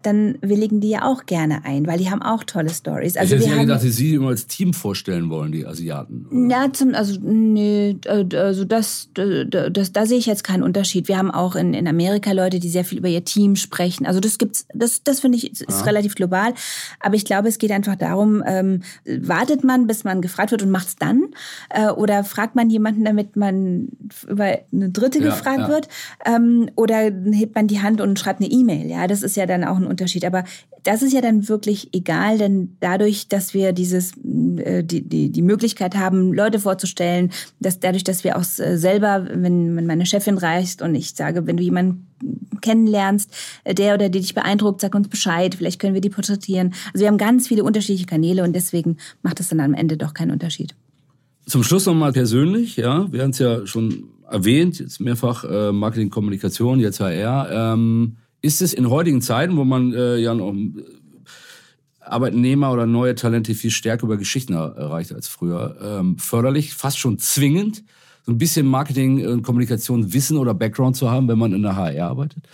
dann 0.06 0.38
willigen 0.40 0.80
die 0.80 0.90
ja 0.90 1.04
auch 1.04 1.26
gerne 1.26 1.64
ein, 1.64 1.86
weil 1.86 1.98
die 1.98 2.10
haben 2.10 2.22
auch 2.22 2.44
tolle 2.44 2.70
Stories. 2.70 3.16
Also 3.16 3.36
ich 3.36 3.42
hätte 3.42 3.54
ja 3.54 3.62
gedacht, 3.62 3.84
dass 3.84 3.96
sie 3.96 4.14
immer 4.14 4.28
als 4.28 4.46
Team 4.46 4.72
vorstellen 4.72 5.30
wollen, 5.30 5.52
die 5.52 5.66
Asiaten. 5.66 6.26
Oder? 6.30 6.50
Ja, 6.50 6.72
zum, 6.72 6.94
also 6.94 7.18
nee, 7.20 7.96
äh, 8.04 8.36
also 8.36 8.64
das, 8.64 9.08
das, 9.14 9.46
das, 9.72 9.92
da 9.92 10.06
sehe 10.06 10.18
ich 10.18 10.26
jetzt 10.26 10.44
keinen 10.44 10.62
Unterschied. 10.62 11.08
Wir 11.08 11.18
haben 11.18 11.30
auch 11.30 11.56
in, 11.56 11.74
in 11.74 11.88
Amerika 11.88 12.32
Leute, 12.32 12.58
die 12.58 12.68
sehr 12.68 12.84
viel 12.84 12.98
über 12.98 13.08
ihr 13.08 13.24
Team 13.24 13.56
sprechen. 13.56 14.06
Also 14.06 14.20
das 14.20 14.38
gibt's, 14.38 14.66
das, 14.74 15.02
das 15.02 15.20
finde 15.20 15.38
ich 15.38 15.60
ist 15.60 15.68
ah. 15.70 15.84
relativ 15.84 16.14
global. 16.14 16.54
Aber 17.00 17.14
ich 17.14 17.24
glaube, 17.24 17.48
es 17.48 17.58
geht 17.58 17.70
einfach 17.70 17.96
darum, 17.96 18.42
ähm, 18.46 18.82
wartet 19.04 19.64
man, 19.64 19.86
bis 19.86 20.04
man 20.04 20.20
gefragt 20.20 20.50
wird 20.50 20.62
und 20.62 20.70
macht's 20.70 20.96
dann, 20.96 21.28
äh, 21.70 21.88
oder 21.88 22.24
fragt 22.24 22.54
man 22.54 22.70
jemanden, 22.70 23.04
damit 23.04 23.36
man 23.36 23.88
über 24.28 24.58
eine 24.72 24.90
Dritte 24.90 25.18
ja, 25.18 25.26
gefragt 25.26 25.60
ja. 25.60 25.68
wird, 25.68 25.88
ähm, 26.24 26.70
oder 26.76 26.96
hebt 26.98 27.54
man 27.54 27.66
die 27.66 27.80
Hand 27.80 28.00
und 28.00 28.18
schreibt 28.18 28.40
eine 28.40 28.50
E-Mail. 28.50 28.88
Ja, 28.88 29.06
das 29.06 29.22
ist 29.22 29.36
ja 29.36 29.46
dann 29.46 29.64
auch 29.64 29.76
ein 29.76 29.86
Unterschied. 29.94 30.24
Aber 30.24 30.44
das 30.83 31.02
ist 31.02 31.12
ja 31.12 31.20
dann 31.20 31.48
wirklich 31.48 31.88
egal, 31.94 32.38
denn 32.38 32.76
dadurch, 32.80 33.28
dass 33.28 33.54
wir 33.54 33.72
dieses, 33.72 34.12
äh, 34.59 34.85
die, 34.85 35.02
die, 35.02 35.30
die 35.30 35.42
Möglichkeit 35.42 35.96
haben, 35.96 36.33
Leute 36.33 36.59
vorzustellen, 36.59 37.30
dass 37.61 37.80
dadurch, 37.80 38.04
dass 38.04 38.24
wir 38.24 38.37
auch 38.37 38.44
äh, 38.59 38.76
selber, 38.76 39.26
wenn, 39.30 39.87
meine 39.87 40.07
Chefin 40.07 40.38
reist 40.38 40.83
und 40.83 40.94
ich 40.94 41.14
sage, 41.14 41.46
wenn 41.46 41.57
du 41.57 41.62
jemanden 41.62 42.07
kennenlernst, 42.61 43.30
äh, 43.64 43.74
der 43.74 43.94
oder 43.94 44.09
die 44.09 44.20
dich 44.20 44.35
beeindruckt, 44.35 44.80
sag 44.80 44.94
uns 44.94 45.09
Bescheid, 45.09 45.54
vielleicht 45.54 45.80
können 45.80 45.94
wir 45.94 46.00
die 46.00 46.11
porträtieren. 46.11 46.74
Also 46.92 47.00
wir 47.00 47.09
haben 47.09 47.18
ganz 47.18 47.48
viele 47.48 47.64
unterschiedliche 47.64 48.07
Kanäle 48.07 48.42
und 48.42 48.52
deswegen 48.52 48.98
macht 49.22 49.40
es 49.40 49.48
dann 49.48 49.61
am 49.61 49.74
Ende 49.74 49.96
doch 49.96 50.12
keinen 50.12 50.33
Unterschied. 50.33 50.74
Zum 51.46 51.62
Schluss 51.62 51.87
nochmal 51.87 52.12
persönlich, 52.12 52.76
ja, 52.76 53.11
wir 53.12 53.22
haben 53.22 53.30
es 53.30 53.38
ja 53.38 53.66
schon 53.66 54.04
erwähnt, 54.30 54.80
jetzt 54.80 55.00
mehrfach 55.00 55.44
äh, 55.44 55.72
Marketing, 55.72 56.11
Kommunikation, 56.11 56.80
jetzt 56.80 57.00
HR. 57.00 57.74
Ähm, 57.74 58.16
ist 58.44 58.61
es 58.61 58.74
in 58.74 58.90
heutigen 58.90 59.22
Zeiten, 59.22 59.57
wo 59.57 59.64
man 59.64 59.94
äh, 59.94 60.18
ja 60.18 60.35
noch 60.35 60.54
Arbeitnehmer 61.98 62.70
oder 62.72 62.87
neue 62.87 63.14
Talente 63.14 63.54
viel 63.54 63.70
stärker 63.70 64.04
über 64.04 64.18
Geschichten 64.18 64.52
erreicht 64.52 65.14
als 65.14 65.28
früher. 65.28 65.76
Ähm, 65.83 66.18
förderlich, 66.18 66.74
fast 66.74 66.98
schon 66.98 67.18
zwingend, 67.18 67.83
so 68.26 68.33
ein 68.33 68.38
bisschen 68.38 68.66
Marketing 68.66 69.26
und 69.26 69.42
Kommunikation 69.42 70.12
Wissen 70.12 70.37
oder 70.37 70.52
Background 70.52 70.94
zu 70.94 71.11
haben, 71.11 71.26
wenn 71.28 71.38
man 71.38 71.54
in 71.54 71.62
der 71.62 71.74
HR 71.74 72.09
arbeitet? 72.11 72.46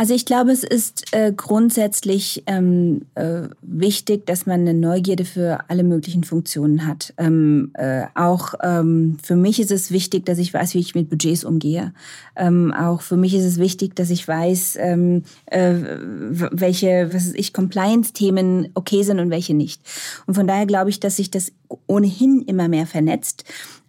Also 0.00 0.14
ich 0.14 0.24
glaube, 0.24 0.50
es 0.50 0.64
ist 0.64 1.14
äh, 1.14 1.30
grundsätzlich 1.30 2.42
ähm, 2.46 3.02
äh, 3.16 3.42
wichtig, 3.60 4.24
dass 4.24 4.46
man 4.46 4.60
eine 4.60 4.72
Neugierde 4.72 5.26
für 5.26 5.58
alle 5.68 5.84
möglichen 5.84 6.24
Funktionen 6.24 6.86
hat. 6.86 7.12
Ähm, 7.18 7.72
äh, 7.74 8.06
auch 8.14 8.54
ähm, 8.62 9.18
für 9.22 9.36
mich 9.36 9.60
ist 9.60 9.70
es 9.70 9.90
wichtig, 9.90 10.24
dass 10.24 10.38
ich 10.38 10.54
weiß, 10.54 10.72
wie 10.72 10.78
ich 10.78 10.94
mit 10.94 11.10
Budgets 11.10 11.44
umgehe. 11.44 11.92
Ähm, 12.34 12.72
auch 12.72 13.02
für 13.02 13.18
mich 13.18 13.34
ist 13.34 13.44
es 13.44 13.58
wichtig, 13.58 13.94
dass 13.94 14.08
ich 14.08 14.26
weiß, 14.26 14.78
ähm, 14.80 15.24
äh, 15.44 15.74
welche, 16.30 17.10
was 17.12 17.34
ich, 17.34 17.52
Compliance-Themen 17.52 18.70
okay 18.72 19.02
sind 19.02 19.20
und 19.20 19.28
welche 19.28 19.52
nicht. 19.52 19.82
Und 20.26 20.32
von 20.32 20.46
daher 20.46 20.64
glaube 20.64 20.88
ich, 20.88 21.00
dass 21.00 21.16
sich 21.16 21.30
das 21.30 21.52
ohnehin 21.86 22.40
immer 22.40 22.68
mehr 22.68 22.86
vernetzt. 22.86 23.44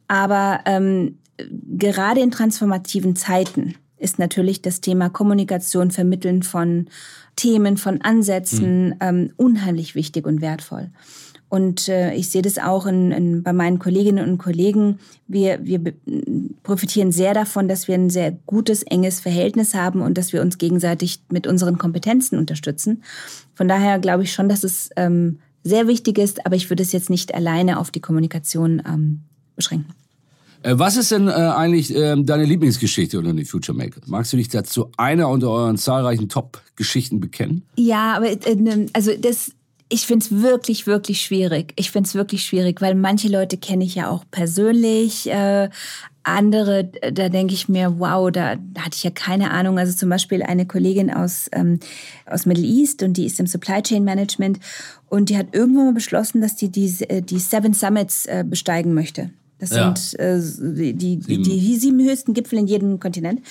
Aber 0.09 0.59
ähm, 0.65 1.19
gerade 1.37 2.19
in 2.19 2.31
transformativen 2.31 3.15
Zeiten 3.15 3.75
ist 4.01 4.19
natürlich 4.19 4.61
das 4.61 4.81
Thema 4.81 5.09
Kommunikation, 5.09 5.91
Vermitteln 5.91 6.43
von 6.43 6.87
Themen, 7.35 7.77
von 7.77 8.01
Ansätzen 8.01 8.89
mhm. 8.89 8.95
ähm, 8.99 9.33
unheimlich 9.37 9.95
wichtig 9.95 10.25
und 10.25 10.41
wertvoll. 10.41 10.89
Und 11.49 11.89
äh, 11.89 12.13
ich 12.13 12.29
sehe 12.29 12.41
das 12.41 12.57
auch 12.57 12.85
in, 12.85 13.11
in, 13.11 13.43
bei 13.43 13.51
meinen 13.51 13.77
Kolleginnen 13.77 14.29
und 14.29 14.37
Kollegen. 14.37 14.99
Wir, 15.27 15.59
wir 15.61 15.81
profitieren 16.63 17.11
sehr 17.11 17.33
davon, 17.33 17.67
dass 17.67 17.89
wir 17.89 17.95
ein 17.95 18.09
sehr 18.09 18.31
gutes, 18.45 18.83
enges 18.83 19.19
Verhältnis 19.19 19.73
haben 19.73 20.01
und 20.01 20.17
dass 20.17 20.31
wir 20.31 20.41
uns 20.41 20.57
gegenseitig 20.57 21.21
mit 21.29 21.47
unseren 21.47 21.77
Kompetenzen 21.77 22.37
unterstützen. 22.37 23.03
Von 23.53 23.67
daher 23.67 23.99
glaube 23.99 24.23
ich 24.23 24.31
schon, 24.31 24.47
dass 24.47 24.63
es 24.63 24.91
ähm, 24.95 25.39
sehr 25.61 25.87
wichtig 25.87 26.17
ist, 26.17 26.45
aber 26.45 26.55
ich 26.55 26.69
würde 26.69 26.83
es 26.83 26.93
jetzt 26.93 27.09
nicht 27.09 27.35
alleine 27.35 27.79
auf 27.79 27.91
die 27.91 28.01
Kommunikation 28.01 28.81
ähm, 28.87 29.23
beschränken. 29.57 29.93
Äh, 30.63 30.77
was 30.77 30.97
ist 30.97 31.11
denn 31.11 31.27
äh, 31.27 31.31
eigentlich 31.31 31.95
äh, 31.95 32.15
deine 32.21 32.45
Lieblingsgeschichte 32.45 33.17
unter 33.17 33.33
den 33.33 33.45
Future 33.45 33.77
Makers? 33.77 34.07
Magst 34.07 34.33
du 34.33 34.37
dich 34.37 34.49
dazu 34.49 34.89
einer 34.97 35.29
unter 35.29 35.49
euren 35.49 35.77
zahlreichen 35.77 36.29
Top-Geschichten 36.29 37.19
bekennen? 37.19 37.63
Ja, 37.75 38.15
aber 38.15 38.31
äh, 38.31 38.87
also 38.93 39.11
das, 39.19 39.51
ich 39.89 40.05
finde 40.05 40.25
es 40.25 40.41
wirklich, 40.41 40.87
wirklich 40.87 41.21
schwierig. 41.21 41.73
Ich 41.75 41.91
finde 41.91 42.07
es 42.07 42.15
wirklich 42.15 42.43
schwierig, 42.43 42.81
weil 42.81 42.95
manche 42.95 43.27
Leute 43.27 43.57
kenne 43.57 43.83
ich 43.83 43.95
ja 43.95 44.09
auch 44.09 44.23
persönlich. 44.31 45.29
Äh, 45.29 45.69
andere, 46.23 46.83
da 46.83 47.29
denke 47.29 47.55
ich 47.55 47.67
mir, 47.67 47.99
wow, 47.99 48.31
da, 48.31 48.55
da, 48.55 48.81
hatte 48.81 48.95
ich 48.95 49.03
ja 49.03 49.09
keine 49.09 49.51
Ahnung. 49.51 49.79
Also 49.79 49.97
zum 49.97 50.09
Beispiel 50.09 50.43
eine 50.43 50.67
Kollegin 50.67 51.11
aus, 51.11 51.47
ähm, 51.51 51.79
aus 52.27 52.45
Middle 52.45 52.63
East 52.63 53.01
und 53.01 53.17
die 53.17 53.25
ist 53.25 53.39
im 53.39 53.47
Supply 53.47 53.81
Chain 53.81 54.03
Management 54.03 54.59
und 55.09 55.29
die 55.29 55.37
hat 55.37 55.47
irgendwann 55.53 55.85
mal 55.85 55.93
beschlossen, 55.93 56.41
dass 56.41 56.55
die 56.55 56.69
die, 56.69 56.93
äh, 57.09 57.21
die 57.21 57.39
Seven 57.39 57.73
Summits 57.73 58.27
äh, 58.27 58.45
besteigen 58.47 58.93
möchte. 58.93 59.31
Das 59.61 59.69
ja. 59.69 59.95
sind 59.95 60.19
äh, 60.19 60.39
die, 60.93 61.17
die, 61.17 61.17
die, 61.17 61.77
sieben 61.77 62.03
höchsten 62.03 62.33
Gipfel 62.33 62.57
in 62.57 62.67
jedem 62.67 62.99
Kontinent. 62.99 63.41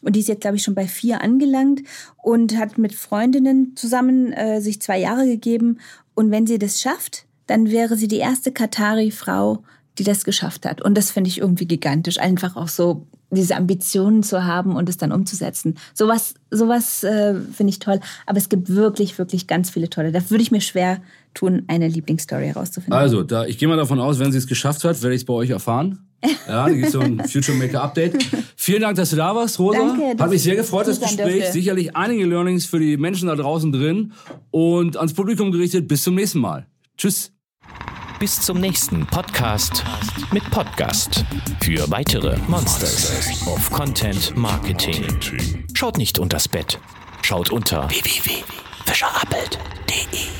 Und 0.00 0.14
die 0.14 0.20
ist 0.20 0.28
jetzt, 0.28 0.40
glaube 0.40 0.56
ich, 0.56 0.62
schon 0.62 0.76
bei 0.76 0.86
vier 0.86 1.22
angelangt 1.22 1.82
und 2.22 2.56
hat 2.56 2.78
mit 2.78 2.94
Freundinnen 2.94 3.72
zusammen 3.74 4.32
äh, 4.32 4.60
sich 4.60 4.80
zwei 4.80 5.00
Jahre 5.00 5.26
gegeben. 5.26 5.78
Und 6.14 6.30
wenn 6.30 6.46
sie 6.46 6.60
das 6.60 6.80
schafft, 6.80 7.26
dann 7.48 7.70
wäre 7.70 7.96
sie 7.96 8.06
die 8.06 8.18
erste 8.18 8.52
Katari-Frau, 8.52 9.64
die 9.98 10.04
das 10.04 10.24
geschafft 10.24 10.66
hat. 10.66 10.82
Und 10.82 10.96
das 10.96 11.10
finde 11.10 11.28
ich 11.28 11.38
irgendwie 11.38 11.66
gigantisch. 11.66 12.20
Einfach 12.20 12.54
auch 12.54 12.68
so 12.68 13.04
diese 13.30 13.56
Ambitionen 13.56 14.22
zu 14.22 14.44
haben 14.44 14.76
und 14.76 14.88
es 14.88 14.96
dann 14.96 15.12
umzusetzen. 15.12 15.76
Sowas, 15.94 16.34
sowas 16.50 17.02
äh, 17.04 17.34
finde 17.52 17.70
ich 17.70 17.78
toll. 17.78 18.00
Aber 18.24 18.38
es 18.38 18.48
gibt 18.48 18.74
wirklich, 18.74 19.18
wirklich 19.18 19.46
ganz 19.46 19.70
viele 19.70 19.90
tolle. 19.90 20.12
Da 20.12 20.30
würde 20.30 20.42
ich 20.42 20.50
mir 20.50 20.60
schwer 20.60 21.00
tun, 21.34 21.64
eine 21.66 21.88
Lieblingsstory 21.88 22.46
herauszufinden. 22.46 22.94
Also, 22.94 23.22
da, 23.22 23.44
ich 23.44 23.58
gehe 23.58 23.68
mal 23.68 23.76
davon 23.76 24.00
aus, 24.00 24.18
wenn 24.18 24.32
sie 24.32 24.38
es 24.38 24.46
geschafft 24.46 24.84
hat, 24.84 25.02
werde 25.02 25.14
ich 25.14 25.22
es 25.22 25.26
bei 25.26 25.34
euch 25.34 25.50
erfahren. 25.50 26.00
Ja, 26.48 26.66
da 26.66 26.72
gibt 26.72 26.86
es 26.86 26.92
so 26.92 27.00
ein 27.00 27.20
Future 27.28 27.56
Maker 27.56 27.82
Update. 27.82 28.16
Vielen 28.56 28.80
Dank, 28.80 28.96
dass 28.96 29.10
du 29.10 29.16
da 29.16 29.34
warst, 29.34 29.58
Rosa. 29.58 29.78
Danke, 29.78 30.22
Hat 30.22 30.30
mich 30.30 30.42
sehr 30.42 30.56
gefreut, 30.56 30.88
das 30.88 30.98
Gespräch. 30.98 31.34
Dürfte. 31.34 31.52
Sicherlich 31.52 31.94
einige 31.94 32.24
Learnings 32.24 32.64
für 32.64 32.78
die 32.78 32.96
Menschen 32.96 33.28
da 33.28 33.36
draußen 33.36 33.70
drin 33.70 34.12
und 34.50 34.96
ans 34.96 35.12
Publikum 35.12 35.52
gerichtet. 35.52 35.86
Bis 35.88 36.02
zum 36.02 36.14
nächsten 36.14 36.40
Mal. 36.40 36.66
Tschüss. 36.96 37.32
Bis 38.18 38.40
zum 38.40 38.60
nächsten 38.60 39.06
Podcast 39.06 39.84
mit 40.32 40.50
Podcast. 40.50 41.24
Für 41.62 41.88
weitere 41.90 42.36
Monsters 42.48 43.46
of 43.46 43.70
Content 43.70 44.36
Marketing. 44.36 45.04
Schaut 45.74 45.96
nicht 45.98 46.18
unters 46.18 46.48
Bett. 46.48 46.80
Schaut 47.22 47.50
unter 47.50 47.88
www.fischerappelt.de. 47.88 50.35